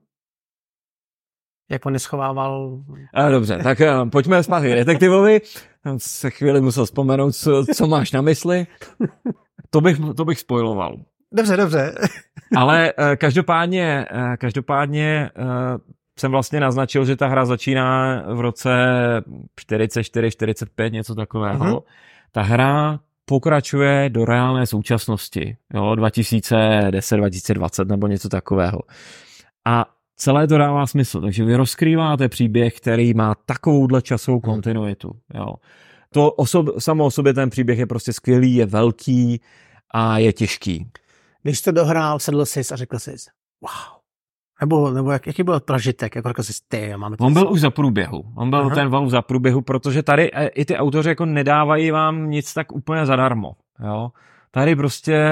[1.70, 2.82] Jak on neschovával...
[3.14, 5.40] A dobře, tak uh, pojďme zpátky k detektivovi.
[5.96, 8.66] Se chvíli musel vzpomenout, co, co máš na mysli.
[9.70, 10.96] To bych, to bych spojiloval.
[11.32, 11.94] Dobře, dobře.
[12.56, 15.46] Ale uh, každopádně, uh, každopádně uh,
[16.18, 18.70] jsem vlastně naznačil, že ta hra začíná v roce
[19.56, 21.64] 44, 45, něco takového.
[21.64, 21.82] Uh-huh.
[22.32, 28.80] Ta hra pokračuje do reálné současnosti, jo, 2010, 2020 nebo něco takového.
[29.64, 29.86] A
[30.22, 31.20] celé to dává smysl.
[31.20, 35.12] Takže vy rozkrýváte příběh, který má takovouhle časovou kontinuitu.
[35.34, 35.54] Jo.
[36.12, 39.40] to osob, samo o sobě ten příběh je prostě skvělý, je velký
[39.94, 40.90] a je těžký.
[41.42, 43.10] Když jste dohrál, sedl jsi a řekl jsi,
[43.60, 43.98] wow.
[44.60, 47.70] Nebo, nebo jak, jaký byl prožitek, jako řekl jsi, ty, máme On byl už za
[47.70, 48.24] průběhu.
[48.34, 48.74] On byl Aha.
[48.74, 52.72] ten val za průběhu, protože tady e, i ty autoři jako nedávají vám nic tak
[52.72, 53.52] úplně zadarmo.
[53.84, 54.10] Jo?
[54.50, 55.28] Tady prostě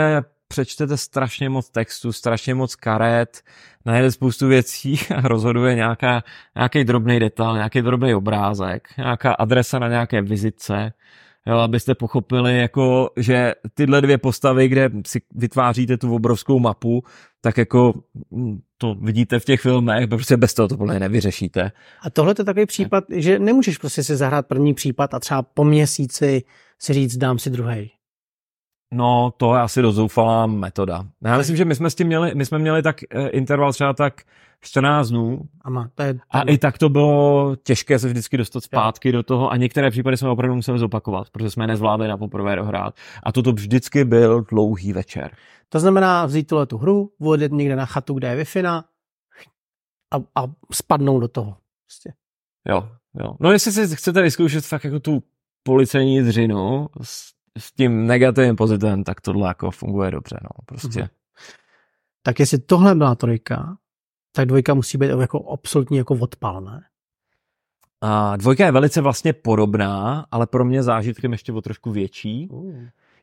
[0.51, 3.43] přečtete strašně moc textu, strašně moc karet,
[3.85, 6.23] najde spoustu věcí a rozhoduje nějaká,
[6.57, 10.93] nějaký drobný detail, nějaký drobný obrázek, nějaká adresa na nějaké vizitce,
[11.47, 17.03] jo, abyste pochopili, jako, že tyhle dvě postavy, kde si vytváříte tu obrovskou mapu,
[17.41, 17.93] tak jako
[18.35, 21.73] hm, to vidíte v těch filmech, protože bez toho to podle nevyřešíte.
[22.03, 25.65] A tohle je takový případ, že nemůžeš prostě si zahrát první případ a třeba po
[25.65, 26.43] měsíci
[26.79, 28.00] si říct, dám si druhý.
[28.95, 31.07] No, to je asi dozoufalá metoda.
[31.25, 33.93] Já myslím, že my jsme s tím měli, my jsme měli tak uh, interval třeba
[33.93, 34.23] tak
[34.61, 35.41] 14 dnů.
[35.61, 39.23] Ama, to je, to a i tak to bylo těžké se vždycky dostat zpátky do
[39.23, 42.95] toho a některé případy jsme opravdu museli zopakovat, protože jsme nezvládli na poprvé dohrát.
[43.23, 45.31] A toto vždycky byl dlouhý večer.
[45.69, 48.63] To znamená vzít tuhle tu hru, vodit někde na chatu, kde je wi
[50.13, 51.57] a, a spadnout do toho.
[51.87, 52.13] Prostě.
[52.69, 53.35] Jo, jo.
[53.41, 55.23] No jestli si chcete vyzkoušet fakt jako tu
[55.63, 61.01] policejní dřinu s s tím negativním pozitivem, tak tohle jako funguje dobře, no, prostě.
[61.01, 61.09] Mm-hmm.
[62.23, 63.77] Tak jestli tohle byla trojka,
[64.33, 66.83] tak dvojka musí být jako absolutně jako odpalné.
[68.01, 72.49] A dvojka je velice vlastně podobná, ale pro mě zážitkem ještě o trošku větší.
[72.51, 72.75] Uh.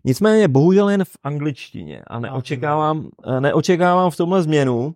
[0.04, 3.10] Nicméně bohužel jen v angličtině a neočekávám,
[3.40, 4.96] neočekávám v tomhle změnu,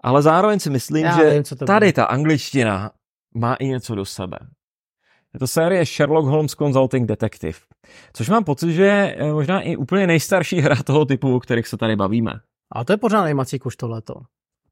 [0.00, 2.90] ale zároveň si myslím, Já že vím, tady ta angličtina
[3.34, 4.38] má i něco do sebe.
[5.34, 7.58] Je to série Sherlock Holmes Consulting Detective,
[8.12, 11.76] což mám pocit, že je možná i úplně nejstarší hra toho typu, o kterých se
[11.76, 12.32] tady bavíme.
[12.72, 14.14] A to je pořád nejmací už tohleto.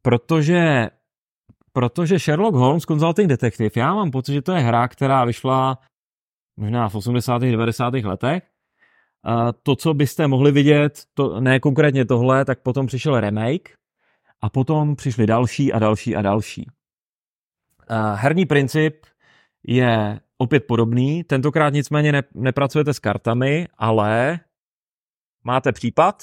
[0.02, 0.90] Protože,
[1.72, 5.78] protože Sherlock Holmes Consulting Detective, já mám pocit, že to je hra, která vyšla
[6.56, 7.42] možná v 80.
[7.42, 7.94] 90.
[7.94, 8.42] letech.
[9.24, 13.68] A to, co byste mohli vidět, to, ne konkrétně tohle, tak potom přišel remake
[14.40, 16.70] a potom přišli další a další a další.
[17.88, 19.06] A herní princip
[19.66, 21.24] je opět podobný.
[21.24, 24.40] Tentokrát nicméně ne, nepracujete s kartami, ale
[25.44, 26.22] máte případ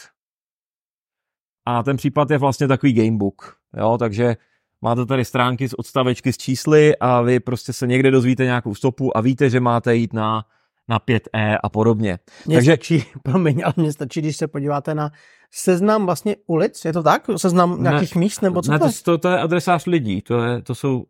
[1.66, 3.58] a ten případ je vlastně takový gamebook.
[3.78, 3.98] Jo?
[3.98, 4.36] Takže
[4.82, 9.18] máte tady stránky z odstavečky s čísly a vy prostě se někde dozvíte nějakou stopu
[9.18, 10.46] a víte, že máte jít na,
[10.88, 12.20] na 5E a podobně.
[12.46, 12.72] Mně Takže...
[12.72, 15.12] stačí, promiň, ale mně stačí, když se podíváte na
[15.52, 17.30] seznam vlastně ulic, je to tak?
[17.36, 20.62] Seznam nějakých ne, míst nebo co ne, to, to, to je adresář lidí, to, je,
[20.62, 21.06] to jsou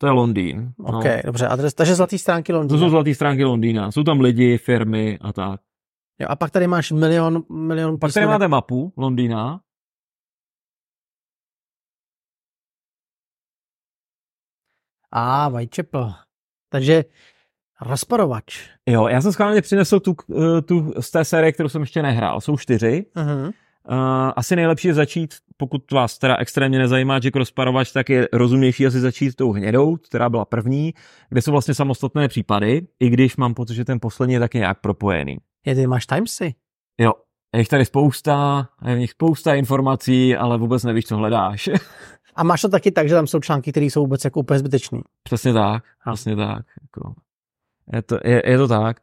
[0.00, 0.72] to je Londýn.
[0.78, 0.98] No.
[0.98, 1.48] OK, dobře.
[1.48, 2.78] Adres, takže zlatý stránky Londýna.
[2.78, 3.92] To jsou zlatý stránky Londýna.
[3.92, 5.60] Jsou tam lidi, firmy a tak.
[6.18, 9.60] Jo, a pak tady máš milion, milion Pak tady máte mapu Londýna.
[15.12, 16.14] A, ah, Whitechapel.
[16.68, 17.04] Takže
[17.80, 18.68] rozporovač.
[18.88, 20.16] Jo, já jsem schválně přinesl tu,
[20.64, 22.40] tu z té série, kterou jsem ještě nehrál.
[22.40, 23.06] Jsou čtyři.
[23.14, 23.52] Uh-huh.
[23.88, 23.96] Uh,
[24.36, 29.00] asi nejlepší je začít, pokud vás teda extrémně nezajímá Jack rozparovač, tak je rozumnější asi
[29.00, 30.94] začít tou hnědou, která byla první,
[31.28, 34.80] kde jsou vlastně samostatné případy, i když mám pocit, že ten poslední je taky nějak
[34.80, 35.36] propojený.
[35.66, 36.54] Je, ty máš timesy?
[37.00, 37.12] Jo,
[37.54, 41.70] je jich tady spousta, je v nich spousta informací, ale vůbec nevíš, co hledáš.
[42.36, 45.00] A máš to taky tak, že tam jsou články, které jsou vůbec jako úplně zbytečný.
[45.22, 46.12] Přesně tak, a.
[46.12, 46.66] přesně tak.
[46.82, 47.14] Jako.
[47.92, 49.00] Je, to, je, je to tak.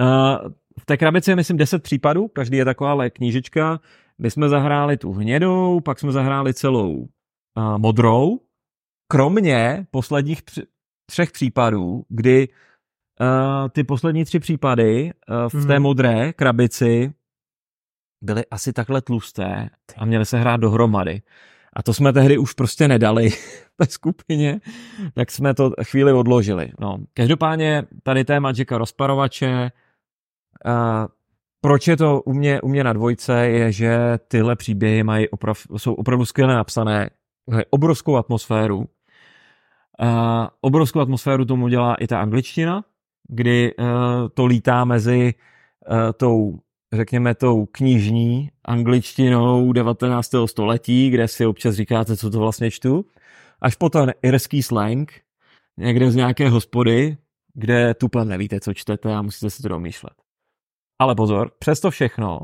[0.00, 0.50] Uh,
[0.80, 3.80] v té krabici je, myslím, 10 případů, každý je taková knížička,
[4.20, 8.40] my jsme zahráli tu hnědou, pak jsme zahráli celou uh, modrou,
[9.10, 10.62] kromě posledních tři,
[11.10, 12.48] třech případů, kdy
[13.20, 15.66] uh, ty poslední tři případy uh, v hmm.
[15.66, 15.82] té mhm.
[15.82, 17.14] modré krabici
[18.24, 21.22] byly asi takhle tlusté a měly se hrát dohromady.
[21.76, 23.28] A to jsme tehdy už prostě nedali
[23.78, 24.60] ve skupině,
[25.14, 26.72] tak jsme to chvíli odložili.
[26.80, 26.98] No.
[27.14, 29.70] Každopádně tady téma Jacka rozparovače,
[30.66, 31.06] uh,
[31.64, 35.58] proč je to u mě, u mě na dvojce, je, že tyhle příběhy mají oprav,
[35.76, 37.10] jsou opravdu skvěle napsané,
[37.50, 38.78] mají obrovskou atmosféru.
[38.78, 38.86] Uh,
[40.60, 42.84] obrovskou atmosféru tomu dělá i ta angličtina,
[43.28, 43.86] kdy uh,
[44.34, 45.34] to lítá mezi
[45.90, 46.58] uh, tou,
[46.92, 50.30] řekněme, tou knižní angličtinou 19.
[50.46, 53.04] století, kde si občas říkáte, co to vlastně čtu,
[53.60, 55.12] až po ten irský slang,
[55.76, 57.16] někde z nějaké hospody,
[57.54, 60.23] kde tuplem nevíte, co čtete a musíte si to domýšlet.
[60.98, 62.40] Ale pozor, přesto všechno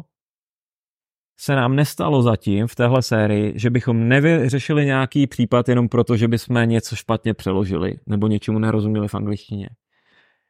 [1.41, 6.29] se nám nestalo zatím v téhle sérii, že bychom nevyřešili nějaký případ jenom proto, že
[6.29, 9.69] bychom něco špatně přeložili nebo něčemu nerozuměli v angličtině.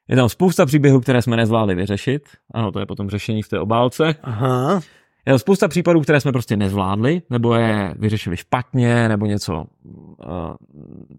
[0.08, 2.28] Je tam spousta příběhů, které jsme nezvládli vyřešit.
[2.54, 4.14] Ano, to je potom řešení v té obálce.
[4.22, 4.80] Aha.
[5.26, 10.54] Je tam spousta případů, které jsme prostě nezvládli, nebo je vyřešili špatně, nebo něco uh,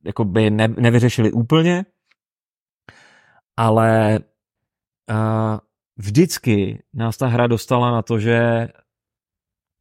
[0.06, 1.86] jako by ne, nevyřešili úplně.
[3.58, 4.20] Ale
[5.10, 5.60] uh,
[6.02, 8.68] vždycky nás ta hra dostala na to, že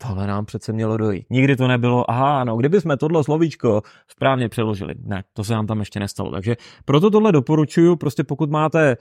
[0.02, 1.26] tohle nám přece mělo dojít.
[1.30, 4.94] Nikdy to nebylo, aha, no, kdyby jsme tohle slovíčko správně přeložili.
[5.02, 6.30] Ne, to se nám tam ještě nestalo.
[6.30, 8.96] Takže proto tohle doporučuju, prostě pokud máte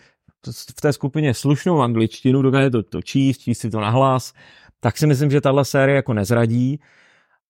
[0.78, 4.34] v té skupině slušnou angličtinu, dokážete to, to číst, číst si to nahlas,
[4.80, 6.80] tak si myslím, že tahle série jako nezradí.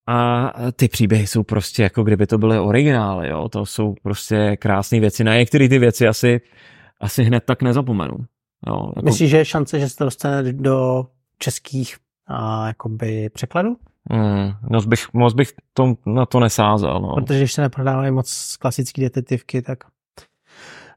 [0.08, 3.50] A ty příběhy jsou prostě jako kdyby to byly originály, jo?
[3.50, 5.24] to jsou prostě krásné věci.
[5.24, 6.42] Na některé ty věci asi,
[7.02, 8.18] asi hned tak nezapomenu.
[8.68, 8.92] Jo?
[8.96, 9.06] Jako...
[9.06, 11.06] Myslíš, že je šance, že se to dostane do
[11.38, 13.78] českých a, jakoby překladů?
[14.12, 17.00] Hmm, moc bych, moc bych to, na to nesázel.
[17.00, 17.16] No.
[17.16, 19.84] Protože když se neprodávají moc klasické detektivky, tak...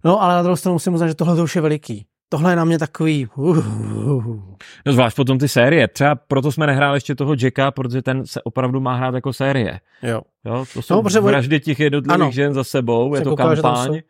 [0.04, 2.06] No, ale na druhou stranu musím uznat, že tohle to už je veliký.
[2.28, 3.26] Tohle je na mě takový...
[3.36, 4.42] Uh, uh, uh.
[4.86, 5.88] No zvlášť potom ty série.
[5.88, 9.80] Třeba proto jsme nehráli ještě toho Jacka, protože ten se opravdu má hrát jako série.
[10.02, 10.22] Jo.
[10.44, 12.30] jo to jsou no, vraždy těch jednotlivých ano.
[12.30, 14.00] žen za sebou, je to koukal, kampaň.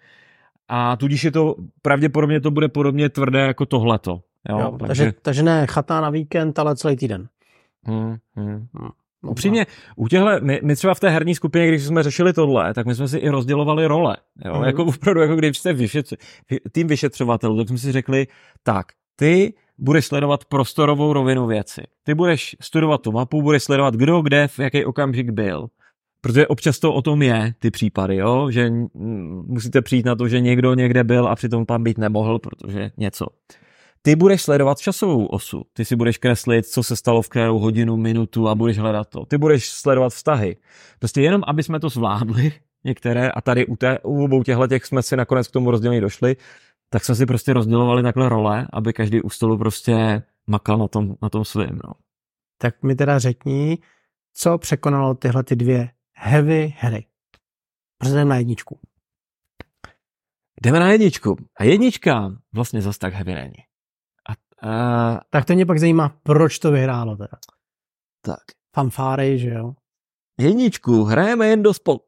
[0.74, 4.20] A tudíž je to, pravděpodobně to bude podobně tvrdé jako tohleto.
[4.48, 5.04] Jo, jo, takže...
[5.04, 7.28] takže, takže ne chatá na víkend, ale celý týden.
[7.84, 8.66] Hmm, hmm.
[8.74, 8.90] Hmm.
[9.22, 9.66] Upřímně,
[9.96, 12.94] u těchhle, my, my třeba v té herní skupině, když jsme řešili tohle, tak my
[12.94, 14.16] jsme si i rozdělovali role.
[14.44, 14.58] Jo?
[14.58, 14.64] Mm.
[14.64, 16.14] Jako opravdu, jako když jste vyšetř,
[16.72, 18.26] tým vyšetřovatelů, tak jsme si řekli,
[18.62, 18.86] tak,
[19.16, 21.82] ty budeš sledovat prostorovou rovinu věci.
[22.04, 25.68] Ty budeš studovat tu mapu, budeš sledovat, kdo kde, v jaký okamžik byl.
[26.22, 28.50] Protože občas to o tom je, ty případy, jo?
[28.50, 28.70] že
[29.46, 33.26] musíte přijít na to, že někdo někde byl a přitom tam být nemohl, protože něco.
[34.02, 35.62] Ty budeš sledovat časovou osu.
[35.72, 39.24] Ty si budeš kreslit, co se stalo v kterou hodinu, minutu a budeš hledat to.
[39.26, 40.56] Ty budeš sledovat vztahy.
[40.98, 42.52] Prostě jenom, aby jsme to zvládli,
[42.84, 46.00] některé, a tady u, té, u obou těchto těch jsme si nakonec k tomu rozdělení
[46.00, 46.36] došli,
[46.90, 51.14] tak jsme si prostě rozdělovali takhle role, aby každý u stolu prostě makal na tom,
[51.22, 51.78] na tom svým.
[51.84, 51.92] No.
[52.58, 53.78] Tak mi teda řekni,
[54.34, 55.88] co překonalo tyhle ty dvě
[56.22, 57.06] heavy hry.
[57.98, 58.80] Protože na jedničku.
[60.62, 61.36] Jdeme na jedničku.
[61.58, 63.54] A jednička vlastně zas tak heavy není.
[64.64, 67.38] Uh, tak to mě pak zajímá, proč to vyhrálo teda.
[68.20, 68.40] Tak.
[68.74, 69.72] Fanfáry, že jo?
[70.38, 71.98] Jedničku hrajeme jen do spol...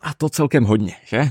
[0.00, 1.22] A to celkem hodně, že?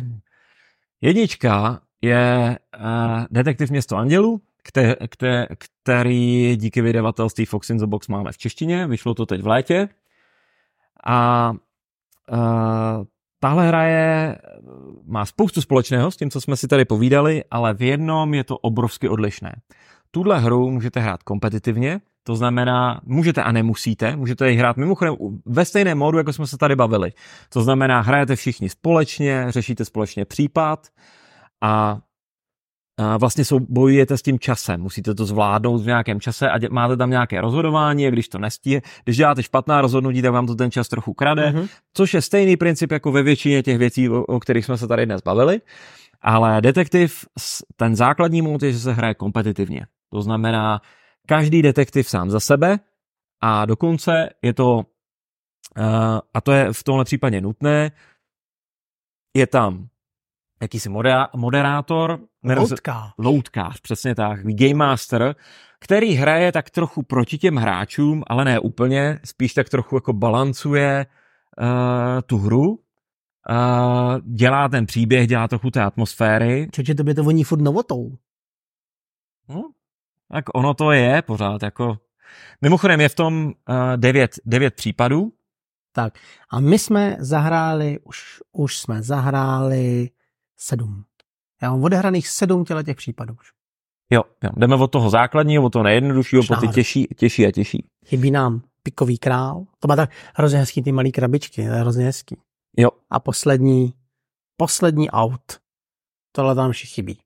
[1.02, 8.08] Jednička je uh, detektiv město Andělů, kte, kte, který díky vydavatelství Fox in the Box
[8.08, 9.90] máme v češtině, vyšlo to teď v létě.
[11.06, 11.52] A
[12.32, 12.38] uh,
[13.40, 14.38] tahle hra je,
[15.06, 18.58] má spoustu společného s tím, co jsme si tady povídali, ale v jednom je to
[18.58, 19.56] obrovsky odlišné
[20.14, 25.66] tuhle hru můžete hrát kompetitivně, to znamená, můžete a nemusíte, můžete ji hrát mimochodem ve
[25.66, 27.12] stejném módu, jako jsme se tady bavili.
[27.50, 30.88] To znamená, hrajete všichni společně, řešíte společně případ
[31.62, 32.00] a,
[32.98, 34.82] a vlastně sou, bojujete s tím časem.
[34.82, 38.38] Musíte to zvládnout v nějakém čase a dě, máte tam nějaké rozhodování a když to
[38.38, 41.70] nestíje, když děláte špatná rozhodnutí, tak vám to ten čas trochu krade, mm-hmm.
[41.94, 45.06] což je stejný princip jako ve většině těch věcí, o, o kterých jsme se tady
[45.06, 45.62] dnes bavili.
[46.22, 47.26] Ale detektiv,
[47.76, 49.86] ten základní mód je, že se hraje kompetitivně.
[50.10, 50.82] To znamená,
[51.28, 52.80] každý detektiv sám za sebe
[53.42, 54.84] a dokonce je to, uh,
[56.34, 57.92] a to je v tomhle případě nutné,
[59.36, 59.88] je tam
[60.62, 60.90] jakýsi
[61.36, 63.14] moderátor, Loutkář.
[63.18, 65.36] Loutkář, přesně tak, Game Master,
[65.80, 71.06] který hraje tak trochu proti těm hráčům, ale ne úplně, spíš tak trochu jako balancuje
[71.62, 72.78] uh, tu hru, uh,
[74.24, 76.68] dělá ten příběh, dělá trochu té atmosféry.
[76.72, 78.18] Čeče, to by to voní furt novotou.
[79.50, 79.72] No,
[80.32, 81.98] tak ono to je pořád jako...
[82.62, 83.54] Mimochodem je v tom uh,
[83.96, 85.34] devět, devět případů.
[85.92, 86.14] Tak
[86.50, 90.10] a my jsme zahráli, už, už jsme zahráli
[90.58, 91.04] sedm.
[91.64, 93.52] Já mám odehraných sedm těle těch případů už.
[94.12, 97.86] Jo, jo, jdeme od toho základního, od toho nejjednoduššího, po ty těžší, těžší a těžší.
[98.06, 99.66] Chybí nám pikový král.
[99.80, 102.38] To má tak hrozně hezký ty malé krabičky, to je hrozně hezký.
[102.78, 102.90] Jo.
[103.10, 103.94] A poslední,
[104.58, 105.60] poslední aut.
[106.36, 107.20] Tohle tam všichni chybí.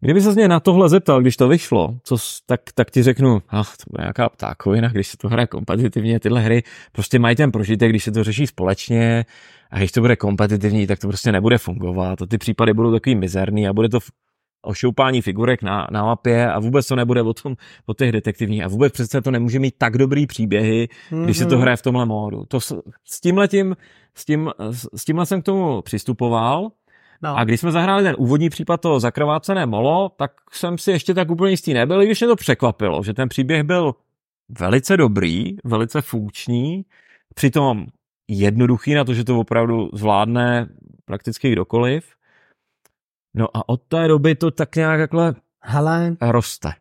[0.00, 3.42] Kdyby se z něj na tohle zeptal, když to vyšlo, co, tak, tak ti řeknu,
[3.48, 7.52] ach, to bude nějaká ptákovina, když se to hraje kompetitivně, tyhle hry prostě mají ten
[7.52, 9.24] prožitek, když se to řeší společně
[9.70, 13.14] a když to bude kompetitivní, tak to prostě nebude fungovat a ty případy budou takový
[13.14, 13.98] mizerný a bude to
[14.62, 17.56] o šoupání figurek na, na mapě a vůbec to nebude o, tom,
[17.86, 21.24] o těch detektivních a vůbec přece to nemůže mít tak dobrý příběhy, mm-hmm.
[21.24, 21.62] když se to mhm.
[21.62, 22.44] hraje v tomhle módu.
[22.48, 23.76] To, s, s tímhletím,
[24.14, 24.50] s, tím,
[24.96, 26.70] s tímhle jsem k tomu přistupoval
[27.22, 27.36] No.
[27.36, 31.30] A když jsme zahráli ten úvodní případ to zakrvácené molo, tak jsem si ještě tak
[31.30, 33.94] úplně jistý nebyl, i když mě to překvapilo, že ten příběh byl
[34.48, 36.84] velice dobrý, velice funkční,
[37.34, 37.86] přitom
[38.28, 40.68] jednoduchý na to, že to opravdu zvládne
[41.04, 42.14] prakticky kdokoliv.
[43.34, 46.72] No a od té doby to tak nějak takhle Hele, roste.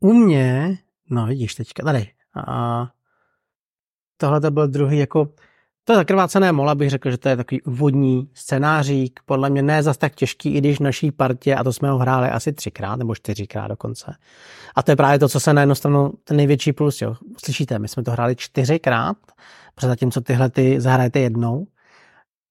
[0.00, 0.78] U mě,
[1.10, 2.10] no vidíš teďka, tady,
[2.46, 2.86] a
[4.16, 5.34] tohle to byl druhý jako
[5.88, 9.96] To zakrvácené mola, bych řekl, že to je takový úvodní scénářík, podle mě ne zas
[9.96, 13.14] tak těžký, i když v naší partě, a to jsme ho hráli asi třikrát nebo
[13.14, 14.14] čtyřikrát dokonce.
[14.76, 17.16] A to je právě to, co se na jednu stranu ten největší plus, jo.
[17.44, 19.16] Slyšíte, my jsme to hráli čtyřikrát,
[19.74, 21.66] protože zatímco tyhle ty zahrajete jednou,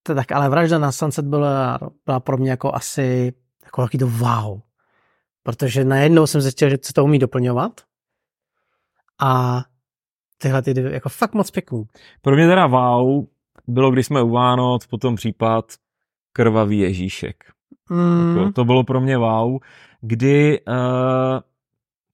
[0.04, 3.34] to tak ale vražda na Sunset byla, byla pro mě jako asi
[3.66, 4.60] jako jaký to wow.
[5.44, 7.82] Protože najednou jsem zjistil, že se to umí doplňovat
[9.22, 9.62] a
[10.46, 11.84] tyhle ty jako fakt moc pěkný.
[12.22, 13.26] Pro mě teda wow
[13.68, 15.66] bylo, když jsme u Vánoc, potom případ
[16.34, 17.36] Krvavý Ježíšek.
[17.90, 18.38] Mm.
[18.38, 19.58] Jako, to bylo pro mě wow,
[20.02, 21.40] kdy uh,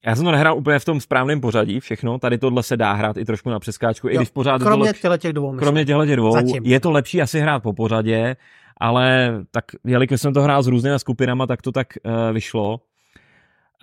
[0.06, 2.18] já jsem to nehrál úplně v tom správném pořadí, všechno.
[2.18, 5.16] Tady tohle se dá hrát i trošku na přeskáčku, jo, i když pořád kromě těchto
[5.16, 5.56] těch dvou.
[5.56, 6.32] Kromě těchto těch dvou.
[6.32, 6.64] Zatím.
[6.64, 8.36] Je to lepší asi hrát po pořadě,
[8.80, 12.80] ale tak, jelikož jsem to hrál s různými skupinama, tak to tak uh, vyšlo.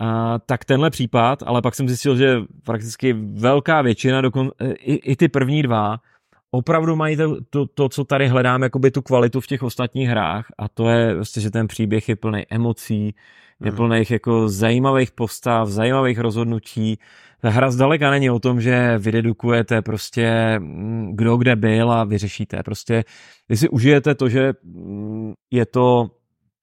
[0.02, 0.08] Uh,
[0.46, 5.28] tak tenhle případ, ale pak jsem zjistil, že prakticky velká většina, dokon, i, i ty
[5.28, 6.00] první dva,
[6.52, 10.46] opravdu mají to, to, to, co tady hledám, jakoby tu kvalitu v těch ostatních hrách
[10.58, 13.16] a to je vlastně, že ten příběh je plný emocí,
[13.64, 13.76] je hmm.
[13.76, 17.00] plný jako zajímavých postav, zajímavých rozhodnutí.
[17.42, 22.64] Ta hra zdaleka není o tom, že vydedukujete prostě mm, kdo kde byl a vyřešíte.
[22.64, 23.04] Prostě
[23.50, 26.12] vy si užijete to, že mm, je to,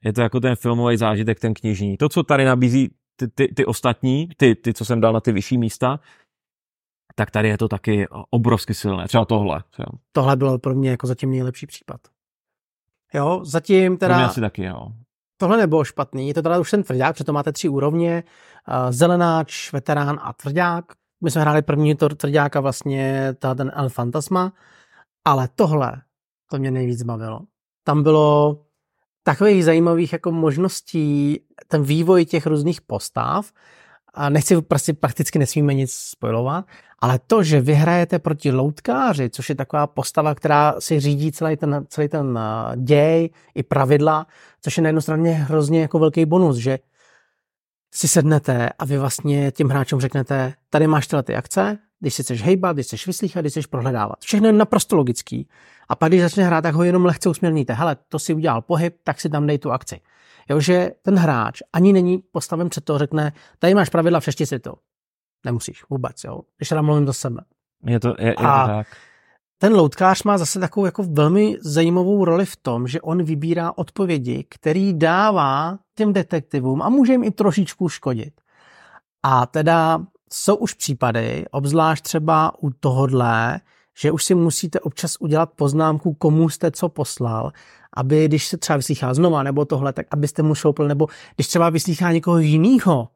[0.05, 1.97] je to jako ten filmový zážitek, ten knižní.
[1.97, 5.33] To, co tady nabízí ty, ty, ty ostatní, ty, ty, co jsem dal na ty
[5.33, 6.01] vyšší místa,
[7.15, 9.09] tak tady je to taky obrovsky silné.
[9.09, 9.63] Třeba tohle.
[9.71, 9.89] Třeba.
[10.13, 12.01] Tohle bylo pro mě jako zatím nejlepší případ.
[13.15, 14.15] Jo, zatím teda...
[14.15, 14.89] Pro mě asi taky, jo.
[15.39, 18.25] Tohle nebylo špatný, je to teda už ten tvrdák, protože to máte tři úrovně,
[18.69, 20.85] uh, zelenáč, veterán a tvrdák.
[21.25, 24.53] My jsme hráli první to tvrdáka vlastně, ten El Fantasma,
[25.25, 26.03] ale tohle,
[26.51, 27.41] to mě nejvíc bavilo.
[27.85, 28.59] Tam bylo
[29.27, 33.53] takových zajímavých jako možností, ten vývoj těch různých postav,
[34.15, 36.65] a nechci prostě prakticky nesmíme nic spojovat,
[36.99, 41.85] ale to, že vyhrajete proti loutkáři, což je taková postava, která si řídí celý ten,
[41.89, 44.27] celý ten eh, děj i pravidla,
[44.63, 46.79] což je na jednu straně hrozně jako velký bonus, že
[47.95, 52.23] si sednete a vy vlastně těm hráčům řeknete, tady máš tyhle ty akce, když si
[52.23, 54.19] chceš hejbat, když chceš vyslýchat, když chceš prohledávat.
[54.21, 55.49] Všechno je naprosto logický.
[55.89, 57.73] A pak, když začne hrát, tak ho jenom lehce usměrníte.
[57.73, 60.01] Hele, to si udělal pohyb, tak si tam dej tu akci.
[60.51, 64.59] Jo, že ten hráč ani není postaven před to, řekne, tady máš pravidla, přešti si
[64.59, 64.75] to.
[65.45, 66.41] Nemusíš vůbec, jo.
[66.57, 67.41] Když teda mluvím do sebe.
[67.87, 68.87] Je to, je, je to tak.
[69.59, 74.47] Ten loutkář má zase takovou jako velmi zajímavou roli v tom, že on vybírá odpovědi,
[74.49, 78.41] který dává těm detektivům a může jim i trošičku škodit.
[79.23, 80.01] A teda
[80.33, 83.61] jsou už případy, obzvlášť třeba u tohodle,
[83.99, 87.53] že už si musíte občas udělat poznámku, komu jste co poslal,
[87.97, 91.71] aby když se třeba vyslýchá znova nebo tohle, tak abyste mu šoupl, nebo když třeba
[91.71, 93.09] vyslýchá někoho jiného,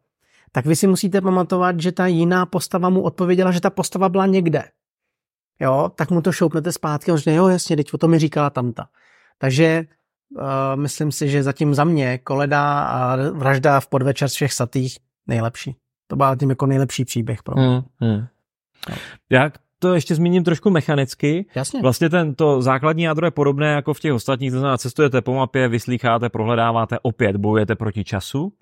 [0.52, 4.26] tak vy si musíte pamatovat, že ta jiná postava mu odpověděla, že ta postava byla
[4.26, 4.64] někde.
[5.60, 8.50] Jo, tak mu to šoupnete zpátky on řekne, jo, jasně, teď o to mi říkala
[8.50, 8.88] tamta.
[9.38, 9.84] Takže
[10.30, 10.42] uh,
[10.74, 15.76] myslím si, že zatím za mě koleda a vražda v podvečer z všech satých nejlepší.
[16.06, 17.68] To byl tím jako nejlepší příběh pro mě.
[17.68, 18.26] Hmm, hmm.
[19.30, 19.50] Já
[19.80, 21.46] to ještě zmíním trošku mechanicky.
[21.54, 21.82] Jasně.
[21.82, 25.34] Vlastně ten, to základní jádro je podobné jako v těch ostatních, to znamená, cestujete po
[25.34, 28.52] mapě, vyslýcháte, prohledáváte, opět bojujete proti času,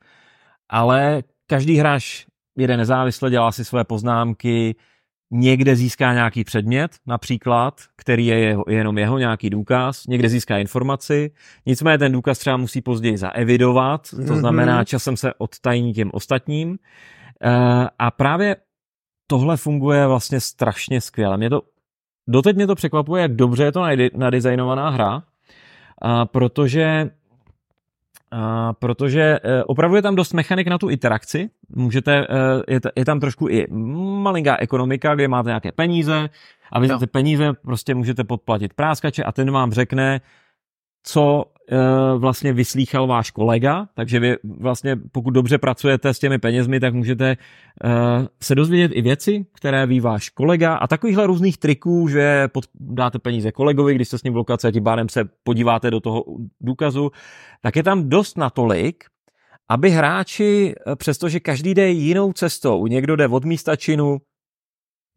[0.69, 2.27] ale každý hráč
[2.57, 4.75] jede nezávisle, dělá si své poznámky,
[5.31, 11.31] někde získá nějaký předmět, například, který je jeho, jenom jeho nějaký důkaz, někde získá informaci,
[11.67, 14.39] nicméně ten důkaz třeba musí později zaevidovat, to mhm.
[14.39, 16.79] znamená časem se odtajní těm ostatním.
[17.45, 18.57] Eh, a právě
[19.31, 21.37] tohle funguje vlastně strašně skvěle.
[21.37, 21.63] Mě to,
[22.29, 23.83] doteď mě to překvapuje, jak dobře je to
[24.15, 25.23] nadizajnovaná hra,
[26.03, 27.11] a protože
[28.31, 31.51] a protože e, opravdu je tam dost mechanik na tu interakci.
[31.69, 32.27] Můžete, e,
[32.69, 33.67] je, je tam trošku i
[34.23, 36.29] malinká ekonomika, kde máte nějaké peníze
[36.73, 40.21] a vy za ty peníze prostě můžete podplatit práskače a ten vám řekne,
[41.09, 46.81] co uh, vlastně vyslýchal váš kolega, takže vy vlastně, pokud dobře pracujete s těmi penězmi,
[46.81, 47.37] tak můžete
[47.85, 52.65] uh, se dozvědět i věci, které ví váš kolega a takovýchhle různých triků, že pod,
[52.75, 56.01] dáte peníze kolegovi, když jste s ním v lokaci a tím pádem se podíváte do
[56.01, 56.25] toho
[56.61, 57.11] důkazu,
[57.63, 59.05] tak je tam dost natolik,
[59.69, 64.19] aby hráči, eh, přestože každý jde jinou cestou, někdo jde od místa činu,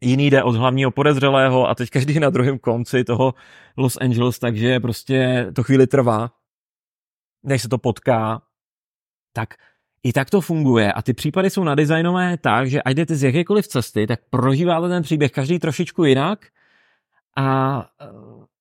[0.02, 3.34] jiný jde od hlavního podezřelého a teď každý na druhém konci toho
[3.76, 6.30] Los Angeles, takže prostě to chvíli trvá,
[7.42, 8.42] než se to potká,
[9.32, 9.54] tak
[10.02, 13.66] i tak to funguje a ty případy jsou nadizajnové tak, že ať jdete z jakékoliv
[13.66, 16.46] cesty, tak prožíváte ten příběh každý trošičku jinak
[17.36, 17.76] a,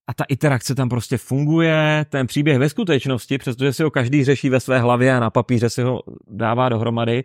[0.07, 4.49] a ta interakce tam prostě funguje, ten příběh ve skutečnosti, přestože si ho každý řeší
[4.49, 7.23] ve své hlavě a na papíře si ho dává dohromady,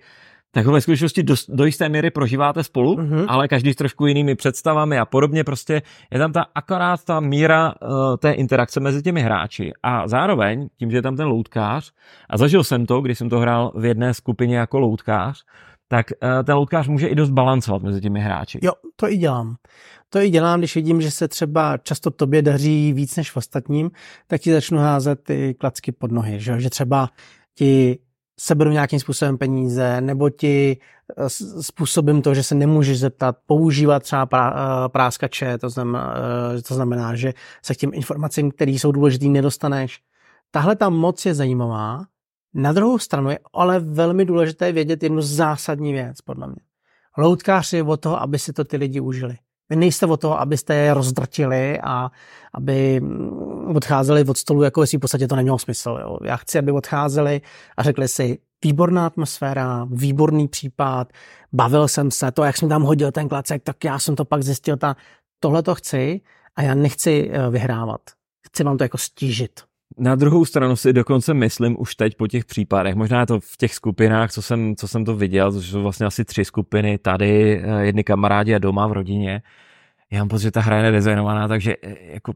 [0.57, 3.25] tak ho ve skutečnosti do, do jisté míry prožíváte spolu, mm-hmm.
[3.29, 5.45] ale každý s trošku jinými představami a podobně.
[5.45, 9.73] Prostě je tam ta akorát ta míra uh, té interakce mezi těmi hráči.
[9.83, 11.93] A zároveň, tím, že je tam ten loutkář,
[12.31, 15.45] a zažil jsem to, když jsem to hrál v jedné skupině jako loutkář,
[15.89, 18.59] tak uh, ten loutkář může i dost balancovat mezi těmi hráči.
[18.63, 19.55] Jo, to i dělám.
[20.09, 23.91] To i dělám, když vidím, že se třeba často tobě daří víc než v ostatním,
[24.27, 27.09] tak ti začnu házet ty klacky pod nohy, že, že třeba
[27.59, 27.99] ti
[28.41, 30.77] seberu nějakým způsobem peníze, nebo ti
[31.19, 31.29] eh,
[31.63, 36.15] způsobím to, že se nemůžeš zeptat, používat třeba eh, práskače, to znamená,
[36.57, 37.33] eh, to znamená, že
[37.63, 40.01] se k těm informacím, které jsou důležité, nedostaneš.
[40.51, 42.05] Tahle ta moc je zajímavá.
[42.55, 46.57] Na druhou stranu je ale velmi důležité vědět jednu zásadní věc, podle mě.
[47.19, 49.37] Loutkář je o toho, aby si to ty lidi užili.
[49.71, 52.11] Vy nejste o toho, abyste je rozdrtili a
[52.55, 53.01] aby
[53.75, 55.99] odcházeli od stolu, jako jestli v podstatě to nemělo smysl.
[56.01, 56.19] Jo.
[56.25, 57.41] Já chci, aby odcházeli
[57.77, 61.13] a řekli si, výborná atmosféra, výborný případ,
[61.53, 64.43] bavil jsem se, to, jak jsem tam hodil ten klacek, tak já jsem to pak
[64.43, 64.97] zjistil, ta,
[65.41, 66.21] tohle to chci
[66.57, 68.01] a já nechci eh, vyhrávat.
[68.47, 69.61] Chci vám to jako stížit.
[69.99, 73.57] Na druhou stranu si dokonce myslím už teď po těch případech, možná je to v
[73.57, 77.63] těch skupinách, co jsem, co jsem to viděl, to jsou vlastně asi tři skupiny, tady
[77.65, 79.43] eh, jedny kamarádi a doma v rodině.
[80.13, 82.33] Já mám pocit, že ta hra je nedesignovaná, takže eh, jako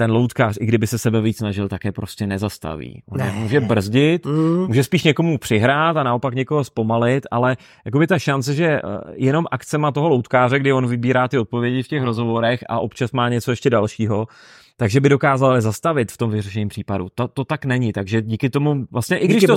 [0.00, 3.02] ten loutkář, i kdyby se sebe víc snažil, tak je prostě nezastaví.
[3.08, 3.32] On ne.
[3.32, 4.66] může brzdit, mm.
[4.66, 8.80] může spíš někomu přihrát a naopak někoho zpomalit, ale jakoby ta šance, že eh,
[9.14, 13.28] jenom akcema toho loutkáře, kdy on vybírá ty odpovědi v těch rozhovorech a občas má
[13.28, 14.26] něco ještě dalšího,
[14.80, 17.08] takže by dokázal zastavit v tom vyřešení případu.
[17.14, 19.56] To, to tak není, takže díky tomu vlastně, i když díky to...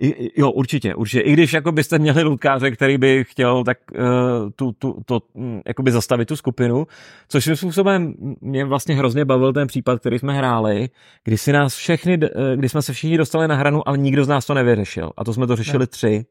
[0.00, 1.20] I, jo, určitě, určitě.
[1.20, 5.62] I když jako byste měli lutkáře, který by chtěl tak uh, tu, tu, to, um,
[5.66, 6.86] jakoby zastavit tu skupinu,
[7.28, 10.88] což svým způsobem mě vlastně hrozně bavil ten případ, který jsme hráli,
[11.24, 12.26] kdy si nás všechny, uh,
[12.56, 15.10] kdy jsme se všichni dostali na hranu, ale nikdo z nás to nevyřešil.
[15.16, 15.86] A to jsme to řešili ne.
[15.86, 16.24] tři.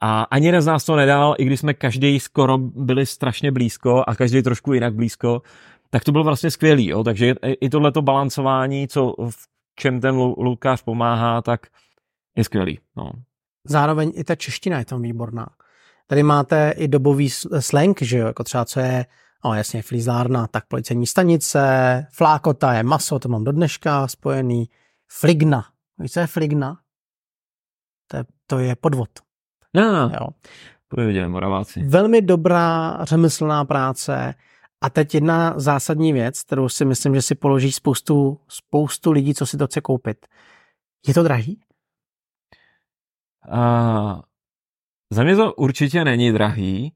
[0.00, 4.04] A ani jeden z nás to nedal, i když jsme každý skoro byli strašně blízko
[4.06, 5.42] a každý trošku jinak blízko,
[5.92, 6.86] tak to bylo vlastně skvělý.
[6.86, 7.04] Jo?
[7.04, 11.66] Takže i tohleto balancování, co v čem ten Lukáš pomáhá, tak
[12.36, 12.80] je skvělý.
[12.96, 13.10] No.
[13.68, 15.46] Zároveň i ta čeština je tam výborná.
[16.06, 19.06] Tady máte i dobový slang, že jo, jako třeba co je,
[19.44, 24.68] no jasně, flízárna, tak policejní stanice, flákota je maso, to mám do dneška spojený,
[25.08, 25.64] fligna.
[25.98, 26.78] Víš, co je fligna?
[28.10, 29.08] To je, to je podvod.
[29.74, 30.28] No, no, jo.
[30.88, 31.82] to viděli Moraváci.
[31.82, 34.34] Velmi dobrá řemeslná práce,
[34.82, 39.46] a teď jedna zásadní věc, kterou si myslím, že si položí spoustu, spoustu lidí, co
[39.46, 40.26] si to chce koupit.
[41.06, 41.60] Je to drahý?
[43.52, 44.20] Uh,
[45.10, 46.92] za mě to určitě není drahý,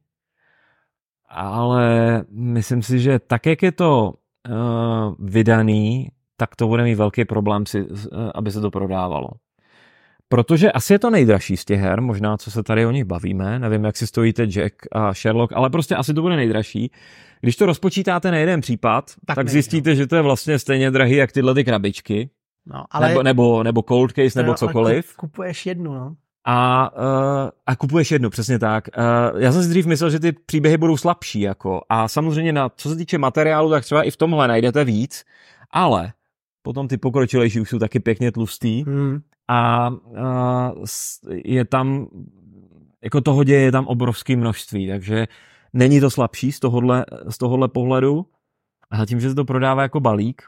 [1.29, 4.13] ale myslím si, že tak, jak je to
[4.49, 7.97] uh, vydaný, tak to bude mít velký problém, si, uh,
[8.35, 9.29] aby se to prodávalo.
[10.29, 13.59] Protože asi je to nejdražší z těch her, možná co se tady o nich bavíme,
[13.59, 16.91] nevím, jak si stojíte Jack a Sherlock, ale prostě asi to bude nejdražší.
[17.41, 21.17] Když to rozpočítáte na jeden případ, tak, tak zjistíte, že to je vlastně stejně drahý
[21.17, 22.31] jak tyhle ty krabičky.
[22.67, 23.09] No, ale...
[23.09, 25.17] nebo, nebo, nebo cold case, nebo cokoliv.
[25.17, 26.17] Kupuješ jednu, no.
[26.45, 28.89] A, uh, a kupuješ jednu, přesně tak.
[28.99, 31.81] Uh, já jsem si dřív myslel, že ty příběhy budou slabší, jako.
[31.89, 35.25] A samozřejmě, na, co se týče materiálu, tak třeba i v tomhle najdete víc,
[35.71, 36.13] ale
[36.63, 38.85] potom ty pokročilejší už jsou taky pěkně tlustý.
[38.85, 39.91] Hmm a,
[41.45, 42.07] je tam,
[43.05, 45.27] jako toho děje je tam obrovské množství, takže
[45.73, 48.27] není to slabší z tohohle, z tohohle pohledu,
[48.91, 50.43] a tím, že se to prodává jako balík,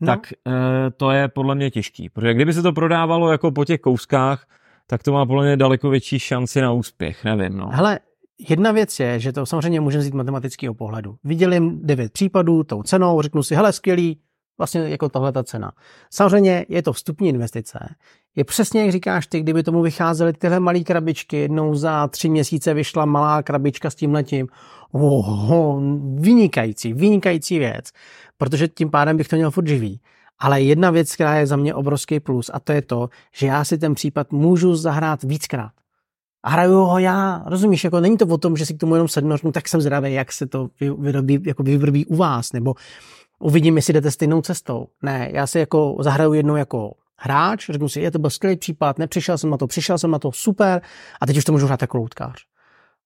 [0.00, 0.06] no.
[0.06, 3.80] tak e, to je podle mě těžký, protože kdyby se to prodávalo jako po těch
[3.80, 4.46] kouskách,
[4.86, 7.56] tak to má podle mě daleko větší šanci na úspěch, nevím.
[7.56, 7.68] No.
[7.72, 8.00] Hele,
[8.48, 11.16] jedna věc je, že to samozřejmě můžeme vzít matematického pohledu.
[11.24, 14.20] Viděli devět případů tou cenou, řeknu si, hele, skvělý,
[14.58, 15.72] vlastně jako tahle ta cena.
[16.10, 17.94] Samozřejmě je to vstupní investice.
[18.36, 22.74] Je přesně, jak říkáš ty, kdyby tomu vycházely tyhle malé krabičky, jednou za tři měsíce
[22.74, 24.48] vyšla malá krabička s tím letím.
[24.92, 25.82] Oho,
[26.14, 27.90] vynikající, vynikající věc,
[28.36, 30.00] protože tím pádem bych to měl furt živý.
[30.38, 33.64] Ale jedna věc, která je za mě obrovský plus, a to je to, že já
[33.64, 35.72] si ten případ můžu zahrát víckrát.
[36.42, 39.08] A hraju ho já, rozumíš, jako není to o tom, že si k tomu jenom
[39.08, 40.68] sednu, tak jsem zdravý, jak se to
[40.98, 42.74] vyrobí, jako vyrobí u vás, nebo
[43.44, 44.86] uvidím, jestli jdete stejnou cestou.
[45.02, 48.98] Ne, já si jako zahraju jednou jako hráč, řeknu si, je to byl skvělý případ,
[48.98, 50.82] nepřišel jsem na to, přišel jsem na to, super,
[51.20, 52.44] a teď už to můžu hrát jako loutkář.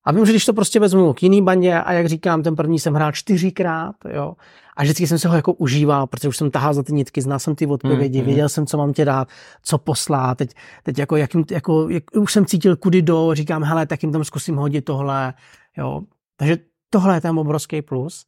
[0.05, 2.78] A vím, že když to prostě vezmu k jiný bandě a jak říkám, ten první
[2.78, 4.35] jsem hrál čtyřikrát, jo,
[4.77, 7.39] a vždycky jsem se ho jako užíval, protože už jsem tahal za ty nitky, znal
[7.39, 9.28] jsem ty odpovědi, mm, věděl jsem, co mám tě dát,
[9.62, 13.86] co poslát, teď, teď jako, jakým, jako, jak, už jsem cítil kudy do, říkám, hele,
[13.86, 15.35] tak jim tam zkusím hodit tohle,
[15.77, 16.02] jo.
[16.36, 16.56] Takže
[16.90, 18.27] tohle je tam obrovský plus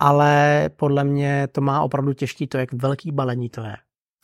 [0.00, 3.76] ale podle mě to má opravdu těžký to, jak velký balení to je.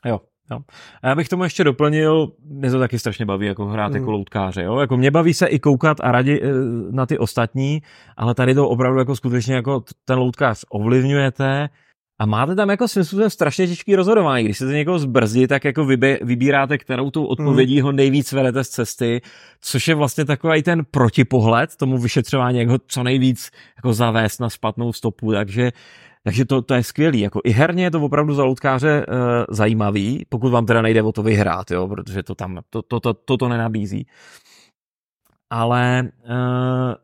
[0.04, 0.20] Jo,
[0.50, 0.58] Jo.
[1.02, 3.96] A já bych tomu ještě doplnil, mě to taky strašně baví, jako hrát mm.
[3.96, 4.62] jako loutkáře.
[4.62, 4.78] Jo?
[4.78, 6.48] Jako mě baví se i koukat a radi eh,
[6.90, 7.82] na ty ostatní,
[8.16, 11.68] ale tady to opravdu jako skutečně jako ten loutkář ovlivňujete
[12.18, 14.44] a máte tam jako svým způsobem strašně těžký rozhodování.
[14.44, 17.84] Když se někoho zbrzdí, tak jako vybě, vybíráte, kterou tou odpovědí mm.
[17.84, 19.20] ho nejvíc vedete z cesty,
[19.60, 24.48] což je vlastně takový ten protipohled tomu vyšetřování, jak ho co nejvíc jako zavést na
[24.48, 25.32] špatnou stopu.
[25.32, 25.72] Takže
[26.24, 27.20] takže to, to je skvělý.
[27.20, 29.16] Jako I herně je to opravdu za loutkáře uh,
[29.50, 33.14] zajímavý, pokud vám teda nejde o to vyhrát, jo, protože to tam to, to, to,
[33.14, 34.06] to, to nenabízí.
[35.50, 36.34] Ale uh,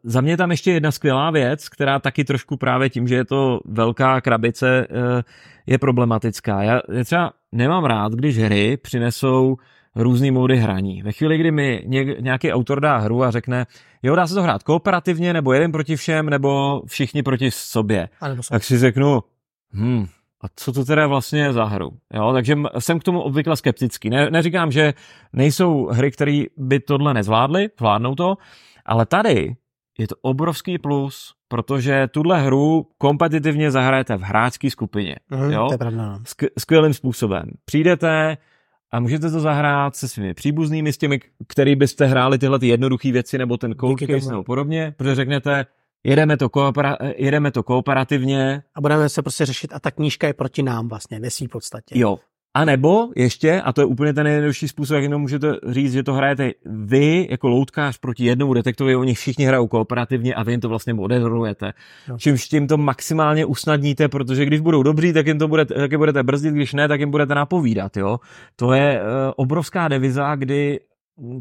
[0.02, 3.60] za mě tam ještě jedna skvělá věc, která taky trošku právě tím, že je to
[3.64, 5.22] velká krabice, uh,
[5.66, 6.62] je problematická.
[6.62, 9.56] Já, já třeba nemám rád, když hry přinesou
[9.96, 11.02] různý módy hraní.
[11.02, 11.84] Ve chvíli, kdy mi
[12.20, 13.66] nějaký autor dá hru a řekne,
[14.02, 18.08] jo, dá se to hrát kooperativně, nebo jeden proti všem, nebo všichni proti sobě,
[18.50, 19.20] tak si řeknu,
[19.74, 20.06] hm,
[20.42, 21.90] a co to teda vlastně je za hru?
[22.14, 24.10] Jo, takže jsem k tomu obvykle skeptický.
[24.10, 24.94] Ne, neříkám, že
[25.32, 28.34] nejsou hry, které by tohle nezvládly, zvládnou to,
[28.86, 29.56] ale tady
[29.98, 35.16] je to obrovský plus, protože tuhle hru kompetitivně zahrajete v hráčské skupině.
[35.30, 35.66] Mm, jo?
[35.66, 36.08] To je pravda.
[36.08, 36.18] No.
[36.58, 37.44] skvělým způsobem.
[37.64, 38.36] Přijdete,
[38.92, 43.12] a můžete to zahrát se svými příbuznými, s těmi, který byste hráli tyhle ty jednoduché
[43.12, 45.66] věci nebo ten cold case nebo podobně, protože řeknete,
[46.04, 48.62] jedeme to, koopera- jedeme to kooperativně.
[48.74, 51.98] A budeme se prostě řešit a ta knížka je proti nám vlastně ve své podstatě.
[51.98, 52.18] Jo,
[52.54, 56.02] a nebo ještě, a to je úplně ten nejjednodušší způsob, jak jenom můžete říct, že
[56.02, 60.60] to hrajete vy jako loutkář proti jednomu detektovi, oni všichni hrajou kooperativně a vy jim
[60.60, 61.72] to vlastně moderujete.
[62.08, 62.18] No.
[62.18, 65.98] Čímž tím to maximálně usnadníte, protože když budou dobří, tak jim to budete, tak je
[65.98, 67.96] budete brzdit, když ne, tak jim budete napovídat.
[67.96, 68.20] Jo?
[68.56, 69.06] To je uh,
[69.36, 70.80] obrovská deviza, kdy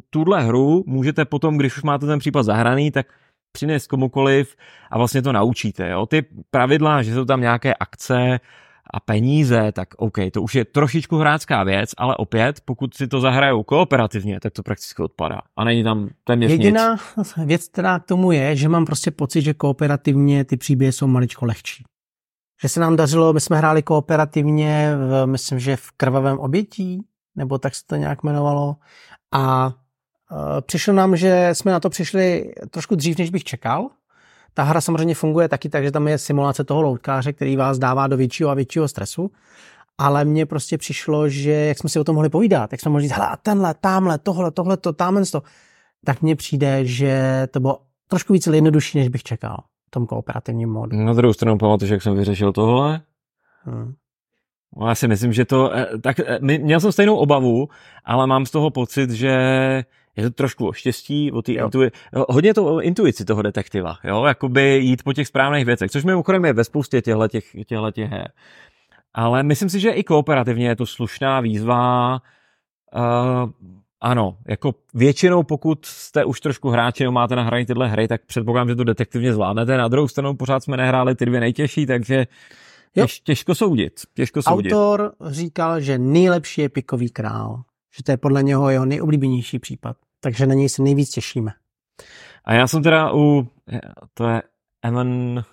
[0.10, 3.08] tuhle hru můžete potom, když už máte ten případ zahraný, tak
[3.52, 4.56] přinést komukoliv
[4.92, 5.90] a vlastně to naučíte.
[5.90, 6.06] Jo?
[6.06, 8.40] Ty pravidla, že jsou tam nějaké akce,
[8.94, 13.20] a peníze, tak OK, to už je trošičku hráčská věc, ale opět, pokud si to
[13.20, 15.42] zahrajou kooperativně, tak to prakticky odpadá.
[15.56, 17.34] A není tam téměř Jediná nic.
[17.46, 21.46] věc, která k tomu je, že mám prostě pocit, že kooperativně ty příběhy jsou maličko
[21.46, 21.84] lehčí.
[22.62, 27.06] Že se nám dařilo, my jsme hráli kooperativně, v, myslím, že v krvavém obětí,
[27.36, 28.76] nebo tak se to nějak jmenovalo.
[29.32, 29.74] A
[30.62, 33.90] přišlo nám, že jsme na to přišli trošku dřív, než bych čekal,
[34.54, 38.08] ta hra samozřejmě funguje taky tak, že tam je simulace toho loutkáře, který vás dává
[38.08, 39.32] do většího a většího stresu,
[39.98, 43.04] ale mně prostě přišlo, že jak jsme si o tom mohli povídat, jak jsme mohli
[43.04, 45.44] říct, hele, tenhle, tamhle, tohle, tohle, to, tamhle, to,
[46.06, 50.70] tak mně přijde, že to bylo trošku více jednodušší, než bych čekal v tom kooperativním
[50.70, 50.98] modu.
[50.98, 53.02] Na druhou stranu pamatuješ, jak jsem vyřešil tohle?
[53.64, 53.94] Hmm.
[54.78, 57.70] No, já si myslím, že to, eh, tak eh, měl jsem stejnou obavu,
[58.06, 59.36] ale mám z toho pocit, že
[60.18, 61.92] je to trošku o štěstí, o té intui-
[62.30, 66.46] hodně to o intuici toho detektiva, jo, jakoby jít po těch správných věcech, což mimochodem
[66.46, 67.46] je ve spoustě těchto těch,
[67.94, 68.32] těch her.
[69.14, 72.20] Ale myslím si, že i kooperativně je to slušná výzva.
[72.96, 73.50] Uh,
[74.02, 78.70] ano, jako většinou, pokud jste už trošku hráči nebo máte nahraný tyhle hry, tak předpokládám,
[78.70, 79.78] že to detektivně zvládnete.
[79.78, 82.28] Na druhou stranu pořád jsme nehráli ty dvě nejtěžší, takže.
[82.94, 84.02] Těž, těžko soudit.
[84.14, 84.74] Těžko soudit.
[84.74, 87.64] Autor říkal, že nejlepší je pikový král
[87.96, 89.98] že to je podle něho jeho nejoblíbenější případ.
[90.20, 91.52] Takže na něj se nejvíc těšíme.
[92.46, 93.48] A já jsem teda u,
[94.14, 94.42] to je
[94.82, 95.44] Evan,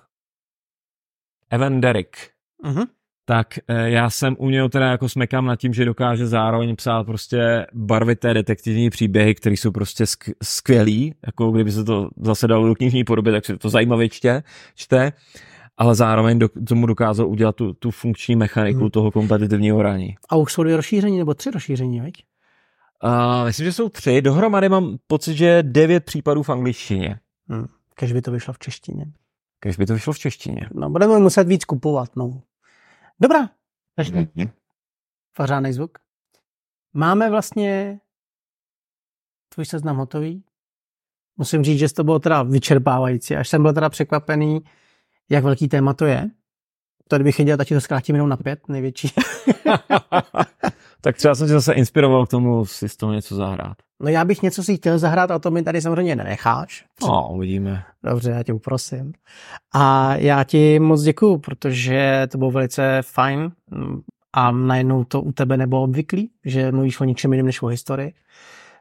[1.50, 2.16] Evan Derrick.
[2.64, 2.86] Uh-huh.
[3.24, 7.04] Tak eh, já jsem u něho teda jako smekám nad tím, že dokáže zároveň psát
[7.04, 10.04] prostě barvité detektivní příběhy, které jsou prostě
[10.42, 14.42] skvělý, jako kdyby se to zase dalo do knižní podoby, tak se to zajímavě čte,
[14.74, 15.12] čte
[15.78, 18.90] ale zároveň do, tomu dokázal udělat tu, tu funkční mechaniku hmm.
[18.90, 20.16] toho kompetitivního hraní.
[20.28, 22.24] A už jsou dvě rozšíření nebo tři rozšíření, veď?
[23.04, 24.22] Uh, myslím, že jsou tři.
[24.22, 27.20] Dohromady mám pocit, že devět případů v angličtině.
[27.48, 27.66] Hmm.
[27.94, 29.12] Kež by to vyšlo v češtině.
[29.60, 30.68] Kež by to vyšlo v češtině.
[30.74, 32.42] No, budeme muset víc kupovat, no.
[33.20, 33.50] Dobrá.
[33.96, 34.50] Takže mm-hmm.
[35.36, 35.98] Pořádný zvuk.
[36.92, 38.00] Máme vlastně
[39.54, 40.44] tvůj seznam hotový.
[41.36, 43.36] Musím říct, že to bylo teda vyčerpávající.
[43.36, 44.60] Až jsem byl teda překvapený,
[45.30, 46.30] jak velký téma to je.
[47.08, 49.08] To kdybych dělal, tak to zkrátím jenom na pět, největší.
[51.00, 53.76] tak třeba jsem si zase inspiroval k tomu si z toho něco zahrát.
[54.02, 56.84] No já bych něco si chtěl zahrát, a to mi tady samozřejmě nenecháš.
[57.02, 57.84] No, uvidíme.
[58.02, 59.12] Dobře, já tě uprosím.
[59.74, 63.50] A já ti moc děkuju, protože to bylo velice fajn
[64.32, 68.12] a najednou to u tebe nebylo obvyklý, že mluvíš o ničem jiném než o historii.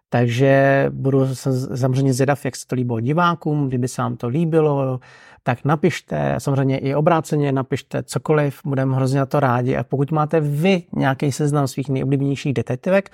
[0.09, 1.35] Takže budu
[1.75, 4.99] samozřejmě zvědav, jak se to líbilo divákům, kdyby se vám to líbilo,
[5.43, 10.39] tak napište, samozřejmě i obráceně napište cokoliv, budeme hrozně na to rádi a pokud máte
[10.39, 13.09] vy nějaký seznam svých nejoblíbenějších detektivek,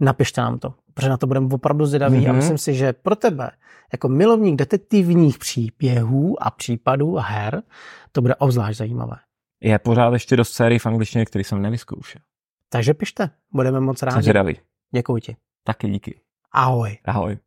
[0.00, 2.28] napište nám to, protože na to budeme opravdu zvědaví mm-hmm.
[2.28, 2.36] a mhm.
[2.36, 3.50] myslím si, že pro tebe
[3.92, 7.62] jako milovník detektivních příběhů a případů a her
[8.12, 9.16] to bude obzvlášť zajímavé.
[9.60, 12.20] Je pořád ještě dost sérií v angličtině, který jsem nevyzkoušel.
[12.68, 14.22] Takže pište, budeme moc Jsem rádi.
[14.22, 14.56] zvědavý.
[14.94, 15.36] Děkuji ti.
[15.64, 16.20] Taky díky.
[16.52, 16.98] Ahoj.
[17.06, 17.38] Ahoj.